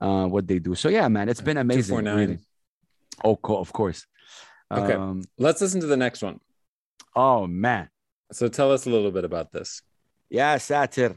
uh, 0.00 0.26
what 0.26 0.46
they 0.46 0.60
do. 0.60 0.76
So 0.76 0.88
yeah, 0.90 1.08
man, 1.08 1.28
it's 1.28 1.40
been 1.40 1.56
amazing. 1.56 1.96
249. 1.98 2.28
Really. 2.28 2.38
Oh, 3.24 3.34
co- 3.34 3.58
of 3.58 3.72
course. 3.72 4.06
Okay. 4.70 4.92
Um, 4.92 5.24
let's 5.38 5.60
listen 5.60 5.80
to 5.80 5.88
the 5.88 5.96
next 5.96 6.22
one 6.22 6.38
oh 7.16 7.46
man. 7.48 7.88
so 8.30 8.46
tell 8.48 8.70
us 8.70 8.86
a 8.86 8.90
little 8.90 9.10
bit 9.10 9.24
about 9.24 9.50
this 9.50 9.82
Yeah, 10.30 10.56
Satir. 10.58 11.16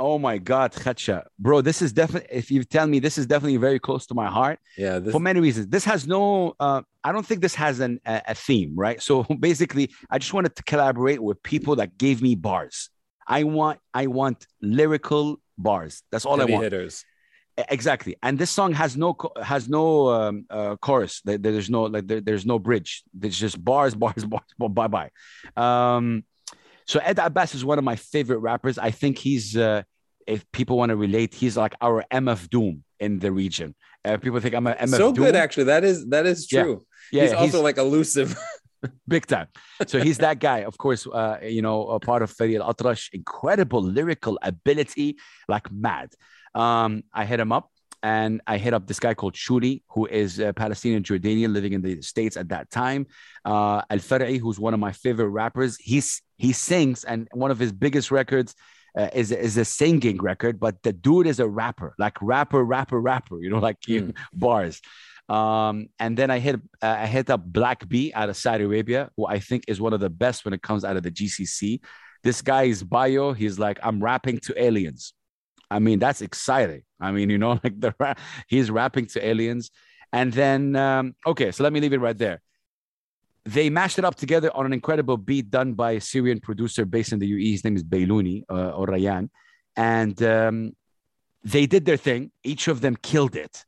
Oh 0.00 0.18
my 0.18 0.38
God, 0.38 0.72
Khadsha. 0.72 1.24
Bro, 1.38 1.60
this 1.62 1.80
is 1.80 1.92
definitely, 1.92 2.28
if 2.36 2.50
you 2.50 2.64
tell 2.64 2.86
me 2.86 2.98
this 2.98 3.16
is 3.16 3.26
definitely 3.26 3.56
very 3.58 3.78
close 3.78 4.06
to 4.06 4.14
my 4.14 4.26
heart 4.26 4.58
yeah 4.76 4.98
this 4.98 5.12
for 5.12 5.20
many 5.20 5.40
reasons. 5.40 5.68
This 5.68 5.84
has 5.84 6.06
no, 6.06 6.54
uh, 6.58 6.82
I 7.04 7.12
don't 7.12 7.24
think 7.24 7.40
this 7.42 7.54
has 7.54 7.80
an, 7.80 8.00
a, 8.04 8.20
a 8.28 8.34
theme, 8.34 8.72
right? 8.74 9.00
So 9.00 9.22
basically, 9.40 9.90
I 10.10 10.18
just 10.18 10.32
wanted 10.34 10.56
to 10.56 10.62
collaborate 10.64 11.22
with 11.22 11.42
people 11.42 11.76
that 11.76 11.96
gave 11.96 12.22
me 12.22 12.34
bars. 12.34 12.90
I 13.26 13.44
want, 13.44 13.78
I 13.94 14.08
want 14.08 14.46
lyrical 14.60 15.40
bars. 15.56 16.02
That's 16.10 16.26
all 16.26 16.38
heavy 16.38 16.52
I 16.52 16.56
want. 16.56 16.64
hitters 16.64 17.04
Exactly. 17.70 18.16
And 18.20 18.36
this 18.36 18.50
song 18.50 18.72
has 18.72 18.96
no 18.96 19.16
has 19.40 19.68
no 19.68 20.08
um, 20.08 20.44
uh, 20.50 20.74
chorus. 20.74 21.20
There- 21.24 21.38
there's 21.38 21.70
no 21.70 21.84
like 21.84 22.04
there- 22.08 22.20
there's 22.20 22.44
no 22.44 22.58
bridge. 22.58 23.04
There's 23.14 23.38
just 23.38 23.64
bars, 23.64 23.94
bars, 24.02 24.24
bars. 24.24 24.42
Bye 24.58 24.88
bye. 24.88 25.10
Um, 25.56 26.24
so 26.86 27.00
Ed 27.00 27.18
Abbas 27.18 27.54
is 27.54 27.64
one 27.64 27.78
of 27.78 27.84
my 27.84 27.96
favorite 27.96 28.38
rappers. 28.38 28.78
I 28.78 28.90
think 28.90 29.18
he's 29.18 29.56
uh, 29.56 29.82
if 30.26 30.44
people 30.52 30.76
want 30.78 30.90
to 30.90 30.96
relate, 30.96 31.34
he's 31.34 31.56
like 31.56 31.74
our 31.80 32.04
MF 32.10 32.48
Doom 32.50 32.84
in 33.00 33.18
the 33.18 33.30
region. 33.32 33.74
Uh, 34.04 34.16
people 34.18 34.40
think 34.40 34.54
I'm 34.54 34.66
a 34.66 34.74
MF 34.74 34.88
so 34.90 35.12
Doom. 35.12 35.24
good 35.24 35.36
actually 35.36 35.64
that 35.64 35.84
is 35.84 36.06
that 36.06 36.26
is 36.26 36.50
Yeah. 36.52 36.62
true 36.62 36.86
Yeah, 37.12 37.22
he's 37.24 37.32
also 37.32 37.62
like 37.62 37.78
elusive 37.78 38.36
big 39.08 39.26
time. 39.26 39.48
So 39.86 40.00
he's 40.00 40.18
that 40.18 40.38
guy, 40.40 40.58
of 40.60 40.76
course. 40.78 41.06
Uh, 41.06 41.38
you 41.42 41.62
know, 41.62 41.88
a 41.88 42.00
part 42.00 42.22
of 42.22 42.30
Fareeq 42.34 42.60
Al 42.60 42.74
Atrash, 42.74 43.08
incredible 43.12 43.82
lyrical 43.82 44.38
ability, 44.42 45.16
like 45.48 45.70
mad. 45.72 46.10
Um, 46.54 47.02
I 47.12 47.24
hit 47.24 47.40
him 47.40 47.50
up, 47.52 47.70
and 48.02 48.40
I 48.46 48.58
hit 48.58 48.74
up 48.74 48.86
this 48.86 49.00
guy 49.00 49.14
called 49.14 49.36
Shuri, 49.36 49.82
who 49.88 50.06
is 50.06 50.38
a 50.38 50.52
Palestinian 50.52 51.02
Jordanian 51.02 51.52
living 51.52 51.72
in 51.72 51.82
the 51.82 52.00
states 52.02 52.36
at 52.36 52.48
that 52.50 52.70
time. 52.70 53.06
Uh, 53.44 53.80
Al 53.90 53.98
Far'i, 53.98 54.38
who's 54.38 54.60
one 54.60 54.74
of 54.74 54.80
my 54.80 54.92
favorite 54.92 55.28
rappers. 55.30 55.76
He's 55.80 56.20
he 56.36 56.52
sings, 56.52 57.04
and 57.04 57.28
one 57.32 57.50
of 57.50 57.58
his 57.58 57.72
biggest 57.72 58.10
records. 58.10 58.54
Uh, 58.96 59.08
is 59.12 59.32
is 59.32 59.56
a 59.56 59.64
singing 59.64 60.18
record, 60.18 60.60
but 60.60 60.80
the 60.84 60.92
dude 60.92 61.26
is 61.26 61.40
a 61.40 61.48
rapper, 61.48 61.96
like 61.98 62.16
rapper, 62.22 62.64
rapper, 62.64 63.00
rapper. 63.00 63.42
You 63.42 63.50
know, 63.50 63.58
like 63.58 63.88
you, 63.88 64.14
bars. 64.32 64.80
Um, 65.28 65.88
and 65.98 66.16
then 66.16 66.30
I 66.30 66.38
hit 66.38 66.56
uh, 66.82 66.96
I 67.00 67.06
hit 67.06 67.28
up 67.28 67.44
Black 67.44 67.88
B 67.88 68.12
out 68.14 68.28
of 68.28 68.36
Saudi 68.36 68.62
Arabia, 68.62 69.10
who 69.16 69.26
I 69.26 69.40
think 69.40 69.64
is 69.66 69.80
one 69.80 69.92
of 69.92 69.98
the 69.98 70.10
best 70.10 70.44
when 70.44 70.54
it 70.54 70.62
comes 70.62 70.84
out 70.84 70.96
of 70.96 71.02
the 71.02 71.10
GCC. 71.10 71.80
This 72.22 72.40
guy's 72.40 72.82
bio, 72.82 73.32
he's 73.32 73.58
like, 73.58 73.78
I'm 73.82 74.02
rapping 74.02 74.38
to 74.40 74.62
aliens. 74.62 75.12
I 75.70 75.78
mean, 75.78 75.98
that's 75.98 76.22
exciting. 76.22 76.82
I 77.00 77.12
mean, 77.12 77.30
you 77.30 77.38
know, 77.38 77.60
like 77.64 77.80
the 77.80 77.94
rap, 77.98 78.18
he's 78.48 78.70
rapping 78.70 79.06
to 79.06 79.26
aliens. 79.26 79.70
And 80.12 80.32
then, 80.32 80.76
um, 80.76 81.14
okay, 81.26 81.50
so 81.50 81.64
let 81.64 81.72
me 81.72 81.80
leave 81.80 81.92
it 81.92 82.00
right 82.00 82.16
there. 82.16 82.40
They 83.44 83.68
mashed 83.68 83.98
it 83.98 84.04
up 84.04 84.14
together 84.14 84.50
on 84.54 84.64
an 84.66 84.72
incredible 84.72 85.16
beat 85.16 85.50
done 85.50 85.74
by 85.74 85.92
a 85.92 86.00
Syrian 86.00 86.40
producer 86.40 86.84
based 86.84 87.12
in 87.12 87.18
the 87.18 87.30
UAE. 87.30 87.52
His 87.52 87.64
name 87.64 87.76
is 87.76 87.82
Bayluni 87.82 88.44
uh, 88.48 88.70
or 88.70 88.86
Rayan. 88.86 89.28
And 89.76 90.22
um, 90.22 90.74
they 91.42 91.66
did 91.66 91.84
their 91.84 91.98
thing. 91.98 92.30
Each 92.42 92.68
of 92.68 92.80
them 92.80 92.96
killed 92.96 93.36
it. 93.36 93.64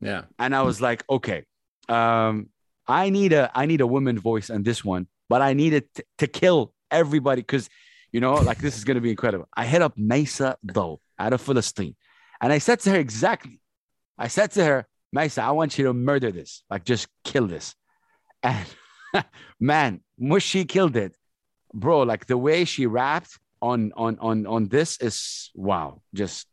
Yeah. 0.00 0.22
And 0.38 0.54
I 0.54 0.62
was 0.62 0.80
like, 0.80 1.04
okay, 1.10 1.44
um, 1.88 2.48
I 2.86 3.10
need 3.10 3.32
a 3.32 3.50
I 3.54 3.66
need 3.66 3.80
a 3.80 3.86
woman 3.86 4.18
voice 4.18 4.48
on 4.48 4.62
this 4.62 4.84
one, 4.84 5.06
but 5.28 5.42
I 5.42 5.52
need 5.52 5.74
it 5.74 5.94
t- 5.94 6.02
to 6.18 6.26
kill 6.26 6.72
everybody 6.90 7.42
because 7.42 7.68
you 8.12 8.20
know, 8.20 8.34
like 8.34 8.58
this 8.58 8.78
is 8.78 8.84
gonna 8.84 9.02
be 9.02 9.10
incredible. 9.10 9.46
I 9.54 9.66
hit 9.66 9.82
up 9.82 9.96
Maysa 9.96 10.56
Daw 10.64 10.96
out 11.18 11.32
of 11.34 11.44
Palestine, 11.44 11.96
and 12.40 12.52
I 12.52 12.58
said 12.58 12.80
to 12.80 12.90
her 12.90 12.98
exactly, 12.98 13.60
I 14.16 14.28
said 14.28 14.52
to 14.52 14.64
her, 14.64 14.86
Maysa, 15.14 15.42
I 15.42 15.50
want 15.50 15.76
you 15.76 15.84
to 15.84 15.92
murder 15.92 16.32
this, 16.32 16.62
like 16.70 16.84
just 16.84 17.08
kill 17.24 17.46
this. 17.46 17.74
And 18.42 18.66
man, 19.60 20.00
when 20.16 20.40
she 20.40 20.64
killed 20.64 20.96
it, 20.96 21.16
bro, 21.72 22.02
like 22.02 22.26
the 22.26 22.38
way 22.38 22.64
she 22.64 22.86
rapped 22.86 23.38
on 23.60 23.92
on 23.96 24.18
on 24.20 24.46
on 24.46 24.68
this 24.68 25.00
is 25.00 25.50
wow, 25.54 26.00
just 26.14 26.46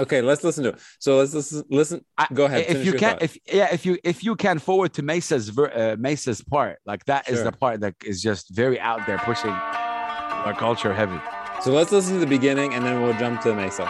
Okay, 0.00 0.22
let's 0.22 0.44
listen 0.44 0.64
to 0.64 0.70
it. 0.70 0.78
So 1.00 1.16
let's 1.18 1.34
listen. 1.34 1.64
Listen. 1.70 2.04
Go 2.32 2.44
ahead. 2.44 2.66
If 2.68 2.86
you 2.86 2.92
can, 2.92 3.18
if 3.20 3.36
yeah, 3.52 3.68
if 3.72 3.84
you 3.84 3.98
if 4.04 4.22
you 4.22 4.36
can 4.36 4.58
forward 4.58 4.92
to 4.94 5.02
Maysa's 5.02 5.50
uh, 5.50 5.96
Maysa's 5.98 6.40
part, 6.40 6.78
like 6.86 7.04
that 7.06 7.26
sure. 7.26 7.34
is 7.34 7.42
the 7.42 7.52
part 7.52 7.80
that 7.80 7.94
is 8.04 8.22
just 8.22 8.50
very 8.50 8.78
out 8.78 9.06
there, 9.06 9.18
pushing 9.18 9.50
our 9.50 10.54
culture 10.54 10.94
heavy. 10.94 11.20
So 11.62 11.72
let's 11.72 11.90
listen 11.90 12.14
to 12.14 12.20
the 12.20 12.26
beginning, 12.26 12.74
and 12.74 12.84
then 12.84 13.02
we'll 13.02 13.18
jump 13.18 13.40
to 13.42 13.48
Maysa. 13.48 13.86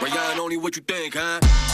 Rayan, 0.00 0.38
only 0.38 0.56
what 0.56 0.74
you 0.76 0.82
think, 0.82 1.14
huh? 1.14 1.69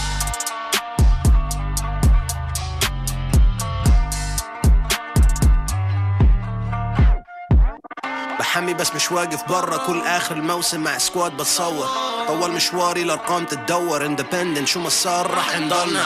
بحمي 8.57 8.74
بس 8.74 8.94
مش 8.94 9.12
واقف 9.12 9.48
برا. 9.48 9.76
كل 9.86 10.00
آخر 10.00 10.36
الموسم 10.36 10.80
مع 10.80 10.98
سكواد 10.98 11.32
بتصور. 11.32 11.86
طول 12.26 12.52
مشواري 12.52 13.02
الأرقام 13.02 13.44
تتدور. 13.44 14.07
اندبندنت 14.07 14.68
شو 14.68 14.80
ما 14.80 14.88
صار 14.88 15.30
راح 15.30 15.59
نضلنا 15.59 16.04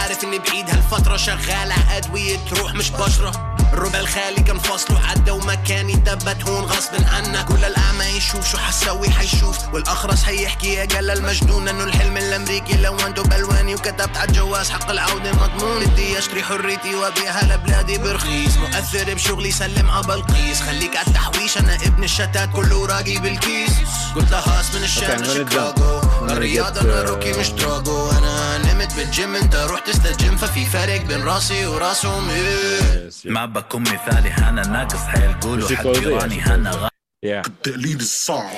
عارف 0.00 0.24
إني 0.24 0.38
بعيد 0.38 0.70
هالفترة. 0.70 1.16
شغال 1.16 1.72
على 1.72 1.96
أدوية 1.96 2.36
تروح 2.50 2.74
مش 2.74 2.90
بشرة. 2.90 3.49
الربع 3.72 3.98
الخالي 3.98 4.42
كان 4.42 4.58
فصله 4.58 5.00
عدى 5.06 5.30
ومكاني 5.30 5.96
تبت 5.96 6.48
هون 6.48 6.64
غصب 6.64 6.90
عنك 7.12 7.44
كل 7.44 7.64
الأعمى 7.64 8.04
يشوف 8.04 8.50
شو 8.50 8.58
حسوي 8.58 9.10
حيشوف 9.10 9.58
والأخرس 9.74 10.24
هيحكي 10.24 10.74
يا 10.74 10.84
قال 10.86 11.10
المجنون 11.10 11.68
إنه 11.68 11.84
الحلم 11.84 12.16
الأمريكي 12.16 12.76
لو 12.76 12.96
عنده 13.04 13.22
بلواني 13.22 13.74
وكتبت 13.74 14.16
على 14.16 14.28
الجواز 14.28 14.70
حق 14.70 14.90
العودة 14.90 15.32
مضمون. 15.32 15.84
بدي 15.84 16.18
أشتري 16.18 16.42
حريتي 16.42 16.94
وأبيعها 16.94 17.42
لبلادي 17.44 17.98
برخيص. 17.98 18.56
مؤثر 18.56 19.14
بشغلي 19.14 19.50
سلم 19.50 19.90
على 19.90 20.06
بلقيس 20.06 20.62
خليك 20.62 20.96
على 20.96 21.06
التحويش 21.06 21.58
أنا 21.58 21.74
ابن 21.74 22.04
الشتات 22.04 22.50
كله 22.52 22.86
راقي 22.86 23.18
بالكيس. 23.18 23.70
قلت 24.16 24.32
هاس 24.32 24.74
من 24.74 24.82
الشام 24.82 25.22
لشيكاغو 25.22 26.00
الرياضة 26.32 26.80
أنا 26.80 27.02
روكي 27.02 27.32
مش 27.40 27.50
دراجو 27.52 28.10
أنا 28.10 28.58
نمت 28.58 28.96
بالجيم 28.96 29.34
أنت 29.34 29.54
رحت 29.56 29.88
استجم 29.88 30.36
ففي 30.36 30.64
فرق 30.64 31.06
بين 31.06 31.22
راسي 31.22 31.66
وراسهم 31.66 32.30
إيه. 32.30 33.10
ما 33.24 33.46
بكون 33.46 33.82
مثالي 33.82 34.48
أنا 34.48 34.62
ناقص 34.66 34.96
حيقولوا 35.06 35.68
حق 35.68 35.86
جيراني 35.86 36.46
أنا 36.46 36.90
Yeah. 37.26 37.46
التقليد 37.46 38.00
الصعب 38.00 38.50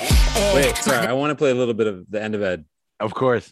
Wait, 0.55 0.77
sorry. 0.77 1.07
I 1.09 1.13
want 1.13 1.31
to 1.33 1.35
play 1.43 1.51
a 1.51 1.55
little 1.55 1.75
bit 1.75 1.89
of 1.93 1.97
the 2.15 2.21
end 2.23 2.35
of 2.37 2.43
Ed. 2.43 2.65
Of 3.07 3.11
course. 3.13 3.47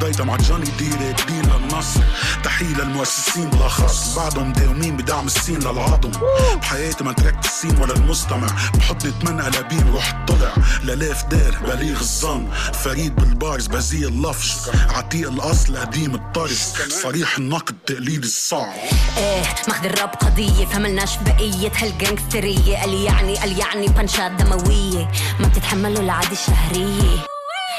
بدايتها 0.00 0.24
مع 0.24 0.36
جوني 0.36 0.70
ديري 0.78 1.14
دين 1.28 1.42
للنصر. 1.42 2.00
تحية 2.44 2.66
للمؤسسين 2.66 3.50
بالأخص. 3.50 4.14
بعدهم 4.16 4.48
مداومين 4.50 4.96
بدعم 4.96 5.26
السين 5.26 5.58
للعظم. 5.58 6.10
بحياتي 6.56 7.04
ما 7.04 7.12
تركت 7.12 7.44
السين 7.44 7.76
ولا 7.82 7.94
المستمع. 7.94 8.46
بحط 8.74 9.06
اتمنى 9.06 9.42
لبين 9.42 9.92
روح 9.92 10.24
طلع 10.28 10.52
للاف 10.84 11.24
دار 11.24 11.56
بليغ 11.66 12.00
الظن. 12.00 12.50
فريد 12.84 13.16
بالبارز 13.16 13.66
بزي 13.66 14.06
اللفش 14.06 14.56
عتيق 14.88 15.30
الأصل 15.30 15.76
قديم 15.76 16.14
الطرز. 16.14 16.72
صريح 17.02 17.36
النقد 17.38 17.74
تقليد 17.86 18.24
الصعب. 18.24 18.72
إيه 19.16 19.42
ماخذ 19.68 19.84
الراب 19.84 20.08
قضية. 20.08 20.64
فملناش 20.64 21.16
بقية 21.16 21.72
هالجانجسترية 21.76 22.78
قال 22.78 22.94
يعني 22.94 23.36
قال 23.36 23.58
يعني 23.58 23.88
بنشات 23.88 24.30
دموية. 24.30 25.10
ما 25.40 25.48
بتتحملوا 25.48 26.02
العادة 26.02 26.32
الشهرية. 26.32 27.29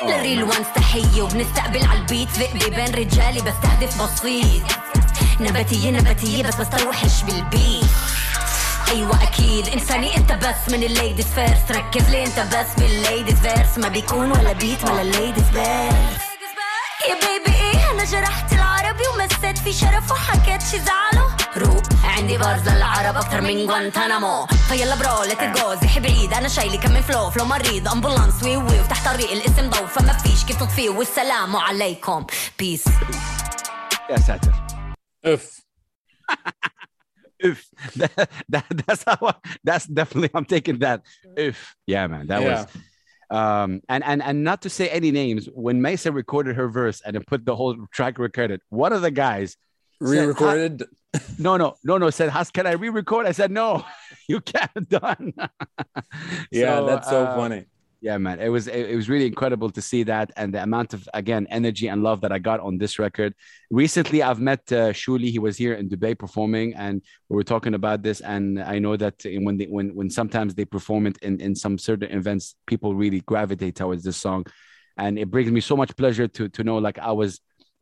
للريل 0.03 0.43
وانس 0.43 0.67
تحية. 0.75 1.21
وبنستقبل 1.21 1.85
على 1.85 1.99
البيت 1.99 2.29
ذئبي 2.29 2.69
بين 2.75 2.95
رجالي 2.95 3.41
بستهدف 3.41 4.01
بسيط. 4.01 4.61
نباتية 5.39 5.91
نباتية 5.91 6.43
بس 6.43 6.55
بستوحش 6.55 7.21
بالبيت 7.23 7.83
أيوه 8.91 9.23
أكيد. 9.23 9.67
إنساني 9.67 10.17
أنت 10.17 10.31
بس 10.31 10.73
من 10.73 10.83
الليديز 10.83 11.25
فيرست 11.25 11.71
ركز 11.71 12.09
لي 12.09 12.23
أنت 12.25 12.39
بس 12.39 12.67
بالليديز 12.77 13.39
فيرس 13.39 13.77
ما 13.77 13.87
بيكون 13.87 14.31
ولا 14.31 14.53
بيت 14.53 14.83
ولا 14.83 15.01
الليديز 15.01 15.43
فيرس 15.43 16.21
يا 17.09 17.15
بيبي 17.15 17.57
إيه؟ 17.59 17.91
أنا 17.91 18.03
جرحت 18.03 18.53
العربي 18.53 19.03
ومسيت 19.15 19.57
في 19.57 19.73
شرف 19.73 20.11
وحكيت 20.11 20.61
شي 20.61 20.79
زعلة. 20.79 21.30
روق 21.57 21.83
عندي 22.03 22.37
بارز 22.37 22.67
العرب 22.67 23.15
اكتر 23.15 23.41
من 23.41 23.67
جوانتانامو 23.67 24.45
فيلا 24.45 24.95
برو 24.95 25.23
ليت 25.23 25.57
جو 25.57 25.73
زي 25.73 25.87
حبريد 25.87 26.33
انا 26.33 26.47
شايلي 26.47 26.77
كم 26.77 27.01
فلو 27.01 27.29
فلو 27.29 27.45
مريض 27.45 27.87
امبولانس 27.87 28.43
وي 28.43 28.57
وي 28.57 28.79
وتحت 28.79 29.13
طريق 29.13 29.31
الاسم 29.31 29.69
ضو. 29.69 29.85
فما 29.85 30.13
فيش 30.13 30.45
كيف 30.45 30.59
تطفيه 30.59 30.89
والسلام 30.89 31.55
عليكم. 31.55 32.25
بيس 32.59 32.87
يا 34.09 34.17
ساتر. 34.17 34.51
اف 35.25 35.61
Oof. 37.43 37.61
That, 37.99 38.29
that, 38.53 38.65
that's 38.81 39.03
how 39.03 39.17
I, 39.31 39.33
that's 39.63 39.87
definitely 39.87 40.29
I'm 40.35 40.45
taking 40.45 40.77
that. 40.85 40.99
if 41.35 41.57
Yeah, 41.87 42.05
man. 42.05 42.27
That 42.27 42.41
yeah. 42.41 42.49
was 42.51 42.61
um, 43.39 43.69
and 43.93 44.03
and 44.11 44.19
and 44.27 44.37
not 44.49 44.59
to 44.65 44.69
say 44.77 44.85
any 44.99 45.11
names, 45.21 45.43
when 45.65 45.77
Maysa 45.85 46.09
recorded 46.21 46.53
her 46.61 46.69
verse 46.81 47.01
and 47.05 47.11
it 47.17 47.23
put 47.31 47.41
the 47.49 47.55
whole 47.59 47.75
track 47.97 48.19
recorded, 48.19 48.59
one 48.83 48.93
of 48.97 49.01
the 49.07 49.13
guys 49.25 49.49
Re-recorded. 50.01 50.83
no 51.37 51.57
no 51.57 51.75
no 51.83 51.97
no 51.97 52.09
said 52.09 52.29
Hass 52.29 52.49
can 52.51 52.65
I 52.65 52.73
re-record? 52.73 53.25
I 53.25 53.33
said 53.33 53.51
no 53.51 53.85
you 54.27 54.39
can't 54.41 54.87
done. 54.89 55.33
Yeah, 56.51 56.77
So, 56.77 56.85
that's 56.89 57.07
so 57.09 57.19
uh, 57.25 57.35
funny. 57.35 57.65
yeah 58.07 58.17
man 58.17 58.37
it 58.39 58.49
was 58.55 58.65
it, 58.67 58.83
it 58.93 58.95
was 59.01 59.07
really 59.13 59.27
incredible 59.33 59.69
to 59.77 59.81
see 59.89 60.01
that 60.13 60.27
and 60.39 60.47
the 60.55 60.61
amount 60.69 60.89
of 60.97 61.01
again 61.21 61.43
energy 61.59 61.85
and 61.91 62.01
love 62.07 62.19
that 62.23 62.31
i 62.37 62.39
got 62.39 62.59
on 62.67 62.73
this 62.83 62.93
record. 63.05 63.31
Recently 63.83 64.19
i've 64.27 64.41
met 64.51 64.63
uh, 64.71 64.79
shuli. 65.01 65.29
He 65.35 65.39
was 65.47 65.55
here 65.63 65.73
in 65.79 65.85
dubai 65.93 66.13
performing 66.23 66.67
and 66.85 66.95
we 67.29 67.35
were 67.39 67.49
talking 67.53 67.75
about 67.81 67.99
this 68.07 68.19
and 68.33 68.45
i 68.75 68.79
know 68.83 68.95
that 69.03 69.15
when 69.45 69.55
they 69.59 69.67
when 69.75 69.87
when 69.99 70.09
sometimes 70.19 70.51
they 70.55 70.65
perform 70.75 71.03
it 71.11 71.17
in 71.27 71.33
in 71.47 71.53
some 71.63 71.75
certain 71.89 72.11
events 72.21 72.45
people 72.71 72.89
really 73.03 73.21
gravitate 73.31 73.75
towards 73.81 74.03
this 74.07 74.17
song. 74.27 74.43
And 75.03 75.13
it 75.23 75.29
brings 75.33 75.49
me 75.57 75.61
so 75.71 75.75
much 75.81 75.91
pleasure 76.01 76.27
to 76.37 76.43
to 76.55 76.61
know 76.67 76.77
like 76.87 76.97
i 77.11 77.13
was 77.21 77.31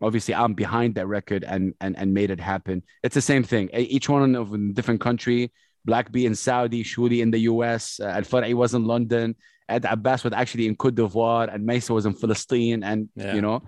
obviously 0.01 0.33
i'm 0.33 0.53
behind 0.53 0.95
that 0.95 1.07
record 1.07 1.43
and 1.43 1.73
and 1.81 1.97
and 1.97 2.13
made 2.13 2.31
it 2.31 2.39
happen 2.39 2.81
it's 3.03 3.15
the 3.15 3.21
same 3.21 3.43
thing 3.43 3.69
each 3.73 4.07
one 4.09 4.35
of 4.35 4.53
a 4.53 4.57
different 4.73 5.01
country 5.01 5.51
black 5.85 6.11
b 6.11 6.25
in 6.25 6.35
saudi 6.35 6.83
shuli 6.83 7.21
in 7.21 7.31
the 7.31 7.39
us 7.39 7.99
uh, 7.99 8.05
al 8.05 8.21
far'i 8.21 8.53
was 8.53 8.73
in 8.73 8.83
london 8.85 9.35
Ed 9.67 9.85
Abbas 9.85 10.23
was 10.23 10.33
actually 10.33 10.65
in 10.65 10.75
Cote 10.75 10.95
d'Ivoire 10.95 11.53
and 11.53 11.63
Maysa 11.69 11.91
was 11.91 12.07
in 12.07 12.15
Palestine 12.15 12.81
and 12.83 13.07
Yeah. 13.15 13.35
you 13.35 13.41
know 13.41 13.61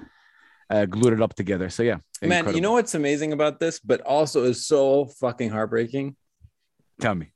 uh, 0.71 0.85
glued 0.87 1.13
it 1.13 1.21
up 1.21 1.35
together. 1.35 1.69
So 1.69 1.83
yeah, 1.83 1.97
Man, 2.23 2.31
incredible. 2.31 2.55
you 2.55 2.61
know 2.61 2.71
what's 2.71 2.95
amazing 2.95 3.33
about 3.33 3.59
this, 3.59 3.79
but 3.79 4.01
also 4.01 4.45
is 4.45 4.65
so 4.65 5.05
fucking 5.19 5.51
heartbreaking? 5.51 6.15
tell 6.99 7.13
me 7.13 7.27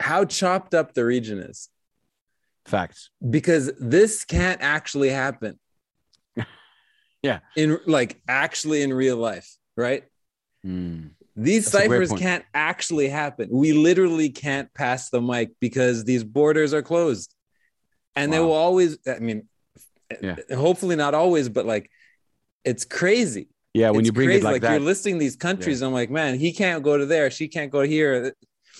How 0.00 0.24
chopped 0.24 0.74
up 0.74 0.94
the 0.94 1.04
region 1.04 1.38
is. 1.38 1.68
facts. 2.66 3.10
Because 3.36 3.70
this 3.78 4.24
can't 4.24 4.60
actually 4.60 5.10
happen. 5.10 5.60
Yeah. 7.22 7.40
In 7.56 7.78
like 7.86 8.20
actually 8.28 8.82
in 8.82 8.92
real 8.92 9.16
life, 9.16 9.48
right? 9.76 10.04
Mm. 10.64 11.10
These 11.36 11.70
That's 11.70 11.84
ciphers 11.84 12.12
can't 12.12 12.44
actually 12.52 13.08
happen. 13.08 13.48
We 13.52 13.72
literally 13.72 14.30
can't 14.30 14.72
pass 14.74 15.10
the 15.10 15.20
mic 15.20 15.50
because 15.60 16.04
these 16.04 16.24
borders 16.24 16.74
are 16.74 16.82
closed. 16.82 17.32
And 18.16 18.32
they 18.32 18.40
will 18.40 18.52
always, 18.52 18.98
I 19.06 19.20
mean, 19.20 19.48
Yeah. 20.20 20.36
hopefully 20.54 20.96
not 20.96 21.14
always, 21.14 21.48
but 21.48 21.64
like 21.66 21.90
it's 22.64 22.84
crazy. 22.84 23.48
Yeah, 23.74 23.90
when 23.90 24.00
It's 24.00 24.06
you 24.06 24.12
bring 24.12 24.28
crazy. 24.28 24.40
it 24.40 24.44
like, 24.44 24.62
that, 24.62 24.72
you're 24.72 24.80
listing 24.80 25.18
these 25.18 25.36
countries, 25.36 25.82
I'm 25.82 25.92
like, 25.92 26.10
man, 26.10 26.38
he 26.38 26.52
can't 26.52 26.82
go 26.82 26.96
to 26.98 27.06
there, 27.06 27.30
she 27.30 27.46
can't 27.46 27.70
go 27.70 27.82
here. 27.82 28.34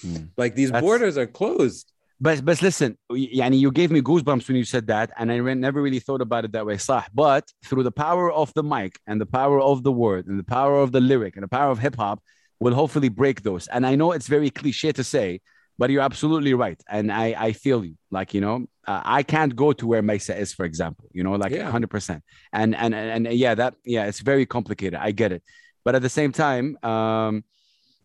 Mm. 0.04 0.30
Like 0.36 0.54
these 0.56 0.70
That's- 0.70 0.82
borders 0.82 1.16
are 1.16 1.26
closed 1.26 1.92
but 2.20 2.44
but 2.44 2.60
listen, 2.62 2.98
yani 3.10 3.58
you 3.58 3.70
gave 3.70 3.90
me 3.90 4.00
goosebumps 4.00 4.48
when 4.48 4.56
you 4.56 4.64
said 4.64 4.86
that, 4.88 5.10
and 5.16 5.30
I 5.30 5.38
never 5.38 5.80
really 5.80 6.00
thought 6.00 6.20
about 6.20 6.44
it 6.44 6.52
that 6.52 6.66
way, 6.66 6.76
صح. 6.76 7.06
But 7.14 7.44
through 7.64 7.84
the 7.84 7.92
power 7.92 8.32
of 8.32 8.52
the 8.54 8.62
mic 8.62 8.98
and 9.06 9.20
the 9.20 9.26
power 9.26 9.60
of 9.60 9.82
the 9.84 9.92
word 9.92 10.26
and 10.26 10.38
the 10.38 10.44
power 10.44 10.80
of 10.80 10.92
the 10.92 11.00
lyric 11.00 11.36
and 11.36 11.42
the 11.44 11.48
power 11.48 11.70
of 11.70 11.78
hip 11.78 11.96
hop, 11.96 12.20
will 12.60 12.74
hopefully 12.74 13.08
break 13.08 13.42
those. 13.42 13.68
And 13.68 13.86
I 13.86 13.94
know 13.94 14.12
it's 14.12 14.26
very 14.26 14.50
cliche 14.50 14.92
to 14.92 15.04
say, 15.04 15.40
but 15.78 15.90
you're 15.90 16.02
absolutely 16.02 16.54
right, 16.54 16.80
and 16.88 17.12
I 17.12 17.26
I 17.38 17.52
feel 17.52 17.84
you. 17.84 17.94
Like 18.10 18.34
you 18.34 18.40
know, 18.40 18.66
uh, 18.86 19.02
I 19.04 19.22
can't 19.22 19.54
go 19.54 19.72
to 19.72 19.86
where 19.86 20.02
Maysa 20.02 20.36
is, 20.36 20.52
for 20.52 20.64
example. 20.64 21.08
You 21.12 21.22
know, 21.22 21.32
like 21.32 21.56
hundred 21.60 21.90
percent. 21.90 22.24
And 22.52 22.74
and 22.74 22.94
and 22.94 23.32
yeah, 23.32 23.54
that 23.54 23.74
yeah, 23.84 24.06
it's 24.06 24.20
very 24.20 24.44
complicated. 24.44 24.98
I 24.98 25.12
get 25.12 25.30
it, 25.30 25.44
but 25.84 25.94
at 25.94 26.02
the 26.02 26.08
same 26.08 26.32
time, 26.32 26.76
um, 26.82 27.44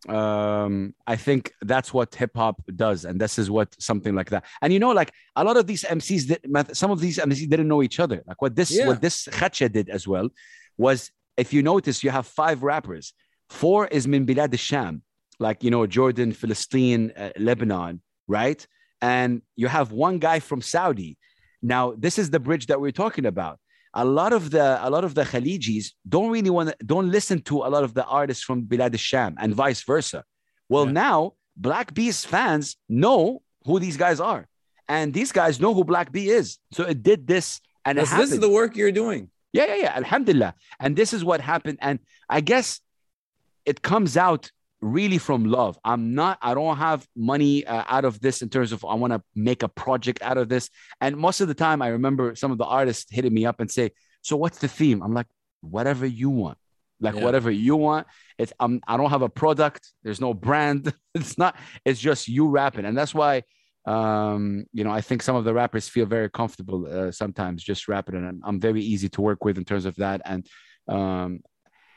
um, 0.09 0.93
I 1.07 1.15
think 1.15 1.53
that's 1.61 1.93
what 1.93 2.13
hip 2.13 2.31
hop 2.35 2.61
does, 2.75 3.05
and 3.05 3.19
this 3.19 3.39
is 3.39 3.49
what 3.49 3.73
something 3.81 4.13
like 4.15 4.29
that. 4.31 4.45
And 4.61 4.73
you 4.73 4.79
know, 4.79 4.91
like 4.91 5.11
a 5.35 5.43
lot 5.43 5.57
of 5.57 5.65
these 5.67 5.83
MCs, 5.83 6.27
did, 6.27 6.75
some 6.75 6.91
of 6.91 6.99
these 6.99 7.17
MCs 7.17 7.49
didn't 7.49 7.67
know 7.67 7.81
each 7.81 7.99
other. 7.99 8.21
Like 8.27 8.41
what 8.41 8.55
this 8.55 8.71
Yeah. 8.71 8.87
what 8.87 9.01
this 9.01 9.27
Khadsha 9.27 9.71
did 9.71 9.89
as 9.89 10.07
well 10.07 10.29
was, 10.77 11.11
if 11.37 11.53
you 11.53 11.63
notice, 11.63 12.03
you 12.03 12.09
have 12.09 12.27
five 12.27 12.63
rappers. 12.63 13.13
Four 13.49 13.87
is 13.87 14.07
min 14.07 14.25
bilad 14.25 14.51
al-Sham, 14.51 15.03
like 15.39 15.63
you 15.63 15.71
know 15.71 15.85
Jordan, 15.87 16.31
Philistine, 16.33 17.11
uh, 17.15 17.29
Lebanon, 17.37 18.01
right? 18.27 18.65
And 19.01 19.41
you 19.55 19.67
have 19.67 19.91
one 19.91 20.19
guy 20.19 20.39
from 20.39 20.61
Saudi. 20.61 21.17
Now, 21.61 21.93
this 21.97 22.19
is 22.19 22.29
the 22.29 22.39
bridge 22.39 22.67
that 22.67 22.79
we're 22.81 22.91
talking 22.91 23.25
about. 23.25 23.59
A 23.93 24.03
lot 24.03 24.33
of 24.33 24.49
the 24.51 24.79
a 24.85 24.89
lot 24.89 25.03
of 25.03 25.13
the 25.13 25.23
Khalijis 25.23 25.91
don't 26.07 26.31
really 26.31 26.49
want 26.49 26.69
to 26.69 26.75
don't 26.85 27.09
listen 27.11 27.41
to 27.43 27.57
a 27.67 27.69
lot 27.69 27.83
of 27.83 27.93
the 27.93 28.05
artists 28.05 28.43
from 28.43 28.63
Bilad 28.63 28.93
al-Sham 28.93 29.35
and 29.39 29.53
vice 29.53 29.83
versa. 29.83 30.23
Well, 30.69 30.85
Yeah. 30.85 30.91
now 30.93 31.33
Black 31.55 31.93
B's 31.93 32.25
fans 32.25 32.77
know 32.89 33.41
who 33.65 33.79
these 33.79 33.95
guys 33.97 34.19
are, 34.19 34.47
and 34.87 35.13
these 35.13 35.31
guys 35.31 35.59
know 35.59 35.73
who 35.73 35.83
Black 35.83 36.11
B 36.11 36.29
is. 36.29 36.57
So 36.71 36.83
it 36.83 37.03
did 37.03 37.27
this, 37.27 37.61
and 37.85 37.97
this 37.99 38.11
is 38.11 38.39
the 38.39 38.49
work 38.49 38.75
you're 38.75 38.91
doing. 38.91 39.29
Yeah, 39.53 39.65
yeah, 39.67 39.75
yeah. 39.85 39.93
Alhamdulillah. 39.95 40.55
And 40.79 40.95
this 40.95 41.13
is 41.13 41.23
what 41.23 41.39
happened. 41.39 41.77
And 41.79 41.99
I 42.27 42.41
guess 42.41 42.79
it 43.65 43.83
comes 43.83 44.17
out 44.17 44.49
really 44.83 45.17
from 45.17 45.45
love. 45.45 45.77
I'm 45.83 46.13
not, 46.13 46.37
I 46.41 46.53
don't 46.53 46.77
have 46.77 47.07
money 47.15 47.65
uh, 47.65 47.83
out 47.87 48.05
of 48.05 48.19
this 48.19 48.41
in 48.41 48.49
terms 48.49 48.71
of 48.71 48.83
I 48.85 48.95
want 48.95 49.13
to 49.13 49.21
make 49.35 49.63
a 49.63 49.67
project 49.67 50.21
out 50.21 50.37
of 50.37 50.49
this. 50.49 50.69
And 51.01 51.17
most 51.17 51.41
of 51.41 51.47
the 51.47 51.53
time, 51.53 51.81
I 51.81 51.87
remember 51.89 52.35
some 52.35 52.51
of 52.51 52.57
the 52.57 52.65
artists 52.65 53.05
hitting 53.09 53.33
me 53.33 53.45
up 53.45 53.59
and 53.59 53.71
say, 53.71 53.91
So 54.21 54.35
what's 54.35 54.59
the 54.59 54.67
theme? 54.67 55.01
I'm 55.01 55.13
like, 55.13 55.27
Whatever 55.61 56.05
you 56.05 56.29
want. 56.29 56.57
Like, 56.99 57.15
Yeah. 57.15 57.23
whatever 57.23 57.49
you 57.49 57.75
want. 57.75 58.07
It's, 58.37 58.53
um, 58.59 58.81
I 58.87 58.97
don't 58.97 59.09
have 59.09 59.21
a 59.21 59.29
product. 59.29 59.91
There's 60.03 60.21
no 60.21 60.33
brand. 60.33 60.93
it's 61.15 61.37
not, 61.37 61.55
it's 61.85 61.99
just 61.99 62.27
you 62.27 62.47
rapping. 62.49 62.85
And 62.85 62.97
that's 62.97 63.13
why 63.13 63.43
um 63.85 64.63
you 64.71 64.85
know 64.85 64.91
i 64.91 65.01
think 65.01 65.21
some 65.21 65.35
of 65.35 65.43
the 65.43 65.53
rappers 65.53 65.89
feel 65.89 66.05
very 66.05 66.29
comfortable 66.29 66.87
uh, 66.87 67.11
sometimes 67.11 67.61
just 67.61 67.89
rapping 67.89 68.15
and 68.15 68.41
i'm 68.45 68.57
very 68.57 68.81
easy 68.81 69.09
to 69.09 69.19
work 69.19 69.43
with 69.43 69.57
in 69.57 69.65
terms 69.65 69.83
of 69.83 69.93
that 69.97 70.21
and 70.23 70.47
um 70.87 71.41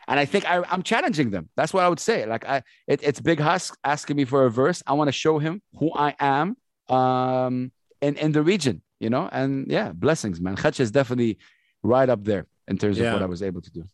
and 0.08 0.18
i 0.20 0.24
think 0.24 0.44
I, 0.48 0.62
i'm 0.70 0.82
challenging 0.82 1.30
them 1.30 1.48
that's 1.56 1.72
what 1.74 1.84
i 1.84 1.88
would 1.88 2.00
say 2.00 2.26
like 2.26 2.44
i 2.46 2.62
it, 2.86 3.00
it's 3.02 3.20
Big 3.20 3.38
Hass 3.40 3.72
asking 3.84 4.16
me 4.16 4.24
for 4.24 4.44
a 4.46 4.50
verse 4.50 4.82
i 4.86 4.92
want 4.92 5.08
to 5.08 5.12
show 5.12 5.38
him 5.38 5.60
who 5.78 5.90
i 5.94 6.14
am 6.20 6.56
um 6.88 7.72
in 8.00 8.16
in 8.16 8.32
the 8.32 8.42
region 8.42 8.82
you 9.00 9.10
know 9.10 9.28
and 9.32 9.66
yeah 9.70 9.92
blessings 9.92 10.40
man 10.40 10.56
Khatch 10.56 10.78
is 10.80 10.90
definitely 10.90 11.38
right 11.82 12.08
up 12.08 12.22
there 12.24 12.46
in 12.68 12.78
terms 12.78 12.98
Yeah. 12.98 13.06
of 13.06 13.12
what 13.14 13.22
i 13.22 13.26
was 13.26 13.42
able 13.42 13.62
to 13.62 13.70
do 13.70 13.84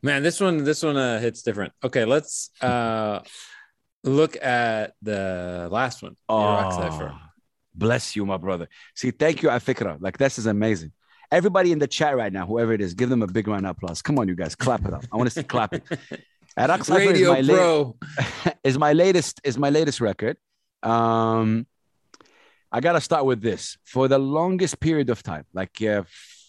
Man, 0.00 0.22
this 0.22 0.38
one, 0.40 0.62
this 0.62 0.84
one 0.84 0.96
uh, 0.96 1.18
hits 1.18 1.42
different. 1.42 1.72
Okay, 1.82 2.04
let's 2.04 2.50
uh, 2.60 3.18
look 4.04 4.36
at 4.40 4.94
the 5.02 5.68
last 5.72 6.02
one. 6.04 6.14
Oh, 6.28 7.10
bless 7.74 8.14
you, 8.14 8.24
my 8.24 8.36
brother. 8.36 8.68
See, 8.94 9.10
thank 9.10 9.42
you, 9.42 9.48
Afikra. 9.48 9.96
Like, 10.00 10.16
this 10.16 10.38
is 10.38 10.46
amazing. 10.46 10.92
Everybody 11.30 11.72
in 11.72 11.78
the 11.78 11.86
chat 11.86 12.16
right 12.16 12.32
now, 12.32 12.46
whoever 12.46 12.72
it 12.72 12.80
is, 12.80 12.94
give 12.94 13.10
them 13.10 13.22
a 13.22 13.26
big 13.26 13.48
round 13.48 13.66
of 13.66 13.76
applause. 13.76 14.00
Come 14.00 14.18
on, 14.18 14.28
you 14.28 14.34
guys, 14.34 14.54
clap 14.54 14.86
it 14.86 14.94
up. 14.94 15.04
I 15.12 15.16
want 15.16 15.28
to 15.28 15.34
see 15.34 15.42
clapping. 15.42 15.82
Iraq 16.58 16.84
Cipher 16.84 17.00
is 17.02 17.08
Radio 17.08 17.32
my, 17.32 17.40
la- 17.40 17.92
is 18.64 18.78
my 18.78 18.92
latest 18.92 19.40
is 19.44 19.58
my 19.58 19.70
latest 19.70 20.00
record. 20.00 20.36
Um, 20.82 21.66
I 22.72 22.80
gotta 22.80 23.00
start 23.00 23.24
with 23.24 23.40
this. 23.40 23.78
For 23.84 24.08
the 24.08 24.18
longest 24.18 24.80
period 24.80 25.10
of 25.10 25.22
time, 25.22 25.44
like 25.52 25.80
uh, 25.82 26.02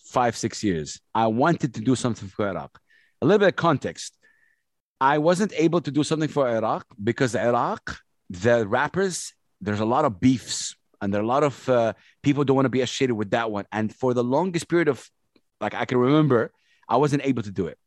five 0.05 0.35
six 0.35 0.63
years, 0.63 0.99
I 1.13 1.27
wanted 1.27 1.73
to 1.75 1.81
do 1.81 1.95
something 1.95 2.27
for 2.29 2.47
Iraq. 2.47 2.79
A 3.21 3.25
little 3.25 3.39
bit 3.39 3.49
of 3.49 3.55
context. 3.55 4.17
I 5.01 5.17
wasn't 5.17 5.53
able 5.55 5.81
to 5.81 5.91
do 5.91 6.03
something 6.03 6.27
for 6.27 6.47
Iraq 6.49 6.85
because 7.01 7.35
Iraq, 7.35 7.99
the 8.29 8.67
rappers, 8.67 9.33
there's 9.61 9.79
a 9.79 9.85
lot 9.85 10.05
of 10.05 10.19
beefs 10.19 10.75
and 11.01 11.13
there 11.13 11.21
are 11.21 11.23
a 11.23 11.27
lot 11.27 11.43
of 11.43 11.69
uh, 11.69 11.93
people 12.23 12.43
don't 12.43 12.55
want 12.55 12.65
to 12.65 12.69
be 12.69 12.81
associated 12.81 13.15
with 13.15 13.31
that 13.31 13.51
one. 13.51 13.65
And 13.71 13.93
for 13.93 14.13
the 14.13 14.23
longest 14.23 14.67
period 14.67 14.87
of, 14.87 15.09
like 15.61 15.73
I 15.73 15.85
can 15.85 15.97
remember, 15.97 16.51
I 16.87 16.97
wasn't 16.97 17.23
able 17.25 17.43
to 17.43 17.51
do 17.51 17.67
it. 17.67 17.77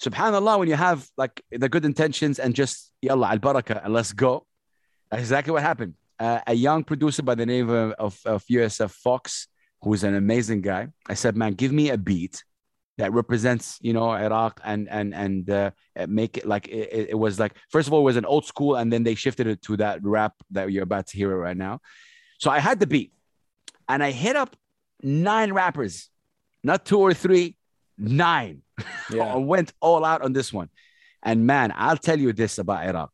Subhanallah, 0.00 0.58
when 0.58 0.68
you 0.68 0.74
have 0.74 1.06
like 1.16 1.42
the 1.50 1.68
good 1.68 1.84
intentions 1.84 2.38
and 2.38 2.54
just 2.54 2.92
yalla 3.00 3.28
al 3.28 3.38
baraka 3.38 3.80
and 3.84 3.92
let's 3.92 4.12
go, 4.12 4.46
that's 5.10 5.22
exactly 5.22 5.52
what 5.52 5.62
happened. 5.62 5.94
Uh, 6.18 6.40
a 6.46 6.54
young 6.54 6.84
producer 6.84 7.22
by 7.22 7.34
the 7.34 7.46
name 7.46 7.68
of, 7.68 7.92
of, 7.92 8.18
of 8.24 8.44
USF 8.50 8.90
Fox, 8.90 9.48
who's 9.82 10.04
an 10.04 10.14
amazing 10.14 10.60
guy. 10.60 10.88
I 11.08 11.14
said, 11.14 11.36
man, 11.36 11.54
give 11.54 11.72
me 11.72 11.90
a 11.90 11.98
beat 11.98 12.42
that 12.98 13.12
represents, 13.12 13.78
you 13.80 13.92
know, 13.92 14.10
Iraq 14.10 14.60
and 14.64 14.88
and 14.88 15.14
and 15.14 15.48
uh, 15.50 15.70
make 16.08 16.36
it 16.38 16.46
like 16.46 16.68
it, 16.68 17.10
it- 17.10 17.18
was 17.18 17.38
like 17.40 17.54
first 17.70 17.88
of 17.88 17.92
all 17.94 18.00
it 18.00 18.04
was 18.04 18.16
an 18.16 18.24
old 18.26 18.44
school, 18.44 18.76
and 18.76 18.92
then 18.92 19.02
they 19.02 19.14
shifted 19.14 19.46
it 19.46 19.62
to 19.62 19.76
that 19.78 20.00
rap 20.02 20.34
that 20.50 20.70
you're 20.70 20.82
about 20.82 21.06
to 21.08 21.16
hear 21.16 21.34
right 21.36 21.56
now. 21.56 21.80
So 22.42 22.50
I 22.50 22.58
had 22.58 22.80
the 22.80 22.88
beat, 22.88 23.12
and 23.88 24.02
I 24.02 24.10
hit 24.10 24.34
up 24.34 24.56
nine 25.00 25.52
rappers, 25.52 26.10
not 26.64 26.84
two 26.84 26.98
or 26.98 27.14
three, 27.14 27.56
nine. 27.96 28.62
Yeah. 29.12 29.34
I 29.34 29.36
went 29.36 29.72
all 29.80 30.04
out 30.04 30.22
on 30.22 30.32
this 30.32 30.52
one. 30.52 30.68
And 31.22 31.46
man, 31.46 31.72
I'll 31.76 31.96
tell 32.08 32.18
you 32.18 32.32
this 32.32 32.58
about 32.58 32.84
Iraq. 32.84 33.12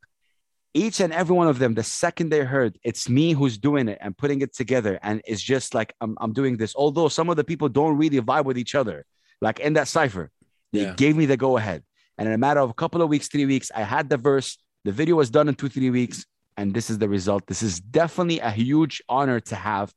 Each 0.73 1.01
and 1.01 1.13
every 1.13 1.35
one 1.35 1.49
of 1.49 1.59
them, 1.59 1.75
the 1.75 1.83
second 1.83 2.31
they 2.31 2.41
heard 2.41 2.79
it's 2.85 3.09
me 3.09 3.33
who's 3.33 3.59
doing 3.59 3.89
it 3.89 3.99
and 4.01 4.17
putting 4.17 4.41
it 4.41 4.55
together, 4.55 4.99
and 5.03 5.21
it's 5.27 5.43
just 5.43 5.75
like 5.75 5.93
I'm, 6.01 6.17
I'm 6.23 6.33
doing 6.33 6.57
this. 6.57 6.75
Although 6.75 7.09
some 7.09 7.29
of 7.29 7.37
the 7.37 7.45
people 7.45 7.69
don't 7.69 7.99
really 7.99 8.21
vibe 8.21 8.45
with 8.47 8.57
each 8.57 8.75
other, 8.75 9.05
like 9.43 9.59
in 9.61 9.75
that 9.75 9.89
cipher, 9.89 10.31
they 10.73 10.85
Yeah. 10.85 10.95
gave 10.95 11.17
me 11.17 11.27
the 11.27 11.37
go 11.37 11.59
ahead. 11.59 11.83
And 12.17 12.27
in 12.29 12.33
a 12.33 12.39
matter 12.39 12.61
of 12.61 12.71
a 12.71 12.75
couple 12.83 13.03
of 13.03 13.09
weeks, 13.11 13.29
three 13.29 13.45
weeks, 13.45 13.71
I 13.75 13.83
had 13.83 14.09
the 14.09 14.17
verse. 14.17 14.57
The 14.85 14.93
video 14.93 15.17
was 15.17 15.29
done 15.29 15.49
in 15.51 15.55
two, 15.55 15.69
three 15.69 15.91
weeks, 15.91 16.25
and 16.59 16.75
this 16.77 16.87
is 16.93 16.97
the 16.99 17.09
result. 17.19 17.43
This 17.47 17.63
is 17.69 17.75
definitely 18.01 18.41
a 18.41 18.53
huge 18.65 18.97
honor 19.09 19.39
to 19.51 19.55
have. 19.71 19.89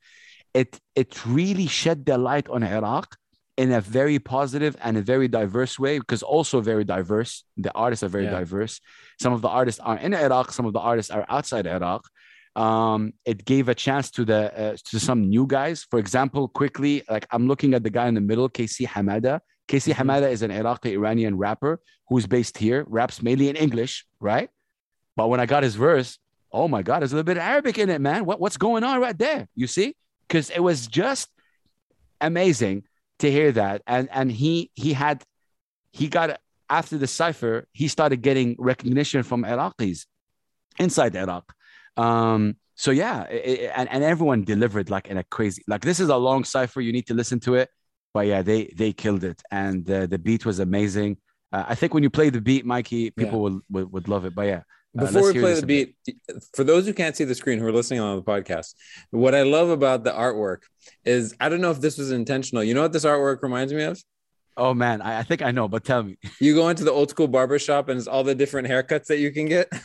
It 0.62 0.70
it 1.02 1.12
really 1.40 1.68
shed 1.80 2.06
the 2.10 2.18
light 2.30 2.48
on 2.56 2.62
Iraq 2.80 3.08
in 3.62 3.70
a 3.80 3.82
very 4.00 4.20
positive 4.36 4.74
and 4.86 4.94
a 4.98 5.04
very 5.14 5.28
diverse 5.40 5.76
way 5.84 5.96
because 6.04 6.24
also 6.36 6.56
very 6.72 6.86
diverse. 6.96 7.32
The 7.66 7.74
artists 7.86 8.04
are 8.06 8.14
very 8.18 8.26
Yeah. 8.30 8.40
diverse. 8.42 8.74
Some 9.24 9.34
of 9.38 9.42
the 9.46 9.52
artists 9.60 9.80
are 9.90 9.98
in 10.08 10.14
Iraq, 10.28 10.48
some 10.58 10.66
of 10.70 10.74
the 10.78 10.84
artists 10.92 11.12
are 11.18 11.26
outside 11.36 11.66
Iraq. 11.80 12.02
Um, 12.66 13.02
it 13.32 13.40
gave 13.54 13.66
a 13.76 13.78
chance 13.86 14.06
to 14.18 14.22
the 14.32 14.42
uh, 14.64 14.76
to 14.90 14.96
some 15.08 15.20
new 15.36 15.46
guys. 15.58 15.78
For 15.92 16.00
example, 16.06 16.44
quickly, 16.62 16.94
like 17.14 17.26
I'm 17.34 17.46
looking 17.52 17.72
at 17.78 17.84
the 17.88 17.94
guy 18.00 18.08
in 18.12 18.16
the 18.20 18.26
middle, 18.32 18.48
KC 18.58 18.78
Hamada. 18.94 19.34
KC 19.72 19.86
Hamada 20.00 20.28
is 20.36 20.42
an 20.48 20.52
Iraqi 20.62 20.90
Iranian 21.00 21.34
rapper 21.46 21.74
who's 22.10 22.26
based 22.38 22.56
here, 22.64 22.80
raps 23.00 23.18
mainly 23.28 23.48
in 23.52 23.56
English, 23.66 23.94
right? 24.30 24.50
But 25.18 25.26
when 25.32 25.40
I 25.40 25.46
got 25.54 25.62
his 25.64 25.76
verse, 25.88 26.10
oh 26.54 26.68
my 26.68 26.82
God, 26.82 27.00
there's 27.02 27.12
a 27.14 27.16
little 27.16 27.26
bit 27.26 27.38
of 27.38 27.44
Arabic 27.44 27.78
in 27.78 27.90
it, 27.90 28.02
man. 28.02 28.26
What, 28.26 28.40
what's 28.40 28.58
going 28.58 28.84
on 28.84 29.00
right 29.00 29.18
there? 29.18 29.48
You 29.56 29.68
see? 29.68 29.96
Because 30.28 30.50
it 30.50 30.60
was 30.60 30.88
just 30.88 31.30
amazing 32.20 32.84
to 33.20 33.32
hear 33.32 33.52
that. 33.54 33.82
And 33.88 34.10
and 34.12 34.32
he 34.32 34.72
he 34.74 34.94
had 34.94 35.24
he 35.92 36.08
got 36.08 36.40
after 36.70 36.98
the 36.98 37.08
cipher, 37.08 37.68
he 37.74 37.88
started 37.88 38.22
getting 38.22 38.56
recognition 38.58 39.24
from 39.24 39.44
Iraqis 39.44 40.06
inside 40.80 41.16
Iraq. 41.16 41.54
Um, 41.98 42.56
so 42.76 42.92
yeah, 42.92 43.26
i- 43.30 43.34
i- 43.34 43.72
and, 43.76 43.90
and 43.92 44.04
everyone 44.04 44.44
delivered 44.44 44.90
like 44.90 45.08
in 45.08 45.18
a 45.18 45.24
crazy 45.26 45.64
like 45.68 45.82
this 45.82 46.00
is 46.00 46.10
a 46.10 46.18
long 46.18 46.44
cipher. 46.44 46.82
You 46.82 46.94
need 46.94 47.08
to 47.08 47.14
listen 47.14 47.40
to 47.42 47.56
it. 47.56 47.70
But 48.14 48.28
yeah, 48.28 48.42
they 48.42 48.66
they 48.76 48.92
killed 48.92 49.24
it, 49.24 49.42
and 49.52 49.90
uh, 49.90 50.06
the 50.06 50.18
beat 50.20 50.46
was 50.46 50.60
amazing. 50.60 51.18
Uh, 51.54 51.66
I 51.68 51.76
think 51.76 51.94
when 51.94 52.04
you 52.04 52.10
play 52.10 52.30
the 52.30 52.42
beat, 52.42 52.66
Mikey, 52.66 53.12
people 53.12 53.40
Yeah. 53.40 53.44
would, 53.44 53.62
would 53.70 53.94
would 53.94 54.08
love 54.10 54.26
it. 54.26 54.36
But 54.36 54.48
yeah, 54.48 54.62
Uh, 54.98 55.06
Before 55.06 55.22
let's 55.22 55.34
we 55.34 55.40
play 55.40 55.54
the 55.54 55.66
beat, 55.66 55.96
for 56.54 56.66
those 56.66 56.86
who 56.86 56.94
can't 56.94 57.16
see 57.16 57.24
the 57.24 57.36
screen 57.36 57.60
who 57.60 57.66
are 57.66 57.72
listening 57.72 58.02
on 58.02 58.18
the 58.18 58.24
podcast, 58.24 58.76
what 59.12 59.34
I 59.34 59.44
love 59.44 59.70
about 59.70 60.04
the 60.04 60.12
artwork 60.12 60.64
is 61.06 61.34
I 61.40 61.48
don't 61.48 61.62
know 61.62 61.72
if 61.72 61.80
this 61.80 61.98
was 61.98 62.12
intentional. 62.12 62.64
You 62.64 62.74
know 62.74 62.82
what 62.82 62.92
this 62.92 63.06
artwork 63.06 63.42
reminds 63.42 63.74
me 63.74 63.84
of? 63.84 64.02
Oh 64.58 64.74
man, 64.74 65.02
I, 65.02 65.20
I 65.20 65.24
think 65.24 65.42
I 65.42 65.52
know, 65.52 65.70
but 65.70 65.86
tell 65.86 66.04
me. 66.04 66.18
You 66.42 66.56
go 66.56 66.68
into 66.68 66.84
the 66.84 66.92
old 66.92 67.10
school 67.10 67.30
barber 67.30 67.58
shop 67.58 67.88
and 67.88 67.98
it's 67.98 68.08
all 68.08 68.24
the 68.26 68.36
different 68.36 68.68
haircuts 68.68 69.06
that 69.06 69.18
you 69.18 69.32
can 69.32 69.46
get. 69.46 69.72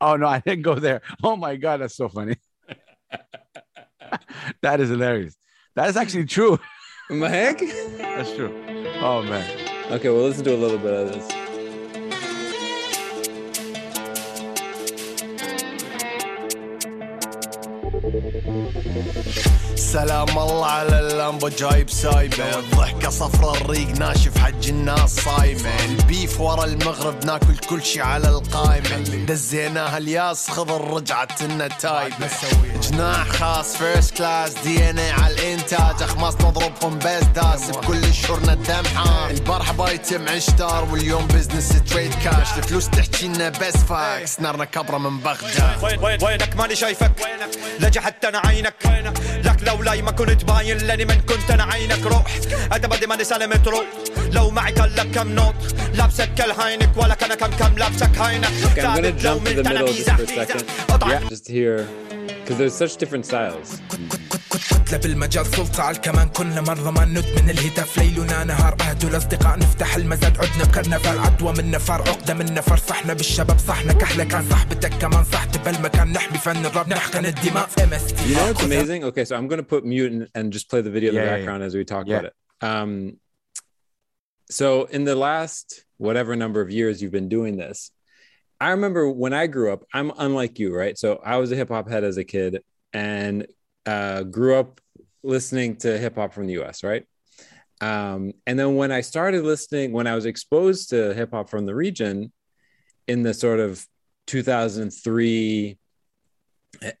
Oh 0.00 0.14
no, 0.14 0.26
I 0.26 0.38
didn't 0.38 0.62
go 0.62 0.76
there. 0.76 1.02
Oh 1.24 1.34
my 1.34 1.56
god, 1.56 1.80
that's 1.80 1.96
so 1.96 2.08
funny. 2.08 2.36
that 4.62 4.80
is 4.80 4.90
hilarious. 4.90 5.36
That 5.74 5.88
is 5.88 5.96
actually 5.96 6.26
true. 6.26 6.58
Mahek? 7.10 7.58
That's 7.98 8.32
true. 8.34 8.54
Oh 9.00 9.22
man. 9.22 9.44
Okay, 9.90 10.08
well, 10.08 10.22
listen 10.22 10.44
to 10.44 10.54
a 10.54 10.56
little 10.56 10.78
bit 10.78 10.94
of 10.94 11.12
this. 11.12 11.47
سلام 19.76 20.28
الله 20.38 20.66
على 20.66 21.00
اللمبة 21.00 21.48
جايب 21.48 21.90
سايبة 21.90 22.58
الضحكة 22.58 23.10
صفرة 23.10 23.56
الريق 23.56 23.88
ناشف 23.88 24.38
حج 24.38 24.68
الناس 24.68 25.20
صايمة 25.20 25.84
البيف 25.84 26.40
ورا 26.40 26.64
المغرب 26.64 27.24
ناكل 27.24 27.56
كل 27.68 27.82
شي 27.82 28.00
على 28.00 28.28
القايمة 28.28 28.96
دزيناها 29.26 29.98
الياس 29.98 30.50
خضر 30.50 30.90
رجعت 30.90 31.42
لنا 31.42 31.68
تايبة. 31.68 32.28
جناح 32.82 33.28
خاص 33.28 33.76
فيرست 33.76 34.16
كلاس 34.16 34.54
دي 34.54 34.90
إن 34.90 34.98
اي 34.98 35.10
على 35.10 35.34
الإنتاج. 35.34 36.02
أخماس 36.02 36.34
نضربهم 36.34 36.98
بيز 36.98 37.24
داس 37.34 37.70
بكل 37.70 38.14
شهورنا 38.14 38.52
الدم 38.52 38.84
حار. 38.96 39.30
البارحة 39.30 39.72
بايتم 39.72 40.28
عشتار 40.28 40.88
واليوم 40.92 41.26
بزنس 41.26 41.68
تريد 41.68 42.14
كاش 42.14 42.58
الفلوس 42.58 42.90
تحكي 42.90 43.28
لنا 43.28 43.48
بس 43.48 43.76
فاكس 43.76 44.40
نارنا 44.40 44.64
كبرة 44.64 44.98
من 44.98 45.18
بغداد. 45.18 45.84
وين 45.84 45.98
وين 45.98 46.24
وينك؟ 46.24 46.56
ماني 46.56 46.76
شايفك. 46.76 47.12
لجي 47.87 47.99
حتى 48.01 48.27
انا 48.27 48.41
عينك 48.45 48.73
لك 49.45 49.63
لولاي 49.67 50.01
ما 50.01 50.11
كنت 50.11 50.43
باين 50.43 50.77
لاني 50.77 51.05
من 51.05 51.21
كنت 51.21 51.51
انا 51.51 51.63
عينك 51.63 52.05
روح 52.05 52.23
انا 52.71 52.87
بدي 52.87 53.07
ماني 53.07 53.23
سالم 53.23 53.53
تروح 53.53 53.85
لو 54.31 54.49
معي 54.49 54.71
كان 54.71 54.89
لك 54.95 55.11
كم 55.11 55.27
نوت 55.31 55.55
لابسك 55.93 56.33
كالهاينك 56.33 56.97
ولا 56.97 57.15
كان 57.15 57.33
كم 57.33 57.47
كم 57.47 57.77
لابسك 57.77 58.17
هاينك 58.17 58.47
Okay, 58.47 58.81
I'm 58.81 58.95
gonna 58.95 59.11
jump 59.11 59.43
to 59.45 59.53
the 59.53 59.63
middle 59.63 59.87
just 59.87 60.09
for 60.09 60.23
a 60.23 60.27
second. 60.27 60.63
Yeah. 61.07 61.29
Just 61.29 61.47
here, 61.47 61.87
because 62.39 62.57
there's 62.57 62.73
such 62.83 62.97
different 62.97 63.25
styles. 63.25 63.81
كتلة 64.87 64.97
بالمجال 64.97 65.45
سلطة 65.45 65.83
على 65.83 65.95
الكمان 65.95 66.29
كنا 66.29 66.61
مرة 66.61 66.91
ما 66.91 67.05
ندمن 67.05 67.49
الهتاف 67.49 67.97
ليلنا 67.97 68.43
نهار 68.43 68.75
أهدو 68.81 69.07
الأصدقاء 69.07 69.57
نفتح 69.59 69.95
المزاد 69.95 70.37
عدنا 70.37 70.63
بكرنفال 70.63 71.19
عدوى 71.19 71.53
من 71.57 71.71
نفر 71.71 71.93
عقدة 71.93 72.33
من 72.33 72.45
نفر 72.53 72.77
صحنا 72.77 73.13
بالشباب 73.13 73.57
صحنا 73.59 73.93
كحلة 73.93 74.23
كان 74.23 74.49
صاحبتك 74.49 74.89
كمان 74.93 75.23
صحت 75.23 75.65
بالمكان 75.65 76.11
نحمي 76.11 76.37
فن 76.37 76.65
الراب 76.65 76.89
نحقن 76.89 77.25
الدماء 77.25 77.69
ام 77.83 77.93
اس 77.93 78.13
You 78.13 78.35
know 78.35 78.53
what's 78.53 78.63
amazing? 78.63 79.03
Okay, 79.03 79.25
so 79.25 79.35
I'm 79.35 79.47
going 79.47 79.63
to 79.65 79.69
put 79.75 79.85
mute 79.85 80.11
and, 80.11 80.27
and 80.35 80.53
just 80.53 80.69
play 80.69 80.81
the 80.81 80.89
video 80.97 81.09
in 81.09 81.15
the 81.15 81.21
Yeah, 81.21 81.29
yeah, 81.29 81.35
background 81.37 81.63
as 81.63 81.73
we 81.75 81.83
talk 81.93 82.05
Yeah. 82.07 82.13
about 82.19 82.25
it. 82.29 82.33
Um, 82.69 82.91
so 84.59 84.67
in 84.95 85.03
the 85.03 85.15
last 85.15 85.65
whatever 85.97 86.35
number 86.35 86.61
of 86.65 86.69
years 86.79 87.01
you've 87.01 87.11
been 87.19 87.29
doing 87.37 87.53
this, 87.57 87.91
I 88.65 88.69
remember 88.75 89.01
when 89.23 89.33
I 89.33 89.45
grew 89.55 89.69
up, 89.73 89.81
I'm 89.97 90.09
unlike 90.25 90.55
you, 90.61 90.69
right? 90.81 90.95
So 91.03 91.09
I 91.33 91.35
was 91.41 91.51
a 91.51 91.55
hip 91.61 91.69
hop 91.75 91.85
head 91.93 92.03
as 92.11 92.17
a 92.17 92.23
kid 92.35 92.51
and 92.93 93.35
uh, 93.88 94.22
grew 94.22 94.54
up 94.56 94.80
listening 95.22 95.76
to 95.76 95.98
hip 95.98 96.16
hop 96.16 96.34
from 96.34 96.46
the 96.46 96.60
US, 96.62 96.84
right? 96.84 97.04
Um, 97.80 98.32
and 98.46 98.58
then 98.58 98.76
when 98.76 98.92
I 98.92 99.00
started 99.00 99.44
listening, 99.44 99.92
when 99.92 100.06
I 100.06 100.14
was 100.14 100.26
exposed 100.26 100.90
to 100.90 101.14
hip 101.14 101.30
hop 101.32 101.48
from 101.48 101.64
the 101.64 101.74
region 101.74 102.32
in 103.06 103.22
the 103.22 103.32
sort 103.32 103.60
of 103.60 103.84
2003 104.26 105.78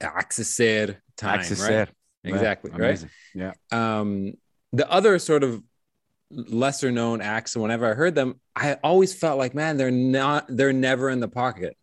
Aks'ser 0.00 0.96
time, 1.18 1.40
right? 1.40 1.88
Exactly, 2.24 2.70
right? 2.70 2.80
amazing. 2.80 3.10
Yeah. 3.34 3.52
um 3.70 4.32
the 4.72 4.90
other 4.90 5.18
sort 5.18 5.44
of 5.44 5.62
lesser 6.30 6.90
known 6.90 7.22
acts 7.22 7.54
and 7.54 7.62
whenever 7.62 7.90
i 7.90 7.94
heard 7.94 8.14
them 8.14 8.38
i 8.54 8.74
always 8.84 9.14
felt 9.14 9.38
like 9.38 9.54
man 9.54 9.78
they're 9.78 9.90
not 9.90 10.44
they're 10.48 10.74
never 10.74 11.08
in 11.08 11.20
the 11.20 11.28
pocket 11.28 11.77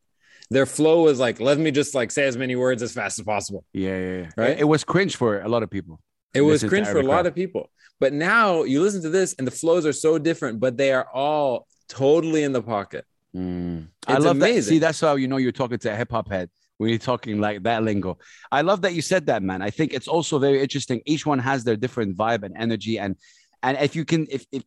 their 0.51 0.65
flow 0.65 1.03
was 1.03 1.19
like 1.19 1.39
let 1.39 1.57
me 1.57 1.71
just 1.71 1.95
like 1.95 2.11
say 2.11 2.25
as 2.25 2.37
many 2.37 2.55
words 2.55 2.81
as 2.81 2.91
fast 2.93 3.19
as 3.19 3.25
possible 3.25 3.63
Yeah, 3.73 3.97
yeah, 3.97 4.17
yeah. 4.17 4.29
Right? 4.37 4.49
It, 4.51 4.59
it 4.61 4.63
was 4.65 4.83
cringe 4.83 5.15
for 5.15 5.41
a 5.41 5.49
lot 5.49 5.63
of 5.63 5.69
people. 5.69 5.99
it 6.33 6.41
was 6.41 6.63
cringe 6.63 6.87
for 6.87 6.99
a 6.99 7.03
lot 7.03 7.25
of 7.25 7.33
people 7.35 7.69
but 7.99 8.13
now 8.13 8.63
you 8.63 8.81
listen 8.81 9.01
to 9.01 9.09
this 9.09 9.33
and 9.37 9.47
the 9.47 9.51
flows 9.51 9.85
are 9.85 9.93
so 9.93 10.17
different 10.17 10.59
but 10.59 10.77
they 10.77 10.91
are 10.91 11.07
all 11.13 11.67
totally 11.87 12.43
in 12.43 12.51
the 12.51 12.61
pocket 12.61 13.05
Mm. 13.35 13.87
I 14.07 14.17
love 14.17 14.39
that. 14.39 14.63
See, 14.63 14.79
that's 14.79 15.01
how 15.01 15.15
you 15.15 15.27
know 15.27 15.35
you're 15.37 15.51
talking 15.51 15.77
to 15.77 15.91
a 15.91 15.95
hip 15.95 16.11
hop 16.11 16.29
head 16.31 16.49
when 16.77 16.89
you're 16.89 16.99
talking 16.99 17.41
like 17.41 17.63
that 17.63 17.83
lingo. 17.83 18.17
I 18.49 18.61
love 18.61 18.81
that 18.83 18.93
you 18.93 19.01
said 19.01 19.25
that, 19.25 19.43
man. 19.43 19.61
I 19.61 19.71
think 19.71 19.93
it's 19.93 20.07
also 20.07 20.39
very 20.39 20.61
interesting. 20.61 21.01
Each 21.05 21.25
one 21.25 21.39
has 21.39 21.65
their 21.65 21.75
different 21.75 22.15
vibe 22.15 22.43
and 22.43 22.55
energy, 22.57 22.97
and 22.97 23.17
and 23.61 23.77
if 23.77 23.93
you 23.93 24.05
can, 24.05 24.27
if 24.29 24.45
if 24.53 24.63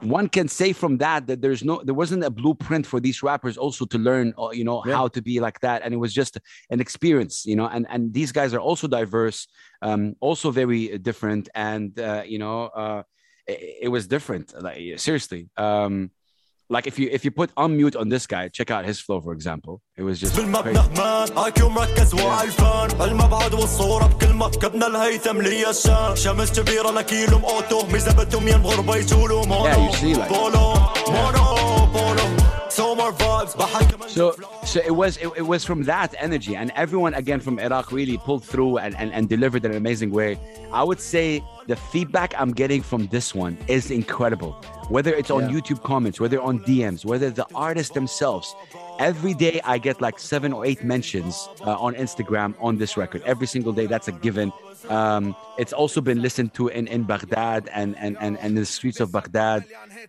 one 0.00 0.28
can 0.28 0.48
say 0.48 0.72
from 0.72 0.98
that 0.98 1.26
that 1.26 1.40
there's 1.40 1.64
no, 1.64 1.80
there 1.82 1.94
wasn't 1.94 2.22
a 2.24 2.30
blueprint 2.30 2.86
for 2.86 3.00
these 3.00 3.22
rappers 3.22 3.56
also 3.56 3.86
to 3.86 3.98
learn, 3.98 4.34
uh, 4.38 4.50
you 4.50 4.64
know, 4.64 4.82
Yeah. 4.84 4.94
how 4.96 5.08
to 5.08 5.22
be 5.22 5.40
like 5.40 5.60
that, 5.60 5.82
and 5.82 5.94
it 5.94 5.96
was 5.96 6.12
just 6.12 6.38
an 6.70 6.80
experience, 6.80 7.46
you 7.46 7.56
know. 7.56 7.66
And 7.66 7.86
and 7.88 8.12
these 8.12 8.30
guys 8.32 8.52
are 8.54 8.60
also 8.60 8.86
diverse, 8.88 9.48
um, 9.82 10.14
also 10.20 10.50
very 10.50 10.98
different, 10.98 11.48
and 11.54 11.98
uh, 11.98 12.22
you 12.26 12.38
know, 12.38 12.64
uh, 12.66 13.02
it, 13.46 13.78
it 13.82 13.88
was 13.88 14.06
different. 14.06 14.52
Like 14.62 14.98
seriously. 14.98 15.48
Um, 15.56 16.10
like 16.75 16.85
if 16.91 16.95
you 16.99 17.07
if 17.17 17.21
you 17.25 17.31
put 17.41 17.49
unmute 17.63 17.95
on 18.01 18.07
this 18.13 18.25
guy, 18.33 18.43
check 18.57 18.69
out 18.75 18.83
his 18.91 18.99
flow, 19.05 19.19
for 19.25 19.33
example. 19.37 19.73
It 19.99 20.03
was 20.03 20.15
just 20.21 20.33
crazy. 20.35 20.47
بالمبنغ 20.47 21.45
ايكيو 21.45 21.69
مركز 21.69 22.13
وعالفان 22.13 23.01
المبعد 23.01 23.53
والصورة 23.53 24.05
بكل 24.07 24.33
مكبنا 24.33 24.87
الهيثم 24.87 25.41
لي 25.41 25.69
الشان 25.69 26.15
شمس 26.15 26.59
كبيرة 26.59 26.91
لكيلو 26.91 27.37
اوتو 27.37 27.85
ميزبتهم 27.91 28.47
ين 28.47 28.57
بغربة 28.57 28.95
يجولو 28.95 29.41
مونو 29.41 29.65
Yeah, 29.65 29.91
you 29.91 29.97
see, 29.97 30.15
like- 30.19 30.33
بولو 30.33 30.73
مونو 31.07 31.45
بولو 31.93 32.14
so 34.08 34.34
so 34.64 34.80
it 34.84 34.94
was 34.94 35.16
it, 35.16 35.28
it 35.36 35.46
was 35.46 35.64
from 35.64 35.84
that 35.84 36.14
energy, 36.18 36.54
and 36.56 36.70
everyone 36.76 37.14
again 37.14 37.40
from 37.40 37.58
Iraq 37.58 37.90
really 37.90 38.18
pulled 38.18 38.44
through 38.44 38.78
and, 38.78 38.94
and, 38.96 39.12
and 39.12 39.28
delivered 39.28 39.64
in 39.64 39.70
an 39.70 39.76
amazing 39.78 40.10
way. 40.10 40.38
I 40.72 40.82
would 40.84 41.00
say 41.00 41.42
the 41.68 41.76
feedback 41.76 42.34
I'm 42.38 42.52
getting 42.52 42.82
from 42.82 43.06
this 43.06 43.34
one 43.34 43.56
is 43.66 43.90
incredible. 43.90 44.52
Whether 44.88 45.14
it's 45.14 45.30
on 45.30 45.42
Yeah. 45.48 45.56
YouTube 45.56 45.82
comments, 45.82 46.20
whether 46.20 46.40
on 46.40 46.60
DMs, 46.60 47.04
whether 47.04 47.30
the 47.30 47.46
artists 47.54 47.94
themselves. 47.94 48.54
Every 48.98 49.34
day 49.34 49.60
I 49.64 49.76
get 49.78 50.00
like 50.00 50.18
seven 50.18 50.52
or 50.54 50.64
eight 50.64 50.82
mentions 50.82 51.48
uh, 51.60 51.76
on 51.86 51.94
Instagram 51.94 52.54
on 52.60 52.78
this 52.78 52.96
record. 52.96 53.20
Every 53.26 53.46
single 53.46 53.72
day, 53.72 53.86
that's 53.86 54.08
a 54.08 54.12
given. 54.12 54.52
Um, 54.88 55.34
it's 55.58 55.72
also 55.72 56.00
been 56.00 56.20
listened 56.22 56.54
to 56.54 56.68
in, 56.68 56.86
in 56.86 57.02
Baghdad 57.04 57.68
and, 57.72 57.96
and, 57.98 58.16
and, 58.20 58.38
and 58.38 58.56
the 58.56 58.66
streets 58.66 59.00
of 59.00 59.10
Baghdad. 59.10 59.64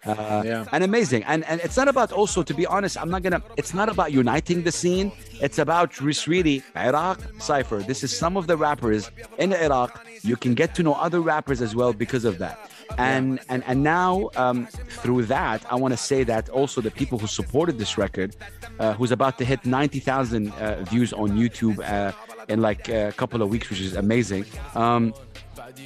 Uh, 0.06 0.44
Yeah. 0.46 0.66
and 0.72 0.84
amazing. 0.84 1.24
And 1.24 1.44
and 1.46 1.60
it's 1.62 1.78
not 1.78 1.88
about 1.88 2.12
also, 2.12 2.44
to 2.44 2.54
be 2.54 2.66
honest, 2.68 2.98
I'm 3.02 3.10
not 3.10 3.24
gonna. 3.24 3.42
It's 3.58 3.74
not 3.74 3.90
about 3.90 4.12
uniting 4.12 4.64
the 4.64 4.72
scene. 4.72 5.12
It's 5.42 5.58
about 5.58 5.92
just 5.92 6.28
really 6.28 6.64
Iraq 6.76 7.20
cipher. 7.40 7.80
This 7.92 8.04
is 8.04 8.16
some 8.16 8.38
of 8.38 8.46
the 8.48 8.58
rappers 8.58 9.10
in 9.40 9.54
Iraq. 9.54 10.06
You 10.22 10.36
can 10.36 10.54
get 10.54 10.76
to 10.76 10.84
know 10.84 10.94
other 10.94 11.22
rappers 11.22 11.62
as 11.62 11.76
well 11.76 11.94
because 11.94 12.26
of 12.26 12.38
that. 12.40 12.58
And 12.98 13.40
and 13.50 13.64
and 13.70 13.84
now 13.84 14.30
um, 14.36 14.68
through 15.02 15.24
that, 15.26 15.60
I 15.72 15.76
want 15.76 15.94
to 15.94 15.98
say 16.12 16.24
that 16.26 16.50
also 16.50 16.82
the 16.82 16.92
people 16.92 17.18
who 17.20 17.28
supported 17.28 17.78
this 17.78 17.98
record, 17.98 18.36
uh, 18.80 18.94
who's 18.94 19.12
about 19.12 19.38
to 19.40 19.46
hit 19.46 19.66
90,000 19.66 20.52
uh, 20.52 20.84
views 20.86 21.12
on 21.14 21.32
YouTube 21.32 21.78
uh, 21.80 22.12
in 22.48 22.62
like 22.62 22.88
a 22.90 23.14
couple 23.18 23.42
of 23.42 23.50
weeks, 23.50 23.70
which 23.70 23.82
is 23.82 23.96
amazing. 23.96 24.46
Um, 24.76 25.14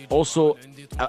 also 0.10 0.58
uh, 1.00 1.08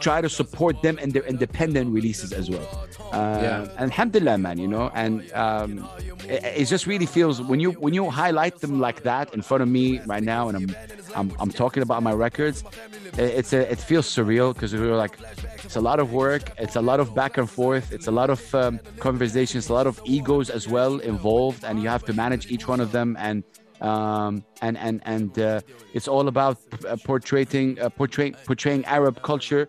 try 0.00 0.20
to 0.20 0.28
support 0.28 0.82
them 0.82 0.98
in 0.98 1.10
their 1.10 1.22
independent 1.24 1.92
releases 1.92 2.32
as 2.32 2.50
well. 2.50 2.68
Uh, 3.12 3.38
Yeah. 3.42 3.60
And 3.78 3.90
alhamdulillah, 3.92 4.38
man, 4.38 4.58
you 4.58 4.66
know, 4.68 4.90
and 4.94 5.30
um, 5.32 5.88
it, 6.28 6.42
it 6.62 6.64
just 6.66 6.86
really 6.86 7.06
feels 7.06 7.40
when 7.40 7.60
you 7.60 7.70
when 7.72 7.94
you 7.94 8.10
highlight 8.10 8.60
them 8.60 8.80
like 8.80 9.02
that 9.02 9.32
in 9.34 9.42
front 9.42 9.62
of 9.62 9.68
me 9.68 10.00
right 10.06 10.22
now, 10.22 10.48
and 10.48 10.56
I'm 10.58 10.68
I'm, 11.18 11.28
I'm 11.38 11.50
talking 11.50 11.82
about 11.82 12.02
my 12.02 12.12
records, 12.12 12.64
it, 13.16 13.30
it's 13.38 13.52
a 13.52 13.70
it 13.70 13.78
feels 13.78 14.06
surreal 14.16 14.52
because 14.54 14.74
we're 14.74 14.96
like 14.96 15.16
it's 15.66 15.76
a 15.76 15.80
lot 15.80 16.00
of 16.00 16.12
work, 16.12 16.42
it's 16.58 16.76
a 16.76 16.82
lot 16.90 16.98
of 17.00 17.14
back 17.14 17.38
and 17.38 17.48
forth, 17.48 17.92
it's 17.92 18.08
a 18.08 18.14
lot 18.20 18.30
of 18.30 18.40
um, 18.54 18.80
conversations, 18.98 19.68
a 19.68 19.72
lot 19.72 19.86
of 19.86 20.00
egos 20.04 20.50
as 20.50 20.66
well 20.66 20.98
involved, 20.98 21.62
and 21.64 21.80
you 21.82 21.88
have 21.88 22.04
to 22.06 22.12
manage 22.12 22.50
each 22.50 22.66
one 22.66 22.80
of 22.80 22.90
them 22.90 23.16
and 23.20 23.44
um, 23.80 24.44
and 24.62 24.76
and 24.78 25.00
and 25.04 25.38
uh, 25.38 25.60
it's 25.92 26.08
all 26.08 26.28
about 26.28 26.58
uh, 26.88 26.96
portraying 27.04 27.80
uh, 27.80 27.88
portraying 27.90 28.34
portraying 28.46 28.84
Arab 28.84 29.22
culture. 29.22 29.68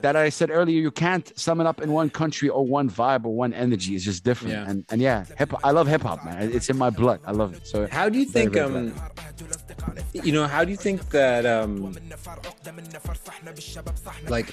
That 0.00 0.16
I 0.16 0.28
said 0.28 0.50
earlier, 0.50 0.78
you 0.80 0.90
can't 0.90 1.32
sum 1.38 1.62
it 1.62 1.66
up 1.66 1.80
in 1.80 1.90
one 1.90 2.10
country 2.10 2.50
or 2.50 2.66
one 2.66 2.90
vibe 2.90 3.24
or 3.24 3.34
one 3.34 3.54
energy. 3.54 3.94
It's 3.94 4.04
just 4.04 4.22
different. 4.22 4.52
Yeah. 4.52 4.68
And 4.68 4.84
and 4.90 5.00
yeah, 5.00 5.24
hip 5.38 5.54
I 5.64 5.70
love 5.70 5.86
hip 5.86 6.02
hop, 6.02 6.22
man. 6.26 6.52
It's 6.52 6.68
in 6.68 6.76
my 6.76 6.90
blood. 6.90 7.20
I 7.24 7.30
love 7.32 7.54
it. 7.54 7.66
So 7.66 7.86
how 7.86 8.10
do 8.10 8.18
you 8.18 8.28
Very, 8.28 8.44
think 8.46 8.52
very 8.52 8.66
um 8.66 8.94
you 10.12 10.32
know 10.32 10.46
how 10.46 10.64
do 10.64 10.70
you 10.70 10.76
think 10.76 11.10
that 11.10 11.44
um 11.46 11.96
like 14.28 14.46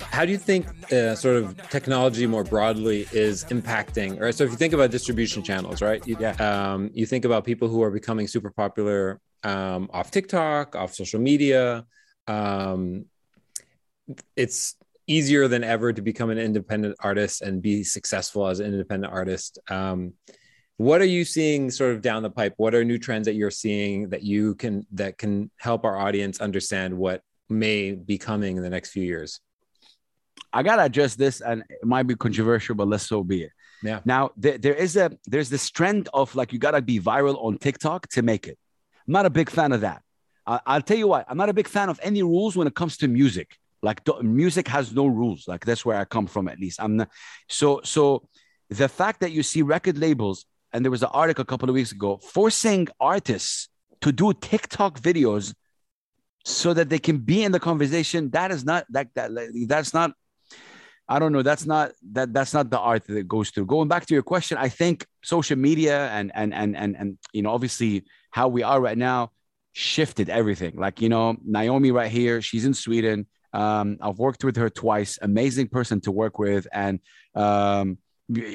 how 0.00 0.24
do 0.24 0.32
you 0.32 0.38
think 0.38 0.66
uh, 0.92 1.14
sort 1.14 1.36
of 1.36 1.56
technology 1.70 2.26
more 2.26 2.44
broadly 2.44 3.06
is 3.12 3.44
impacting 3.46 4.20
or 4.20 4.32
so 4.32 4.44
if 4.44 4.50
you 4.50 4.56
think 4.56 4.72
about 4.74 4.90
distribution 4.90 5.42
channels 5.42 5.82
right? 5.82 6.06
You, 6.06 6.16
Yeah. 6.18 6.32
um, 6.72 6.90
you 6.94 7.06
think 7.06 7.24
about 7.24 7.44
people 7.44 7.68
who 7.68 7.82
are 7.82 7.90
becoming 7.90 8.26
super 8.28 8.50
popular 8.50 9.20
um, 9.42 9.90
off 9.92 10.10
tiktok 10.10 10.76
off 10.76 10.94
social 10.94 11.20
media 11.20 11.84
um, 12.26 13.06
it's 14.36 14.76
easier 15.06 15.48
than 15.48 15.62
ever 15.64 15.92
to 15.92 16.02
become 16.02 16.30
an 16.30 16.38
independent 16.38 16.96
artist 17.00 17.42
and 17.42 17.60
be 17.60 17.84
successful 17.84 18.46
as 18.46 18.60
an 18.60 18.66
independent 18.66 19.12
artist. 19.12 19.58
Um, 19.68 20.14
what 20.76 21.00
are 21.00 21.06
you 21.06 21.24
seeing 21.24 21.70
sort 21.70 21.92
of 21.92 22.02
down 22.02 22.22
the 22.22 22.30
pipe 22.30 22.54
what 22.56 22.74
are 22.74 22.84
new 22.84 22.98
trends 22.98 23.26
that 23.26 23.34
you're 23.34 23.50
seeing 23.50 24.08
that 24.08 24.22
you 24.22 24.54
can 24.56 24.86
that 24.92 25.18
can 25.18 25.50
help 25.56 25.84
our 25.84 25.96
audience 25.96 26.40
understand 26.40 26.96
what 26.96 27.22
may 27.48 27.92
be 27.92 28.18
coming 28.18 28.56
in 28.56 28.62
the 28.62 28.70
next 28.70 28.90
few 28.90 29.04
years 29.04 29.40
I 30.54 30.62
gotta 30.62 30.82
address 30.82 31.16
this, 31.16 31.40
and 31.40 31.64
it 31.68 31.84
might 31.84 32.04
be 32.04 32.14
controversial, 32.14 32.76
but 32.76 32.86
let's 32.86 33.06
so 33.06 33.24
be 33.24 33.42
it. 33.42 33.52
Yeah. 33.82 34.00
Now 34.04 34.30
there, 34.36 34.56
there 34.56 34.74
is 34.74 34.96
a 34.96 35.10
there's 35.26 35.50
this 35.50 35.68
trend 35.68 36.08
of 36.14 36.34
like 36.34 36.52
you 36.52 36.58
gotta 36.60 36.80
be 36.80 37.00
viral 37.00 37.44
on 37.44 37.58
TikTok 37.58 38.08
to 38.10 38.22
make 38.22 38.46
it. 38.46 38.56
I'm 39.06 39.12
not 39.12 39.26
a 39.26 39.30
big 39.30 39.50
fan 39.50 39.72
of 39.72 39.80
that. 39.80 40.02
I, 40.46 40.60
I'll 40.64 40.80
tell 40.82 40.96
you 40.96 41.08
what, 41.08 41.26
I'm 41.28 41.36
not 41.36 41.48
a 41.48 41.52
big 41.52 41.66
fan 41.66 41.88
of 41.88 41.98
any 42.02 42.22
rules 42.22 42.56
when 42.56 42.68
it 42.68 42.74
comes 42.74 42.96
to 42.98 43.08
music. 43.08 43.58
Like 43.82 44.00
music 44.22 44.68
has 44.68 44.94
no 44.94 45.06
rules. 45.06 45.48
Like 45.48 45.64
that's 45.66 45.84
where 45.84 45.98
I 45.98 46.04
come 46.04 46.26
from, 46.26 46.48
at 46.48 46.58
least. 46.58 46.80
I'm 46.80 46.96
not, 46.98 47.10
so 47.48 47.80
so 47.82 48.28
the 48.70 48.88
fact 48.88 49.20
that 49.20 49.32
you 49.32 49.42
see 49.42 49.62
record 49.62 49.98
labels, 49.98 50.46
and 50.74 50.84
there 50.84 50.90
was 50.90 51.02
an 51.02 51.08
article 51.12 51.42
a 51.42 51.46
couple 51.46 51.70
of 51.70 51.74
weeks 51.74 51.92
ago 51.92 52.18
forcing 52.18 52.88
artists 53.00 53.68
to 54.02 54.12
do 54.12 54.34
TikTok 54.34 55.00
videos 55.00 55.54
so 56.44 56.74
that 56.74 56.90
they 56.90 56.98
can 56.98 57.18
be 57.18 57.42
in 57.42 57.52
the 57.52 57.60
conversation. 57.60 58.30
That 58.30 58.50
is 58.50 58.64
not 58.64 58.84
that 58.90 59.08
that 59.14 59.30
that's 59.66 59.94
not. 59.94 60.12
I 61.08 61.18
don't 61.18 61.32
know. 61.32 61.42
That's 61.42 61.66
not 61.66 61.92
that 62.12 62.32
that's 62.32 62.52
not 62.52 62.70
the 62.70 62.78
art 62.78 63.04
that 63.06 63.28
goes 63.28 63.50
through. 63.50 63.66
Going 63.66 63.88
back 63.88 64.06
to 64.06 64.14
your 64.14 64.22
question, 64.22 64.58
I 64.58 64.68
think 64.68 65.06
social 65.22 65.56
media 65.56 66.08
and 66.08 66.32
and 66.34 66.52
and 66.52 66.76
and 66.76 66.96
and 66.96 67.18
you 67.32 67.42
know 67.42 67.50
obviously 67.50 68.04
how 68.30 68.48
we 68.48 68.62
are 68.62 68.80
right 68.80 68.98
now 68.98 69.30
shifted 69.72 70.28
everything. 70.28 70.76
Like 70.76 71.00
you 71.00 71.08
know 71.08 71.36
Naomi 71.44 71.90
right 71.90 72.10
here, 72.10 72.42
she's 72.42 72.64
in 72.64 72.74
Sweden. 72.74 73.26
Um, 73.52 73.98
I've 74.00 74.18
worked 74.18 74.44
with 74.44 74.56
her 74.56 74.68
twice. 74.68 75.18
Amazing 75.22 75.68
person 75.68 76.00
to 76.02 76.10
work 76.10 76.38
with, 76.38 76.66
and 76.72 77.00
um, 77.34 77.98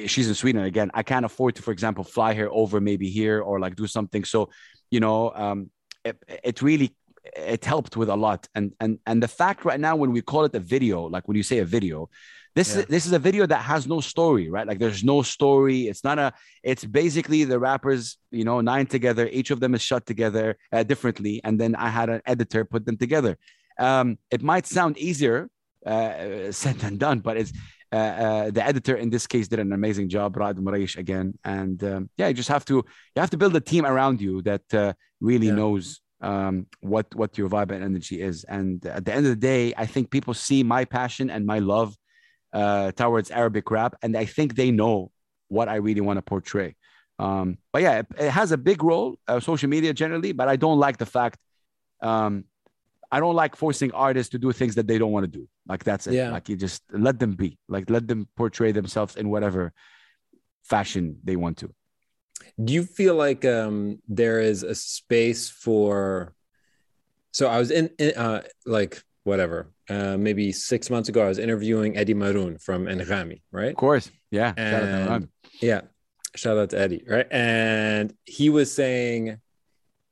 she's 0.06 0.28
in 0.28 0.34
Sweden 0.34 0.64
again. 0.64 0.90
I 0.94 1.02
can't 1.02 1.24
afford 1.24 1.56
to, 1.56 1.62
for 1.62 1.72
example, 1.72 2.04
fly 2.04 2.34
her 2.34 2.48
over 2.50 2.80
maybe 2.80 3.08
here 3.08 3.40
or 3.40 3.60
like 3.60 3.76
do 3.76 3.86
something. 3.86 4.24
So, 4.24 4.50
you 4.90 5.00
know, 5.00 5.32
um, 5.34 5.70
it, 6.04 6.16
it 6.42 6.62
really 6.62 6.94
it 7.36 7.64
helped 7.64 7.96
with 7.96 8.08
a 8.08 8.16
lot. 8.16 8.48
And 8.54 8.72
and 8.80 8.98
and 9.06 9.22
the 9.22 9.28
fact 9.28 9.64
right 9.64 9.80
now 9.80 9.96
when 9.96 10.12
we 10.12 10.22
call 10.22 10.44
it 10.44 10.54
a 10.54 10.60
video, 10.60 11.02
like 11.02 11.28
when 11.28 11.36
you 11.36 11.42
say 11.42 11.58
a 11.58 11.64
video, 11.64 12.08
this 12.54 12.74
yeah. 12.74 12.80
is 12.80 12.86
this 12.86 13.06
is 13.06 13.12
a 13.12 13.18
video 13.18 13.46
that 13.46 13.62
has 13.62 13.86
no 13.86 14.00
story, 14.00 14.50
right? 14.50 14.66
Like 14.66 14.78
there's 14.78 15.04
no 15.04 15.22
story. 15.22 15.88
It's 15.88 16.02
not 16.02 16.18
a. 16.18 16.32
It's 16.62 16.84
basically 16.84 17.44
the 17.44 17.58
rappers, 17.58 18.18
you 18.30 18.44
know, 18.44 18.60
nine 18.60 18.86
together. 18.86 19.28
Each 19.30 19.50
of 19.50 19.60
them 19.60 19.74
is 19.74 19.82
shot 19.82 20.06
together 20.06 20.56
uh, 20.72 20.82
differently, 20.82 21.40
and 21.44 21.60
then 21.60 21.76
I 21.76 21.88
had 21.88 22.08
an 22.08 22.22
editor 22.26 22.64
put 22.64 22.86
them 22.86 22.96
together. 22.96 23.38
Um, 23.78 24.18
it 24.30 24.42
might 24.42 24.66
sound 24.66 24.98
easier 24.98 25.48
uh, 25.86 26.50
said 26.50 26.78
than 26.80 26.98
done, 26.98 27.20
but 27.20 27.36
it's 27.36 27.52
the 27.90 28.62
editor 28.64 28.96
in 28.96 29.10
this 29.10 29.26
case 29.26 29.48
did 29.48 29.58
an 29.58 29.72
amazing 29.72 30.08
job, 30.08 30.36
Rad 30.36 30.58
Maraish 30.58 30.96
again. 30.96 31.38
And 31.44 31.82
um, 31.84 32.10
yeah, 32.16 32.28
you 32.28 32.34
just 32.34 32.48
have 32.48 32.64
to 32.66 32.74
you 32.74 33.20
have 33.20 33.30
to 33.30 33.36
build 33.36 33.56
a 33.56 33.60
team 33.60 33.84
around 33.84 34.20
you 34.20 34.42
that 34.42 34.74
uh, 34.74 34.92
really 35.20 35.48
yeah. 35.48 35.54
knows 35.54 36.00
um, 36.20 36.66
what 36.80 37.14
what 37.14 37.38
your 37.38 37.48
vibe 37.48 37.70
and 37.72 37.84
energy 37.84 38.20
is. 38.20 38.44
And 38.44 38.84
at 38.86 39.04
the 39.04 39.12
end 39.12 39.26
of 39.26 39.30
the 39.30 39.36
day, 39.36 39.74
I 39.76 39.86
think 39.86 40.10
people 40.10 40.34
see 40.34 40.62
my 40.62 40.84
passion 40.84 41.30
and 41.30 41.46
my 41.46 41.58
love 41.58 41.96
uh, 42.52 42.92
towards 42.92 43.30
Arabic 43.30 43.70
rap, 43.70 43.96
and 44.02 44.16
I 44.16 44.24
think 44.24 44.54
they 44.54 44.70
know 44.70 45.10
what 45.48 45.68
I 45.68 45.76
really 45.76 46.00
want 46.00 46.18
to 46.18 46.22
portray. 46.22 46.76
Um, 47.18 47.58
but 47.72 47.82
yeah, 47.82 47.98
it, 47.98 48.06
it, 48.18 48.30
has 48.30 48.50
a 48.50 48.56
big 48.56 48.82
role, 48.82 49.16
uh, 49.28 49.40
social 49.40 49.68
media 49.68 49.92
generally. 49.92 50.32
But 50.32 50.48
I 50.48 50.56
don't 50.56 50.78
like 50.78 50.96
the 50.96 51.06
fact 51.06 51.38
um, 52.00 52.44
I 53.12 53.18
don't 53.20 53.34
like 53.34 53.56
forcing 53.56 53.92
artists 53.92 54.30
to 54.32 54.38
do 54.38 54.52
things 54.52 54.76
that 54.76 54.86
they 54.86 54.98
don't 54.98 55.10
want 55.10 55.24
to 55.24 55.38
do. 55.38 55.48
Like 55.66 55.82
that's 55.84 56.06
it. 56.06 56.14
Yeah. 56.14 56.30
Like 56.30 56.48
you 56.48 56.56
just 56.56 56.82
let 56.92 57.18
them 57.18 57.34
be. 57.34 57.58
Like 57.68 57.90
let 57.90 58.06
them 58.06 58.28
portray 58.36 58.72
themselves 58.72 59.16
in 59.16 59.30
whatever 59.30 59.72
fashion 60.62 61.18
they 61.24 61.36
want 61.36 61.58
to. 61.58 61.74
Do 62.62 62.72
you 62.72 62.84
feel 62.84 63.14
like 63.14 63.44
um, 63.44 64.00
there 64.08 64.40
is 64.40 64.62
a 64.62 64.74
space 64.74 65.50
for? 65.50 66.34
So 67.32 67.48
I 67.48 67.58
was 67.58 67.70
in, 67.70 67.90
in 67.98 68.12
uh, 68.16 68.42
like 68.66 69.02
whatever, 69.24 69.70
uh, 69.88 70.16
maybe 70.16 70.52
six 70.52 70.90
months 70.90 71.08
ago. 71.08 71.24
I 71.24 71.28
was 71.28 71.38
interviewing 71.38 71.96
Eddie 71.96 72.14
Maroun 72.14 72.58
from 72.58 72.86
Anghami, 72.86 73.42
right? 73.50 73.70
Of 73.70 73.76
course, 73.76 74.10
yeah. 74.30 74.52
And, 74.56 75.28
yeah, 75.60 75.82
shout 76.34 76.58
out 76.58 76.70
to 76.70 76.78
Eddie, 76.78 77.04
right? 77.06 77.26
And 77.30 78.14
he 78.24 78.50
was 78.50 78.74
saying 78.74 79.38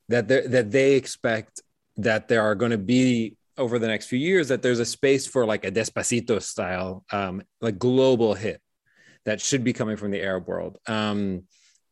that 0.09 0.29
that 0.29 0.71
they 0.71 0.95
expect 0.95 1.63
that 1.99 2.29
there 2.29 2.43
are 2.43 2.55
going 2.55 2.71
to 2.71 2.79
be 2.79 3.37
over 3.59 3.79
the 3.79 3.89
next 3.89 4.07
few 4.07 4.19
years 4.19 4.49
that 4.49 4.63
there's 4.63 4.79
a 4.79 4.85
space 4.85 5.27
for 5.27 5.45
like 5.45 5.65
a 5.65 5.71
despacito 5.71 6.41
style 6.41 7.05
um, 7.13 7.43
like 7.61 7.79
global 7.79 8.35
hit 8.35 8.61
that 9.25 9.41
should 9.41 9.65
be 9.65 9.73
coming 9.73 9.97
from 9.97 10.11
the 10.11 10.23
arab 10.23 10.47
world 10.47 10.79
um, 10.87 11.43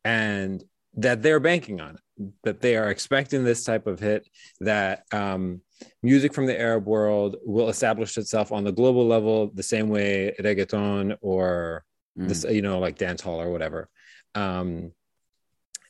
and 0.04 0.62
that 0.94 1.22
they're 1.22 1.40
banking 1.40 1.80
on 1.80 1.96
it 1.96 2.32
that 2.44 2.60
they 2.60 2.76
are 2.76 2.88
expecting 2.88 3.44
this 3.44 3.64
type 3.64 3.86
of 3.86 4.00
hit 4.00 4.26
that 4.60 5.02
um, 5.12 5.60
music 6.02 6.32
from 6.32 6.46
the 6.46 6.58
arab 6.58 6.86
world 6.86 7.36
will 7.44 7.68
establish 7.68 8.16
itself 8.16 8.52
on 8.52 8.64
the 8.64 8.72
global 8.72 9.06
level 9.06 9.50
the 9.52 9.62
same 9.62 9.88
way 9.88 10.34
reggaeton 10.40 11.16
or 11.20 11.84
mm. 12.18 12.28
this 12.28 12.44
you 12.44 12.62
know 12.62 12.78
like 12.78 12.96
dance 12.96 13.20
hall 13.20 13.40
or 13.40 13.50
whatever 13.50 13.88
um, 14.36 14.92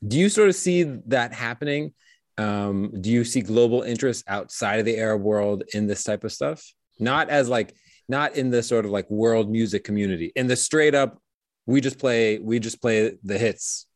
do 0.07 0.19
you 0.19 0.29
sort 0.29 0.49
of 0.49 0.55
see 0.55 0.83
that 1.07 1.33
happening 1.33 1.93
um, 2.39 2.93
do 3.01 3.11
you 3.11 3.25
see 3.25 3.41
global 3.41 3.83
interest 3.83 4.25
outside 4.29 4.79
of 4.79 4.85
the 4.85 4.97
Arab 4.97 5.23
world 5.23 5.65
in 5.73 5.87
this 5.87 6.05
type 6.05 6.25
of 6.25 6.33
stuff? 6.33 6.65
Not 6.99 7.29
as 7.31 7.49
like, 7.49 7.75
not 8.09 8.37
in 8.37 8.51
the 8.51 8.63
sort 8.63 8.85
of 8.85 8.91
like 8.91 9.11
world 9.11 9.51
music 9.51 9.85
community, 9.85 10.33
in 10.37 10.47
the 10.47 10.57
straight 10.57 10.95
up, 10.95 11.19
we 11.67 11.81
just 11.81 11.99
play, 11.99 12.39
we 12.39 12.59
just 12.59 12.81
play 12.81 13.13
the 13.25 13.39
hits 13.39 13.87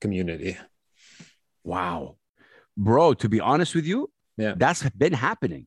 community. 0.00 0.56
Wow, 1.64 2.16
bro. 2.76 3.14
To 3.14 3.28
be 3.28 3.40
honest 3.40 3.74
with 3.74 3.86
you, 3.86 4.10
yeah, 4.36 4.54
that's 4.56 4.88
been 4.90 5.12
happening. 5.12 5.66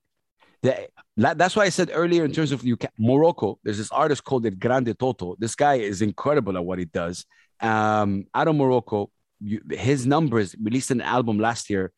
The, 0.62 0.88
that's 1.18 1.56
why 1.56 1.64
I 1.64 1.70
said 1.70 1.92
earlier 1.94 2.24
in 2.24 2.32
terms 2.32 2.52
of 2.54 2.64
you 2.64 2.78
Morocco. 2.98 3.60
There's 3.64 3.78
this 3.78 3.92
artist 3.92 4.24
called 4.24 4.46
El 4.46 4.54
Grande 4.54 4.98
Toto. 4.98 5.36
This 5.38 5.56
guy 5.56 5.76
is 5.76 6.02
incredible 6.02 6.56
at 6.58 6.64
what 6.64 6.80
he 6.80 6.86
does. 6.86 7.26
Um, 7.60 8.26
out 8.34 8.48
of 8.48 8.56
Morocco, 8.56 9.12
you, 9.44 9.62
his 9.72 10.06
numbers 10.08 10.56
released 10.62 10.92
an 10.92 11.02
album 11.02 11.38
last 11.38 11.70
year 11.70 11.92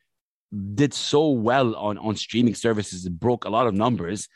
did 0.74 0.92
so 0.94 1.30
well 1.30 1.74
on 1.76 1.98
on 1.98 2.16
streaming 2.16 2.54
services 2.54 3.06
it 3.06 3.18
broke 3.18 3.44
a 3.44 3.48
lot 3.48 3.66
of 3.66 3.74
numbers. 3.74 4.28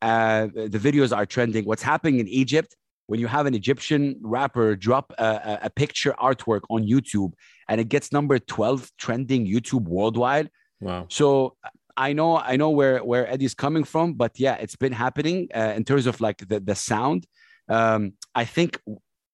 Uh, 0.00 0.48
the 0.54 0.78
videos 0.78 1.16
are 1.16 1.26
trending. 1.26 1.64
What's 1.64 1.82
happening 1.82 2.20
in 2.20 2.28
egypt? 2.28 2.76
When 3.06 3.20
you 3.20 3.26
have 3.26 3.46
an 3.46 3.54
egyptian 3.54 4.18
rapper 4.22 4.76
drop 4.76 5.12
a, 5.18 5.58
a, 5.62 5.70
picture 5.70 6.14
artwork 6.18 6.62
on 6.70 6.82
youtube 6.86 7.32
and 7.68 7.80
it 7.80 7.88
gets 7.88 8.12
number 8.12 8.38
12 8.38 8.90
trending 8.98 9.46
youtube 9.46 9.84
worldwide. 9.84 10.50
Wow. 10.80 11.06
So 11.08 11.56
i 11.96 12.12
know 12.12 12.38
i 12.38 12.56
know 12.56 12.70
where 12.70 13.04
where 13.04 13.28
eddie's 13.28 13.54
coming 13.54 13.84
from 13.84 14.14
but 14.14 14.32
yeah 14.40 14.54
it's 14.54 14.76
been 14.76 14.92
happening 14.92 15.46
uh, 15.54 15.74
in 15.76 15.84
terms 15.84 16.06
of 16.06 16.20
like 16.20 16.38
the 16.48 16.58
the 16.60 16.74
sound. 16.74 17.26
Um, 17.68 18.14
i 18.34 18.44
think 18.44 18.80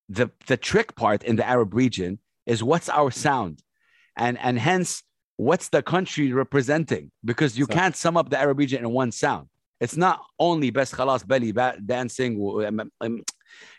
the 0.09 0.31
the 0.47 0.57
trick 0.57 0.95
part 0.97 1.23
in 1.23 1.37
the 1.37 1.47
arab 1.47 1.73
region 1.75 2.19
is 2.49 2.65
what's 2.65 2.89
our 2.89 3.13
sound? 3.13 3.63
And 4.17 4.37
and 4.39 4.59
hence 4.59 5.05
what's 5.37 5.69
the 5.69 5.83
country 5.83 6.33
representing? 6.33 7.13
Because 7.25 7.57
you 7.57 7.67
so, 7.67 7.75
can't 7.75 7.95
sum 7.95 8.17
up 8.17 8.31
the 8.31 8.39
arab 8.39 8.59
region 8.59 8.81
in 8.85 8.91
one 8.91 9.13
sound. 9.13 9.47
It's 9.81 9.97
not 9.97 10.19
only 10.41 10.71
best 10.71 10.95
khalas 10.95 11.25
belly 11.25 11.53
dancing 11.87 12.33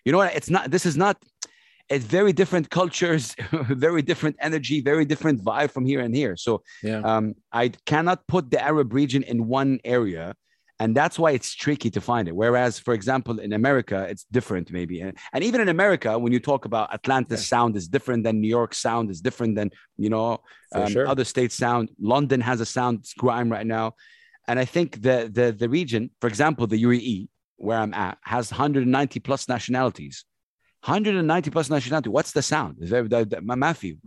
you 0.05 0.11
know 0.11 0.20
what? 0.20 0.34
It's 0.36 0.49
not 0.49 0.72
this 0.72 0.86
is 0.86 0.95
not 0.95 1.17
it's 1.89 2.05
very 2.05 2.32
different 2.32 2.70
cultures 2.70 3.36
very 3.51 4.03
different 4.03 4.36
energy 4.39 4.80
very 4.80 5.05
different 5.05 5.43
vibe 5.43 5.72
from 5.72 5.86
here 5.86 6.01
and 6.01 6.15
here. 6.15 6.38
So 6.38 6.61
yeah. 6.84 7.01
um, 7.09 7.36
i 7.51 7.70
cannot 7.91 8.26
put 8.28 8.51
the 8.51 8.61
arab 8.63 8.93
region 8.93 9.24
in 9.24 9.47
one 9.47 9.80
area 9.84 10.36
and 10.80 10.96
that's 10.96 11.20
why 11.20 11.32
it's 11.32 11.54
tricky 11.54 11.90
to 11.92 12.02
find 12.02 12.28
it. 12.28 12.36
Whereas 12.36 12.80
for 12.80 12.94
example 12.94 13.40
in 13.40 13.54
america 13.54 14.08
it's 14.10 14.26
different 14.32 14.72
maybe. 14.72 15.02
And, 15.02 15.18
and 15.34 15.44
even 15.44 15.62
in 15.62 15.70
america 15.70 16.18
when 16.18 16.32
you 16.32 16.40
talk 16.40 16.66
about 16.66 16.94
atlanta's 16.94 17.42
yeah. 17.42 17.58
sound 17.58 17.76
is 17.76 17.88
different 17.88 18.24
than 18.24 18.40
new 18.42 18.48
york 18.48 18.74
sound 18.74 19.10
is 19.10 19.22
different 19.22 19.56
than 19.56 19.72
you 19.98 20.10
know 20.10 20.40
um, 20.74 20.88
sure. 20.88 21.08
other 21.08 21.26
states 21.26 21.56
sound 21.56 21.90
london 22.00 22.42
has 22.42 22.62
a 22.62 22.66
sound 22.66 23.00
it's 23.00 23.14
grime 23.14 23.52
right 23.52 23.68
now. 23.68 23.94
And 24.48 24.60
i 24.60 24.66
think 24.66 25.02
the 25.02 25.30
the, 25.32 25.52
the 25.52 25.70
region 25.70 26.12
for 26.22 26.28
example 26.28 26.66
the 26.68 26.84
uae 26.84 27.28
where 27.58 27.80
i'm 27.80 27.94
at 27.94 28.18
has 28.24 28.52
190 28.52 29.20
plus 29.20 29.48
nationalities. 29.50 30.26
190 30.86 31.52
plus 31.52 31.70
nationality. 31.70 32.10
What's 32.10 32.32
the 32.32 32.42
sound? 32.42 32.78
Matthew, 32.80 33.98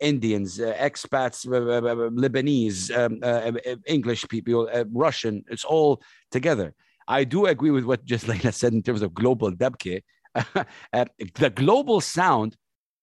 Indians, 0.00 0.60
uh, 0.60 0.74
expats, 0.78 1.46
uh, 1.46 1.56
uh, 1.56 2.10
Lebanese, 2.10 2.90
um, 2.96 3.58
English 3.86 4.26
people, 4.28 4.68
Russian. 4.92 5.44
It's 5.48 5.64
all 5.64 6.00
together. 6.30 6.74
I 7.08 7.24
do 7.24 7.46
agree 7.46 7.70
with 7.70 7.84
what 7.84 8.04
just 8.12 8.28
Leila 8.28 8.52
said 8.52 8.72
in 8.72 8.82
terms 8.82 9.02
of 9.02 9.14
global 9.14 9.50
debke. 9.50 10.02
the 10.92 11.52
global 11.54 12.00
sound 12.00 12.56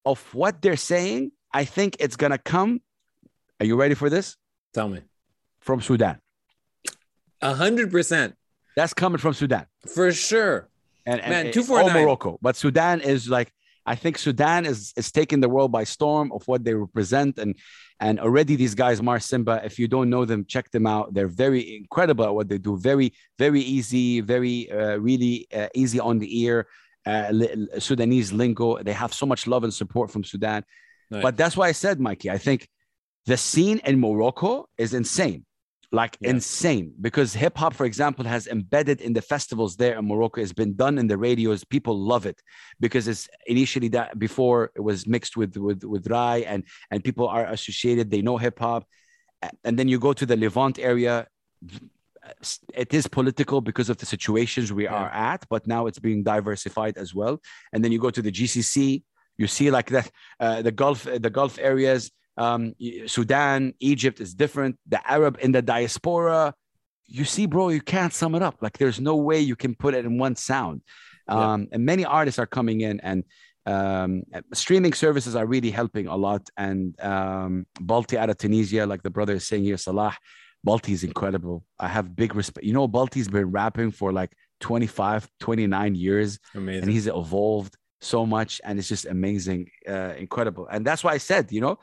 of 0.05 0.21
what 0.33 0.61
they're 0.61 0.77
saying, 0.77 1.31
I 1.53 1.65
think 1.65 1.97
it's 1.99 2.15
going 2.15 2.31
to 2.31 2.37
come. 2.37 2.81
Are 3.59 3.65
you 3.65 3.75
ready 3.75 3.95
for 3.95 4.09
this? 4.09 4.35
Tell 4.73 4.87
me. 4.87 5.01
From 5.59 5.81
Sudan. 5.81 6.19
A 7.41 7.53
hundred 7.53 7.91
percent. 7.91 8.35
That's 8.75 8.93
coming 8.93 9.17
from 9.17 9.33
Sudan. 9.33 9.65
For 9.93 10.11
sure. 10.11 10.69
And, 11.05 11.21
and 11.21 11.31
Man, 11.31 11.53
two 11.53 11.63
four 11.63 11.83
nine. 11.83 12.03
Morocco. 12.03 12.37
But 12.41 12.55
Sudan 12.55 13.01
is 13.01 13.29
like 13.29 13.51
I 13.93 13.95
think 13.95 14.15
Sudan 14.17 14.61
is 14.71 14.93
is 15.01 15.11
taking 15.19 15.39
the 15.41 15.51
world 15.55 15.71
by 15.71 15.83
storm 15.95 16.27
of 16.31 16.41
what 16.49 16.63
they 16.63 16.75
represent, 16.75 17.33
and 17.43 17.51
and 17.99 18.19
already 18.25 18.55
these 18.55 18.75
guys, 18.83 19.01
Mar 19.01 19.19
Simba, 19.19 19.55
if 19.69 19.79
you 19.79 19.87
don't 19.95 20.09
know 20.13 20.23
them, 20.31 20.45
check 20.53 20.69
them 20.75 20.85
out. 20.95 21.05
They're 21.13 21.35
very 21.45 21.61
incredible 21.81 22.25
at 22.29 22.35
what 22.37 22.47
they 22.49 22.59
do. 22.69 22.77
Very 22.77 23.07
very 23.45 23.63
easy, 23.77 24.21
very 24.21 24.57
uh, 24.71 24.97
really 25.09 25.47
uh, 25.59 25.69
easy 25.81 25.99
on 26.09 26.19
the 26.19 26.29
ear. 26.43 26.67
Uh, 27.05 27.31
Sudanese 27.79 28.31
lingo. 28.41 28.67
They 28.87 28.93
have 29.03 29.13
so 29.21 29.25
much 29.25 29.47
love 29.47 29.63
and 29.63 29.73
support 29.73 30.11
from 30.11 30.23
Sudan. 30.23 30.63
Nice. 31.09 31.23
But 31.23 31.37
that's 31.37 31.55
why 31.57 31.67
I 31.69 31.71
said, 31.83 31.99
Mikey, 31.99 32.29
I 32.29 32.37
think 32.37 32.67
the 33.25 33.37
scene 33.37 33.79
in 33.89 33.99
Morocco 33.99 34.67
is 34.77 34.93
insane 34.93 35.45
like 35.91 36.17
Yeah. 36.21 36.31
insane 36.31 36.93
because 37.01 37.33
hip 37.33 37.57
hop, 37.57 37.73
for 37.73 37.85
example, 37.85 38.25
has 38.25 38.47
embedded 38.47 39.01
in 39.01 39.13
the 39.13 39.21
festivals 39.21 39.75
there 39.75 39.97
in 39.97 40.07
Morocco. 40.07 40.41
It's 40.41 40.53
been 40.53 40.75
done 40.75 40.97
in 40.99 41.07
the 41.07 41.17
radios. 41.17 41.63
People 41.63 41.97
love 41.97 42.25
it 42.25 42.41
because 42.79 43.07
it's 43.07 43.27
initially 43.47 43.87
that 43.89 44.19
before 44.19 44.71
it 44.75 44.81
was 44.81 45.07
mixed 45.07 45.35
with 45.35 45.57
with 45.57 45.83
with 45.83 46.07
Rai 46.07 46.45
and 46.45 46.63
and 46.91 47.03
people 47.03 47.27
are 47.27 47.45
associated. 47.45 48.11
They 48.11 48.21
know 48.21 48.37
hip 48.37 48.59
hop, 48.59 48.85
and 49.63 49.77
then 49.79 49.87
you 49.87 49.99
go 49.99 50.13
to 50.13 50.25
the 50.25 50.37
Levant 50.37 50.77
area. 50.79 51.27
It 52.75 52.93
is 52.93 53.07
political 53.07 53.59
because 53.61 53.89
of 53.89 53.97
the 53.97 54.05
situations 54.05 54.71
we 54.71 54.85
are 54.87 55.09
at, 55.09 55.45
but 55.49 55.65
now 55.65 55.87
it's 55.87 55.99
being 55.99 56.21
diversified 56.23 56.95
as 56.97 57.15
well. 57.15 57.41
And 57.73 57.83
then 57.83 57.91
you 57.91 57.99
go 57.99 58.11
to 58.11 58.21
the 58.21 58.31
GCC, 58.31 59.03
you 59.37 59.47
see 59.47 59.71
like 59.71 59.89
that 59.89 60.11
uh, 60.39 60.61
the 60.61 60.71
Gulf 60.71 61.05
the 61.05 61.29
Gulf 61.29 61.57
areas 61.59 62.11
um, 62.39 62.73
Sudan, 63.05 63.73
Egypt 63.79 64.19
is 64.19 64.33
different. 64.33 64.77
The 64.87 64.99
Arab 65.15 65.37
in 65.41 65.51
the 65.51 65.61
diaspora, 65.61 66.53
you 67.05 67.25
see, 67.25 67.45
bro, 67.45 67.69
you 67.69 67.81
can't 67.81 68.13
sum 68.13 68.33
it 68.35 68.41
up. 68.41 68.55
Like 68.61 68.77
there's 68.77 68.99
no 68.99 69.15
way 69.17 69.39
you 69.39 69.55
can 69.63 69.75
put 69.75 69.93
it 69.93 70.05
in 70.05 70.17
one 70.17 70.35
sound. 70.35 70.81
Um, 71.27 71.67
And 71.73 71.85
many 71.85 72.05
artists 72.05 72.39
are 72.39 72.47
coming 72.47 72.81
in, 72.81 72.99
and 73.01 73.23
um, 73.65 74.23
streaming 74.53 74.93
services 74.93 75.35
are 75.35 75.45
really 75.45 75.69
helping 75.69 76.07
a 76.07 76.15
lot. 76.15 76.43
And 76.57 76.99
um, 77.01 77.67
Balti 77.89 78.15
out 78.17 78.29
of 78.31 78.37
Tunisia, 78.37 78.85
like 78.85 79.03
the 79.03 79.11
brother 79.11 79.33
is 79.33 79.45
saying 79.45 79.63
here, 79.63 79.77
Salah, 79.77 80.15
Balti 80.65 80.93
is 80.97 81.03
incredible. 81.03 81.63
I 81.77 81.87
have 81.87 82.15
big 82.15 82.35
respect. 82.35 82.65
You 82.65 82.73
know, 82.73 82.87
Balti's 82.87 83.27
been 83.27 83.51
rapping 83.51 83.91
for 83.91 84.11
like 84.11 84.31
25, 84.61 85.29
29 85.39 85.95
years 85.95 86.39
Amazing. 86.55 86.83
and 86.83 86.91
he's 86.91 87.07
evolved 87.07 87.75
so 88.01 88.25
much 88.25 88.61
and 88.63 88.79
it's 88.79 88.87
just 88.87 89.05
amazing 89.05 89.69
uh, 89.87 90.13
incredible 90.17 90.65
and 90.71 90.85
that's 90.87 91.03
why 91.03 91.11
i 91.11 91.17
said 91.17 91.51
you 91.51 91.59
know 91.59 91.77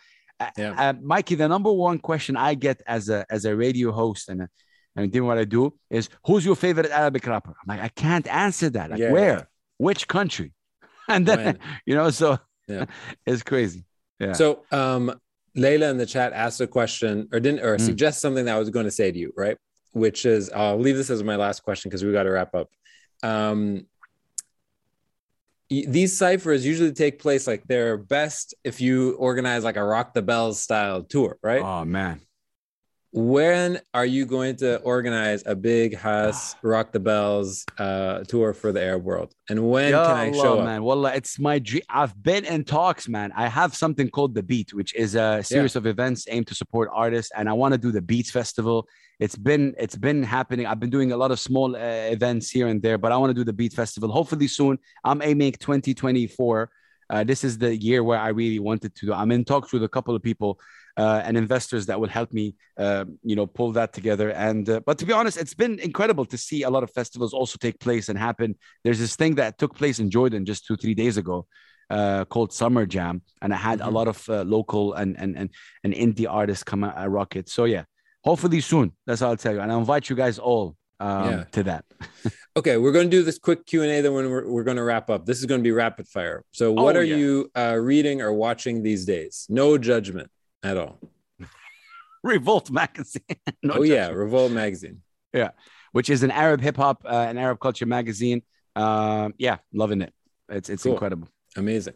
Yeah. 0.57 0.75
uh, 0.77 0.93
mikey 1.03 1.35
the 1.35 1.49
number 1.49 1.73
one 1.73 1.99
question 1.99 2.37
i 2.37 2.55
get 2.55 2.83
as 2.87 3.09
a 3.09 3.25
as 3.31 3.45
a 3.47 3.57
radio 3.57 3.91
host 3.91 4.29
and, 4.29 4.43
uh, 4.43 4.47
and 4.95 5.11
doing 5.11 5.27
what 5.27 5.39
i 5.39 5.45
do 5.45 5.73
is 5.91 6.09
who's 6.27 6.45
your 6.45 6.57
favorite 6.57 6.91
arabic 6.91 7.27
rapper 7.27 7.51
i'm 7.61 7.69
like 7.69 7.81
i 7.81 7.89
can't 7.89 8.27
answer 8.29 8.69
that 8.71 8.91
like 8.91 9.01
Yeah, 9.01 9.13
where 9.13 9.49
which 9.79 10.07
country 10.09 10.53
and 11.09 11.25
then 11.27 11.39
When? 11.39 11.59
you 11.87 11.95
know 11.95 12.11
so 12.11 12.39
Yeah. 12.69 12.85
it's 13.27 13.43
crazy 13.43 13.85
yeah 14.21 14.33
So 14.41 14.47
um 14.73 15.05
Layla 15.57 15.91
in 15.91 15.97
the 15.97 16.05
chat 16.15 16.35
asked 16.35 16.61
a 16.61 16.67
question 16.67 17.29
or 17.33 17.41
didn't 17.41 17.61
or 17.65 17.77
Mm. 17.79 17.81
suggest 17.81 18.21
something 18.21 18.45
that 18.47 18.55
I 18.57 18.59
was 18.59 18.69
going 18.69 18.85
to 18.85 18.97
say 19.01 19.09
to 19.11 19.19
you, 19.19 19.33
right? 19.45 19.57
Which 19.93 20.27
is 20.27 20.51
I'll 20.51 20.79
leave 20.87 20.99
this 21.01 21.09
as 21.09 21.23
my 21.33 21.37
last 21.37 21.63
question 21.63 21.89
because 21.89 22.05
we 22.05 22.13
got 22.13 22.25
to 22.29 22.33
wrap 22.37 22.53
up. 22.55 22.69
Um 23.23 23.87
these 25.69 26.17
ciphers 26.17 26.65
usually 26.65 26.93
take 26.93 27.19
place 27.21 27.47
like 27.47 27.65
they're 27.67 27.97
best 27.97 28.55
if 28.65 28.81
you 28.81 29.13
organize 29.15 29.65
like 29.65 29.77
a 29.77 29.85
rock 29.85 30.15
the 30.15 30.23
bells 30.23 30.61
style 30.61 31.03
tour, 31.03 31.39
right? 31.43 31.63
oh 31.63 31.85
man 31.85 32.21
when 33.17 33.81
are 33.95 34.05
you 34.05 34.27
going 34.27 34.57
to 34.57 34.77
organize 34.81 35.43
a 35.47 35.57
Big 35.57 35.97
Hass 35.97 36.55
Rock 36.63 36.93
the 36.93 37.01
Bells 37.01 37.65
uh, 37.79 38.21
tour 38.25 38.53
for 38.53 38.73
the 38.73 38.83
Arab 38.83 39.05
world? 39.05 39.33
And 39.49 39.71
when 39.71 39.93
Ya 39.93 40.05
can 40.05 40.17
I 40.17 40.29
Allah, 40.29 40.43
show 40.43 40.59
up? 40.59 40.65
man? 40.67 40.83
Wallah, 40.83 41.15
it's 41.15 41.39
my 41.39 41.59
dream. 41.59 41.83
I've 41.89 42.23
been 42.23 42.45
in 42.45 42.65
talks, 42.65 43.09
man. 43.09 43.33
I 43.35 43.49
have 43.49 43.75
something 43.75 44.11
called 44.11 44.35
the 44.35 44.43
Beat, 44.43 44.75
which 44.75 44.95
is 44.95 45.15
a 45.15 45.43
series 45.43 45.77
of 45.77 45.87
events 45.87 46.27
aimed 46.29 46.47
to 46.49 46.55
support 46.55 46.91
artists, 46.93 47.33
and 47.35 47.49
I 47.49 47.55
want 47.55 47.73
to 47.73 47.79
do 47.79 47.91
the 47.91 48.03
Beats 48.03 48.31
Festival. 48.31 48.87
It's 49.19 49.37
been 49.37 49.75
it's 49.79 49.97
been 49.97 50.23
happening. 50.23 50.67
I've 50.67 50.79
been 50.79 50.91
doing 50.91 51.13
a 51.13 51.17
lot 51.17 51.31
of 51.31 51.41
small 51.41 51.75
uh, 51.75 51.79
events 51.79 52.51
here 52.51 52.67
and 52.67 52.83
there, 52.83 52.99
but 52.99 53.13
I 53.13 53.17
want 53.17 53.31
to 53.31 53.35
do 53.35 53.45
the 53.45 53.55
Beat 53.55 53.73
Festival. 53.73 54.11
Hopefully 54.11 54.47
soon. 54.47 54.79
I'm 55.05 55.23
aiming 55.23 55.53
2024. 55.53 56.71
Uh, 57.09 57.25
this 57.25 57.45
is 57.45 57.57
the 57.57 57.75
year 57.75 58.05
where 58.05 58.19
I 58.19 58.29
really 58.29 58.59
wanted 58.59 58.95
to 58.97 59.07
do. 59.07 59.15
I'm 59.15 59.31
in 59.33 59.45
talks 59.45 59.73
with 59.73 59.85
a 59.85 59.89
couple 59.89 60.15
of 60.15 60.23
people 60.23 60.61
uh, 60.97 61.23
and 61.25 61.37
investors 61.37 61.87
that 61.87 62.01
will 62.01 62.09
help 62.09 62.33
me, 62.33 62.55
uh, 62.79 63.05
you 63.23 63.37
know, 63.37 63.47
pull 63.47 63.73
that 63.73 63.93
together. 63.93 64.31
And 64.31 64.69
uh, 64.69 64.81
but 64.87 64.99
to 64.99 65.07
be 65.07 65.13
honest, 65.13 65.37
it's 65.39 65.55
been 65.55 65.79
incredible 65.81 66.25
to 66.27 66.37
see 66.39 66.63
a 66.63 66.71
lot 66.71 66.83
of 66.83 66.91
festivals 66.91 67.33
also 67.35 67.57
take 67.61 67.79
place 67.81 68.09
and 68.09 68.19
happen. 68.19 68.55
There's 68.85 68.99
this 68.99 69.17
thing 69.17 69.35
that 69.37 69.59
took 69.59 69.75
place 69.77 69.99
in 69.99 70.11
Jordan 70.11 70.45
just 70.45 70.67
two 70.67 70.77
three 70.77 70.95
days 70.95 71.17
ago. 71.17 71.47
Uh, 71.89 72.25
called 72.25 72.53
Summer 72.53 72.85
Jam, 72.85 73.23
and 73.43 73.55
I 73.55 73.57
had 73.57 73.81
a 73.81 73.89
lot 73.89 74.09
of 74.09 74.29
uh, 74.29 74.43
local 74.43 74.95
and 74.95 75.17
and 75.21 75.37
and 75.37 75.51
and 75.85 75.95
indie 75.95 76.27
artists 76.29 76.65
come 76.65 76.83
out 76.83 76.99
at 76.99 77.09
Rocket. 77.09 77.49
So 77.49 77.65
yeah, 77.65 77.85
hopefully 78.25 78.61
soon. 78.61 78.91
That's 79.07 79.23
all 79.23 79.31
I'll 79.31 79.37
tell 79.37 79.55
you, 79.55 79.61
and 79.61 79.71
I 79.71 79.79
invite 79.79 80.11
you 80.11 80.17
guys 80.17 80.41
all 80.41 80.75
um, 80.99 81.25
Yeah. 81.31 81.45
to 81.53 81.63
that. 81.63 81.85
Okay, 82.57 82.79
we're 82.79 82.91
going 82.91 83.05
to 83.11 83.17
do 83.19 83.23
this 83.23 83.39
quick 83.39 83.67
Q 83.67 83.83
and 83.83 83.91
A. 83.93 84.01
Then 84.01 84.15
we're, 84.15 84.49
we're 84.51 84.65
going 84.65 84.79
to 84.79 84.83
wrap 84.83 85.11
up, 85.11 85.27
this 85.27 85.39
is 85.41 85.45
going 85.45 85.61
to 85.61 85.63
be 85.63 85.71
rapid 85.71 86.09
fire. 86.09 86.43
So, 86.53 86.73
what 86.73 86.97
Oh, 86.97 87.01
are 87.01 87.03
yeah. 87.05 87.17
you 87.17 87.51
uh, 87.55 87.77
reading 87.79 88.23
or 88.23 88.33
watching 88.33 88.83
these 88.83 89.05
days? 89.05 89.47
No 89.51 89.77
judgment 89.79 90.31
at 90.67 90.77
all. 90.77 90.99
Revolt 92.23 92.71
magazine. 92.71 93.23
No 93.63 93.75
oh 93.79 93.83
yeah. 93.83 94.09
Revolt 94.09 94.53
magazine. 94.53 95.03
yeah, 95.33 95.51
which 95.93 96.09
is 96.11 96.23
an 96.23 96.31
Arab 96.45 96.61
hip 96.61 96.77
hop, 96.77 96.99
uh, 97.05 97.27
an 97.31 97.39
Arab 97.39 97.59
culture 97.61 97.87
magazine. 97.87 98.43
Um, 98.75 99.35
yeah, 99.39 99.57
loving 99.73 100.01
it. 100.07 100.13
It's 100.49 100.69
it's 100.69 100.83
Cool. 100.83 100.93
incredible. 100.93 101.29
Amazing. 101.57 101.95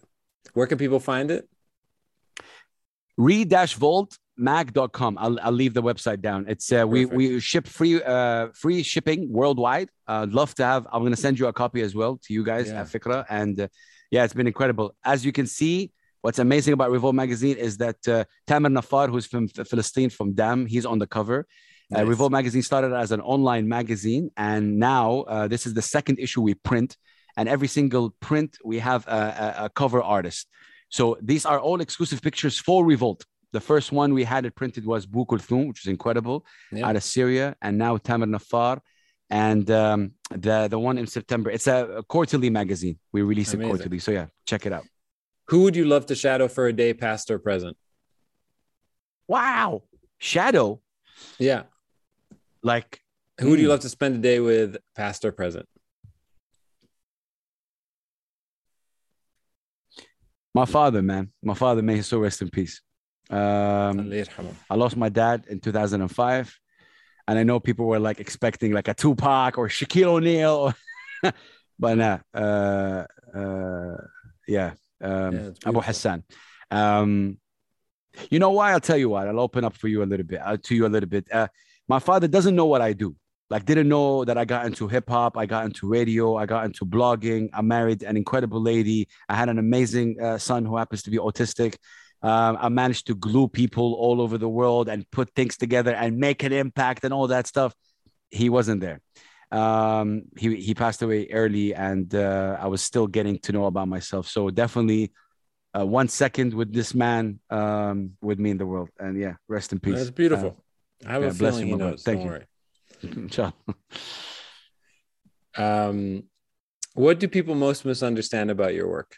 Where 0.55 0.67
can 0.67 0.79
people 0.79 1.01
find 1.01 1.31
it? 1.31 1.43
re-volt 3.19 4.17
mag.com 4.39 5.19
I'll, 5.19 5.39
I'll 5.41 5.53
leave 5.53 5.75
the 5.75 5.83
website 5.83 6.21
down 6.23 6.47
it's 6.49 6.73
uh, 6.73 6.87
we 6.89 7.05
we 7.05 7.39
ship 7.41 7.67
free 7.67 8.03
uh 8.03 8.49
free 8.55 8.83
shipping 8.83 9.31
worldwide 9.31 9.89
uh, 10.09 10.23
I'd 10.23 10.33
love 10.33 10.55
to 10.55 10.65
have 10.65 10.87
i'm 10.93 11.03
going 11.03 11.13
to 11.13 11.21
send 11.27 11.39
you 11.39 11.47
a 11.49 11.53
copy 11.53 11.83
as 11.83 11.95
well 11.95 12.19
to 12.25 12.33
you 12.33 12.43
guys 12.43 12.69
Yeah. 12.69 12.81
at 12.81 12.87
fikra 12.87 13.27
and 13.29 13.61
uh, 13.61 13.69
yeah 14.11 14.25
it's 14.25 14.33
been 14.33 14.47
incredible 14.47 14.95
as 15.05 15.27
you 15.27 15.33
can 15.33 15.47
see 15.47 15.93
what's 16.23 16.39
amazing 16.39 16.73
about 16.75 16.91
revolt 16.91 17.15
magazine 17.15 17.57
is 17.57 17.77
that 17.79 17.97
uh, 18.09 18.25
tamer 18.47 18.69
nafar 18.69 19.09
who's 19.11 19.27
from 19.27 19.49
philistine 19.49 20.11
from 20.11 20.33
DAM 20.35 20.67
he's 20.67 20.87
on 20.87 20.99
the 20.99 21.07
cover 21.07 21.47
uh, 21.97 22.05
revolt 22.05 22.31
magazine 22.31 22.63
started 22.63 22.93
as 22.93 23.11
an 23.11 23.21
online 23.21 23.67
magazine 23.69 24.31
and 24.37 24.79
now 24.79 25.21
uh, 25.23 25.49
this 25.49 25.67
is 25.67 25.75
the 25.75 25.83
second 25.83 26.19
issue 26.19 26.41
we 26.41 26.55
print 26.55 26.97
and 27.37 27.49
every 27.49 27.69
single 27.69 28.11
print 28.21 28.59
we 28.65 28.79
have 28.79 29.07
a, 29.09 29.21
a, 29.61 29.65
a 29.67 29.69
cover 29.71 30.03
artist 30.03 30.47
so 30.89 31.17
these 31.21 31.45
are 31.47 31.59
all 31.61 31.81
exclusive 31.81 32.21
pictures 32.23 32.59
for 32.59 32.85
revolt 32.85 33.25
the 33.53 33.61
first 33.61 33.91
one 33.93 34.15
we 34.15 34.25
had 34.25 34.45
it 34.47 34.55
printed 34.55 34.87
was 34.87 35.07
Bu 35.07 35.25
Kulthum, 35.27 35.67
which 35.69 35.81
is 35.85 35.89
incredible, 35.89 36.47
Yeah. 36.71 36.87
out 36.87 36.95
of 36.95 37.03
Syria, 37.03 37.57
and 37.61 37.77
now 37.77 37.97
Tamer 37.97 38.27
Nafar. 38.27 38.79
And 39.29 39.69
um, 39.71 40.13
the 40.31 40.69
the 40.69 40.79
one 40.79 40.99
in 40.99 41.07
September, 41.07 41.51
it's 41.51 41.67
a, 41.67 41.79
a 42.01 42.03
quarterly 42.05 42.51
magazine. 42.51 42.97
We 43.13 43.23
release 43.23 43.53
Amazing. 43.53 43.61
it 43.61 43.71
quarterly. 43.71 43.99
So 43.99 44.11
yeah, 44.13 44.27
check 44.47 44.67
it 44.67 44.73
out. 44.73 44.85
Who 45.51 45.65
would 45.65 45.75
you 45.75 45.85
love 45.85 46.07
to 46.07 46.15
shadow 46.15 46.47
for 46.47 46.69
a 46.69 46.73
day, 46.73 46.95
past 46.95 47.29
or 47.29 47.41
present? 47.41 47.77
Wow. 49.27 49.83
Shadow, 50.19 50.81
Yeah. 51.39 51.65
like 52.63 53.01
Who 53.41 53.51
would 53.51 53.59
you 53.59 53.67
Hmm. 53.67 53.71
love 53.71 53.81
to 53.81 53.89
spend 53.89 54.15
a 54.15 54.19
day 54.19 54.39
with, 54.39 54.77
past 54.95 55.25
or 55.25 55.33
present? 55.33 55.67
my 60.55 60.65
father, 60.67 61.03
man. 61.03 61.33
My 61.43 61.55
father, 61.55 61.83
may 61.83 61.97
his 61.97 62.07
soul 62.09 62.21
rest 62.21 62.43
in 62.43 62.51
peace. 62.51 62.81
Um, 63.31 64.13
I 64.69 64.75
lost 64.75 64.97
my 64.97 65.09
dad 65.09 65.47
in 65.49 65.61
2005. 65.61 66.59
And 67.29 67.39
I 67.39 67.45
know 67.45 67.61
people 67.61 67.87
were 67.87 68.01
like 68.01 68.19
expecting 68.19 68.73
like 68.73 68.89
a 68.89 68.95
Tupac 68.95 69.57
or 69.59 69.69
Shaquille 69.69 70.07
O'Neal. 70.17 70.75
but 71.79 71.97
nah, 71.97 72.19
uh, 72.35 73.07
uh, 73.35 73.97
yeah, 74.49 74.73
um, 75.01 75.35
Yeah, 75.35 75.51
Abu. 75.67 75.81
Hassan. 75.81 76.25
Um, 76.71 77.39
you 78.31 78.39
know 78.39 78.51
why? 78.51 78.73
I'll 78.73 78.81
tell 78.81 78.97
you 78.97 79.09
what. 79.09 79.29
I'll 79.29 79.41
open 79.41 79.65
up 79.65 79.77
for 79.77 79.89
you 79.89 80.03
a 80.03 80.05
little 80.05 80.27
bit, 80.27 80.41
uh, 80.43 80.57
to 80.65 80.75
you 80.75 80.87
a 80.87 80.89
little 80.89 81.09
bit. 81.09 81.31
Uh, 81.33 81.49
my 81.89 81.99
father 81.99 82.29
doesn't 82.29 82.55
know 82.55 82.67
what 82.67 82.83
I 82.83 82.93
do. 82.93 83.15
Like, 83.49 83.65
didn't 83.65 83.89
know 83.89 84.25
that 84.25 84.39
I 84.39 84.45
got 84.45 84.67
into 84.67 84.87
hip 84.87 85.09
hop. 85.09 85.37
I 85.37 85.47
got 85.47 85.65
into 85.65 85.89
radio. 85.89 86.37
I 86.37 86.47
got 86.47 86.65
into 86.65 86.87
blogging. 86.87 87.51
I 87.53 87.63
married 87.63 88.05
an 88.05 88.17
incredible 88.17 88.61
lady. 88.61 89.09
I 89.29 89.35
had 89.35 89.49
an 89.49 89.59
amazing 89.59 90.21
uh, 90.21 90.39
son 90.39 90.65
who 90.65 90.77
happens 90.77 91.03
to 91.05 91.11
be 91.11 91.19
autistic. 91.19 91.77
Um, 92.23 92.59
I 92.61 92.69
managed 92.69 93.07
to 93.09 93.15
glue 93.15 93.49
people 93.49 93.95
all 93.95 94.21
over 94.21 94.39
the 94.39 94.49
world 94.49 94.89
and 94.89 95.11
put 95.11 95.35
things 95.35 95.57
together 95.57 95.93
and 95.95 96.19
make 96.19 96.43
an 96.43 96.53
impact 96.53 97.03
and 97.03 97.15
all 97.15 97.29
that 97.29 97.47
stuff. 97.47 97.75
He 98.31 98.51
wasn't 98.51 98.83
there. 98.83 99.01
Um, 99.51 100.23
he 100.37 100.57
he 100.57 100.75
passed 100.75 101.03
away 101.03 101.29
early, 101.31 101.75
and 101.75 102.15
uh, 102.15 102.57
I 102.61 102.67
was 102.69 102.83
still 102.83 103.07
getting 103.07 103.39
to 103.41 103.53
know 103.53 103.67
about 103.67 103.89
myself. 103.89 104.29
So 104.29 104.51
definitely, 104.51 105.13
uh, 105.77 105.87
one 105.87 106.09
second 106.09 106.55
with 106.55 106.73
this 106.73 106.95
man 106.95 107.41
um, 107.51 108.13
with 108.21 108.39
me 108.39 108.51
in 108.51 108.59
the 108.59 108.67
world, 108.67 108.91
and 108.99 109.19
yeah, 109.19 109.35
rest 109.49 109.73
in 109.73 109.81
peace. 109.81 109.97
That's 109.97 110.11
beautiful. 110.11 110.63
I 111.07 111.13
have 111.13 111.23
yeah, 111.23 111.29
a 111.29 111.35
feeling 111.35 111.67
he 111.67 111.75
knows. 111.75 112.03
Thank 112.03 112.21
Don't 112.21 112.45
you. 113.03 113.09
Uh, 113.09 113.23
inshallah. 113.23 113.55
Um, 115.57 116.25
what 116.95 117.19
do 117.19 117.29
people 117.29 117.55
most 117.55 117.85
misunderstand 117.85 118.51
about 118.51 118.73
your 118.73 118.89
work? 118.89 119.17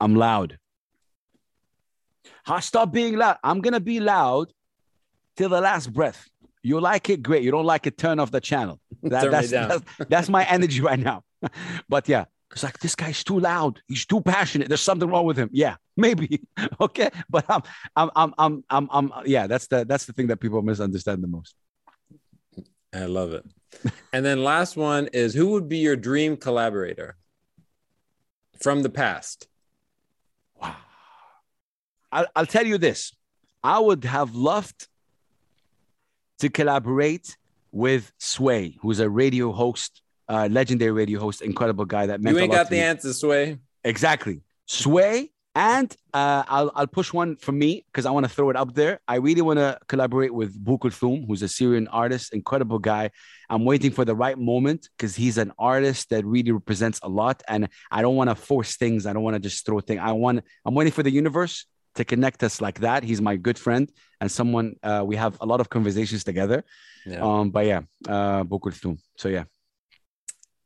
I'm 0.00 0.14
loud. 0.14 0.58
Ha, 2.46 2.60
stop 2.60 2.92
being 2.92 3.16
loud. 3.16 3.36
I'm 3.44 3.60
gonna 3.60 3.80
be 3.80 4.00
loud 4.00 4.52
till 5.36 5.48
the 5.48 5.60
last 5.60 5.92
breath. 5.92 6.28
You 6.62 6.80
like 6.80 7.08
it, 7.10 7.22
great. 7.22 7.42
You 7.42 7.50
don't 7.50 7.64
like 7.64 7.86
it, 7.86 7.96
turn 7.98 8.18
off 8.18 8.30
the 8.30 8.40
channel. 8.40 8.80
That- 9.02 9.30
that's, 9.30 9.50
that's 9.50 9.82
that's 10.08 10.28
my 10.28 10.44
energy 10.44 10.80
right 10.80 10.98
now. 10.98 11.22
but 11.88 12.08
yeah, 12.08 12.24
It's 12.52 12.62
like 12.62 12.78
this 12.80 12.94
guy's 12.96 13.22
too 13.22 13.38
loud. 13.38 13.80
He's 13.86 14.06
too 14.06 14.20
passionate. 14.20 14.68
There's 14.68 14.80
something 14.82 15.08
wrong 15.08 15.24
with 15.26 15.36
him. 15.38 15.50
Yeah, 15.52 15.76
maybe. 15.96 16.42
okay, 16.80 17.10
but 17.30 17.44
I'm, 17.48 17.62
I'm, 17.94 18.10
I'm, 18.16 18.34
I'm, 18.38 18.64
I'm, 18.70 18.88
I'm, 18.90 19.12
yeah. 19.26 19.46
That's 19.46 19.66
the 19.68 19.84
that's 19.84 20.06
the 20.06 20.12
thing 20.12 20.26
that 20.28 20.38
people 20.40 20.60
misunderstand 20.62 21.22
the 21.22 21.28
most. 21.28 21.54
I 22.92 23.04
love 23.04 23.32
it. 23.34 23.44
and 24.14 24.24
then 24.24 24.42
last 24.42 24.76
one 24.76 25.08
is 25.12 25.34
who 25.34 25.48
would 25.50 25.68
be 25.68 25.78
your 25.78 25.94
dream 25.96 26.36
collaborator 26.36 27.16
from 28.60 28.82
the 28.82 28.88
past? 28.90 29.46
Wow. 30.60 30.76
I'll, 32.10 32.26
I'll 32.34 32.46
tell 32.46 32.66
you 32.66 32.78
this. 32.78 33.12
I 33.62 33.78
would 33.78 34.04
have 34.04 34.34
loved 34.34 34.88
to 36.38 36.48
collaborate 36.48 37.36
with 37.72 38.12
Sway, 38.18 38.76
who's 38.80 39.00
a 39.00 39.08
radio 39.08 39.52
host, 39.52 40.02
uh, 40.28 40.48
legendary 40.50 40.92
radio 40.92 41.20
host, 41.20 41.42
incredible 41.42 41.84
guy 41.84 42.06
that 42.06 42.20
meant 42.20 42.36
You 42.36 42.42
ain't 42.42 42.52
got 42.52 42.68
the 42.68 42.76
me. 42.76 42.82
answer, 42.82 43.12
Sway. 43.12 43.58
Exactly. 43.84 44.42
Sway 44.66 45.30
and 45.54 45.94
uh, 46.14 46.44
I'll, 46.46 46.70
I'll 46.74 46.86
push 46.86 47.12
one 47.12 47.34
for 47.34 47.50
me 47.50 47.84
because 47.86 48.06
I 48.06 48.12
want 48.12 48.24
to 48.24 48.30
throw 48.30 48.48
it 48.50 48.54
up 48.54 48.74
there. 48.74 49.00
I 49.08 49.16
really 49.16 49.40
want 49.40 49.58
to 49.58 49.76
collaborate 49.88 50.32
with 50.32 50.56
Bu 50.56 50.78
Kulthum, 50.78 51.26
who's 51.26 51.42
a 51.42 51.48
Syrian 51.48 51.88
artist, 51.88 52.32
incredible 52.32 52.78
guy. 52.78 53.10
I'm 53.50 53.64
waiting 53.64 53.90
for 53.90 54.04
the 54.04 54.14
right 54.14 54.38
moment 54.38 54.88
because 54.96 55.16
he's 55.16 55.36
an 55.36 55.52
artist 55.58 56.10
that 56.10 56.24
really 56.24 56.52
represents 56.52 57.00
a 57.02 57.08
lot. 57.08 57.42
And 57.48 57.70
I 57.90 58.02
don't 58.02 58.14
want 58.14 58.30
to 58.30 58.36
force 58.36 58.76
things. 58.76 59.04
I 59.04 59.12
don't 59.12 59.24
want 59.24 59.34
to 59.34 59.40
just 59.40 59.66
throw 59.66 59.80
things. 59.80 60.00
I 60.00 60.12
want, 60.12 60.44
I'm 60.64 60.74
waiting 60.74 60.92
for 60.92 61.02
the 61.02 61.10
universe 61.10 61.66
to 61.98 62.04
connect 62.04 62.44
us 62.44 62.60
like 62.60 62.78
that. 62.80 63.02
He's 63.02 63.20
my 63.20 63.34
good 63.36 63.58
friend 63.58 63.90
and 64.20 64.30
someone 64.30 64.76
uh, 64.84 65.02
we 65.04 65.16
have 65.16 65.36
a 65.40 65.46
lot 65.46 65.60
of 65.60 65.68
conversations 65.68 66.22
together. 66.22 66.64
Yeah. 67.04 67.20
Um, 67.26 67.50
but 67.50 67.66
yeah, 67.66 67.82
uh, 68.08 68.44
So 69.16 69.28
yeah. 69.28 69.44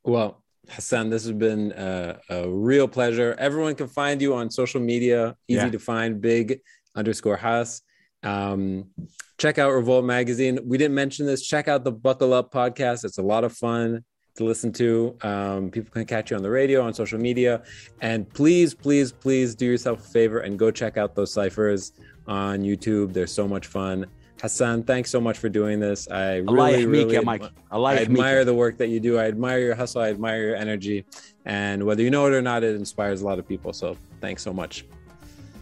Well, 0.05 0.43
Hassane, 0.69 1.11
this 1.11 1.25
has 1.25 1.33
been 1.33 1.73
a, 1.73 2.19
a, 2.29 2.49
real 2.49 2.87
pleasure. 2.87 3.35
Everyone 3.39 3.75
can 3.75 3.89
find 3.89 4.21
you 4.21 4.35
on 4.35 4.51
social 4.51 4.81
media, 4.81 5.37
easy 5.49 5.61
yeah. 5.61 5.71
to 5.71 5.79
find, 5.79 6.21
big 6.21 6.61
underscore 6.95 7.37
Hass. 7.37 7.81
Um, 8.23 8.91
check 9.39 9.59
out 9.59 9.71
Re-Volt 9.71 10.05
Magazine. 10.05 10.59
We 10.65 10.77
didn't 10.77 10.95
mention 10.95 11.27
this. 11.27 11.43
Check 11.43 11.67
out 11.67 11.83
the 11.83 11.93
Buckle 11.93 12.35
Up 12.35 12.53
podcast. 12.53 13.05
It's 13.05 13.19
a 13.19 13.23
lot 13.23 13.43
of 13.45 13.53
fun 13.53 14.05
to 14.37 14.45
listen 14.45 14.73
to. 14.73 15.17
Um, 15.23 15.71
people 15.71 15.91
can 15.93 16.07
catch 16.07 16.31
you 16.31 16.37
on 16.37 16.43
the 16.43 16.51
radio, 16.51 16.83
on 16.83 16.95
social 16.95 17.19
media. 17.19 17.63
And 18.01 18.29
please, 18.33 18.75
please, 18.75 19.13
please 19.13 19.55
do 19.55 19.67
yourself 19.67 20.01
a 20.01 20.09
favor 20.09 20.41
and 20.41 20.59
go 20.59 20.71
check 20.71 20.97
out 20.97 21.15
those 21.15 21.33
ciphers 21.33 21.93
on 22.27 22.61
YouTube. 22.61 23.13
They're 23.13 23.27
so 23.27 23.47
much 23.47 23.67
fun. 23.67 24.07
Hassane, 24.39 24.85
thanks 24.85 25.09
so 25.09 25.21
much 25.21 25.39
for 25.39 25.49
doing 25.49 25.79
this. 25.79 26.09
I 26.11 26.39
really, 26.39 26.85
really, 26.87 27.21
Mike. 27.21 27.45
I 27.71 27.77
like 27.77 27.95
you. 27.95 28.01
I 28.01 28.03
admire 28.03 28.45
the 28.45 28.55
work 28.55 28.77
that 28.79 28.89
you 28.89 28.99
do. 28.99 29.17
I 29.19 29.27
admire 29.27 29.61
your 29.61 29.77
hustle. 29.77 30.03
I 30.03 30.09
admire 30.09 30.43
your 30.43 30.57
energy. 30.57 31.05
And 31.45 31.85
whether 31.85 32.03
you 32.03 32.11
know 32.11 32.27
it 32.27 32.33
or 32.33 32.43
not, 32.43 32.65
it 32.65 32.75
inspires 32.75 33.23
a 33.23 33.25
lot 33.25 33.39
of 33.39 33.47
people. 33.47 33.73
So 33.73 33.97
thanks 34.21 34.43
so 34.43 34.53
much. 34.53 34.85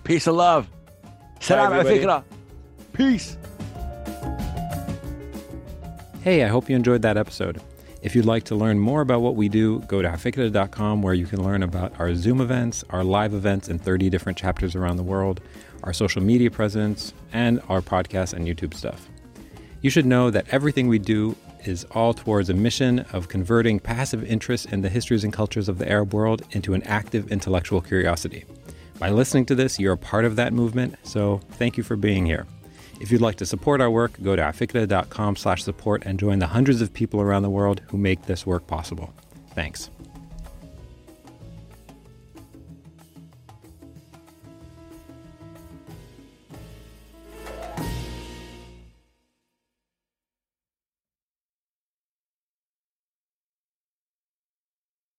Peace 0.05 0.27
and 0.27 0.37
love. 0.37 0.71
Salam 1.41 2.25
Peace. 2.95 3.37
Hey, 6.23 6.45
I 6.45 6.49
hope 6.49 6.69
you 6.71 6.77
enjoyed 6.77 7.03
that 7.03 7.17
episode. 7.17 7.61
If 8.03 8.17
you'd 8.17 8.25
like 8.25 8.45
to 8.45 8.55
learn 8.55 8.79
more 8.79 9.03
about 9.03 9.21
what 9.21 9.37
we 9.37 9.51
do, 9.51 9.81
go 9.81 10.01
to 10.01 10.09
afikra.com 10.09 11.03
where 11.03 11.13
you 11.13 11.27
can 11.27 11.45
learn 11.45 11.63
about 11.63 11.93
our 12.01 12.15
Zoom 12.15 12.41
events, 12.41 12.83
our 12.89 13.05
live 13.05 13.35
events 13.35 13.69
in 13.69 13.79
30 13.79 14.09
different 14.09 14.39
chapters 14.39 14.75
around 14.75 14.97
the 14.97 15.03
world, 15.03 15.43
our 15.83 15.93
social 15.93 16.23
media 16.23 16.51
presence, 16.51 17.13
and 17.35 17.61
our 17.69 17.83
podcast 17.83 18.33
and 18.33 18.47
YouTube 18.47 18.73
stuff. 18.73 19.07
You 19.83 19.91
should 19.91 20.07
know 20.07 20.31
that 20.31 20.47
everything 20.49 20.89
we 20.89 20.99
do 20.99 21.37
is 21.65 21.85
all 21.91 22.15
towards 22.15 22.49
a 22.49 22.55
mission 22.55 23.01
of 23.13 23.29
converting 23.29 23.79
passive 23.79 24.25
interest 24.25 24.73
in 24.73 24.81
the 24.81 24.89
histories 24.89 25.23
and 25.23 25.33
cultures 25.33 25.69
of 25.69 25.77
the 25.77 25.91
Arab 25.91 26.15
world 26.15 26.43
into 26.53 26.73
an 26.73 26.83
active 26.85 27.31
intellectual 27.31 27.83
curiosity. 27.83 28.45
By 28.99 29.11
listening 29.11 29.45
to 29.47 29.55
this, 29.55 29.79
you're 29.79 29.93
a 29.93 29.99
part 29.99 30.25
of 30.25 30.37
that 30.37 30.55
movement, 30.55 30.97
so 31.03 31.43
thank 31.53 31.77
you 31.77 31.83
for 31.83 31.97
being 31.97 32.25
here. 32.25 32.47
If 33.01 33.11
you'd 33.11 33.23
like 33.23 33.37
to 33.37 33.47
support 33.47 33.81
our 33.81 33.91
work, 33.91 34.23
go 34.23 34.37
to 34.37 34.43
afikra.com 34.43 35.37
slash 35.37 35.65
support 35.65 36.03
and 36.05 36.19
join 36.19 36.39
the 36.39 36.49
hundreds 36.49 36.83
of 36.83 36.93
people 36.93 37.21
around 37.21 37.43
the 37.43 37.51
world 37.51 37.81
who 37.89 37.97
make 37.97 38.27
this 38.27 38.47
work 38.47 38.67
possible. 38.67 39.13
Thanks. 39.55 39.91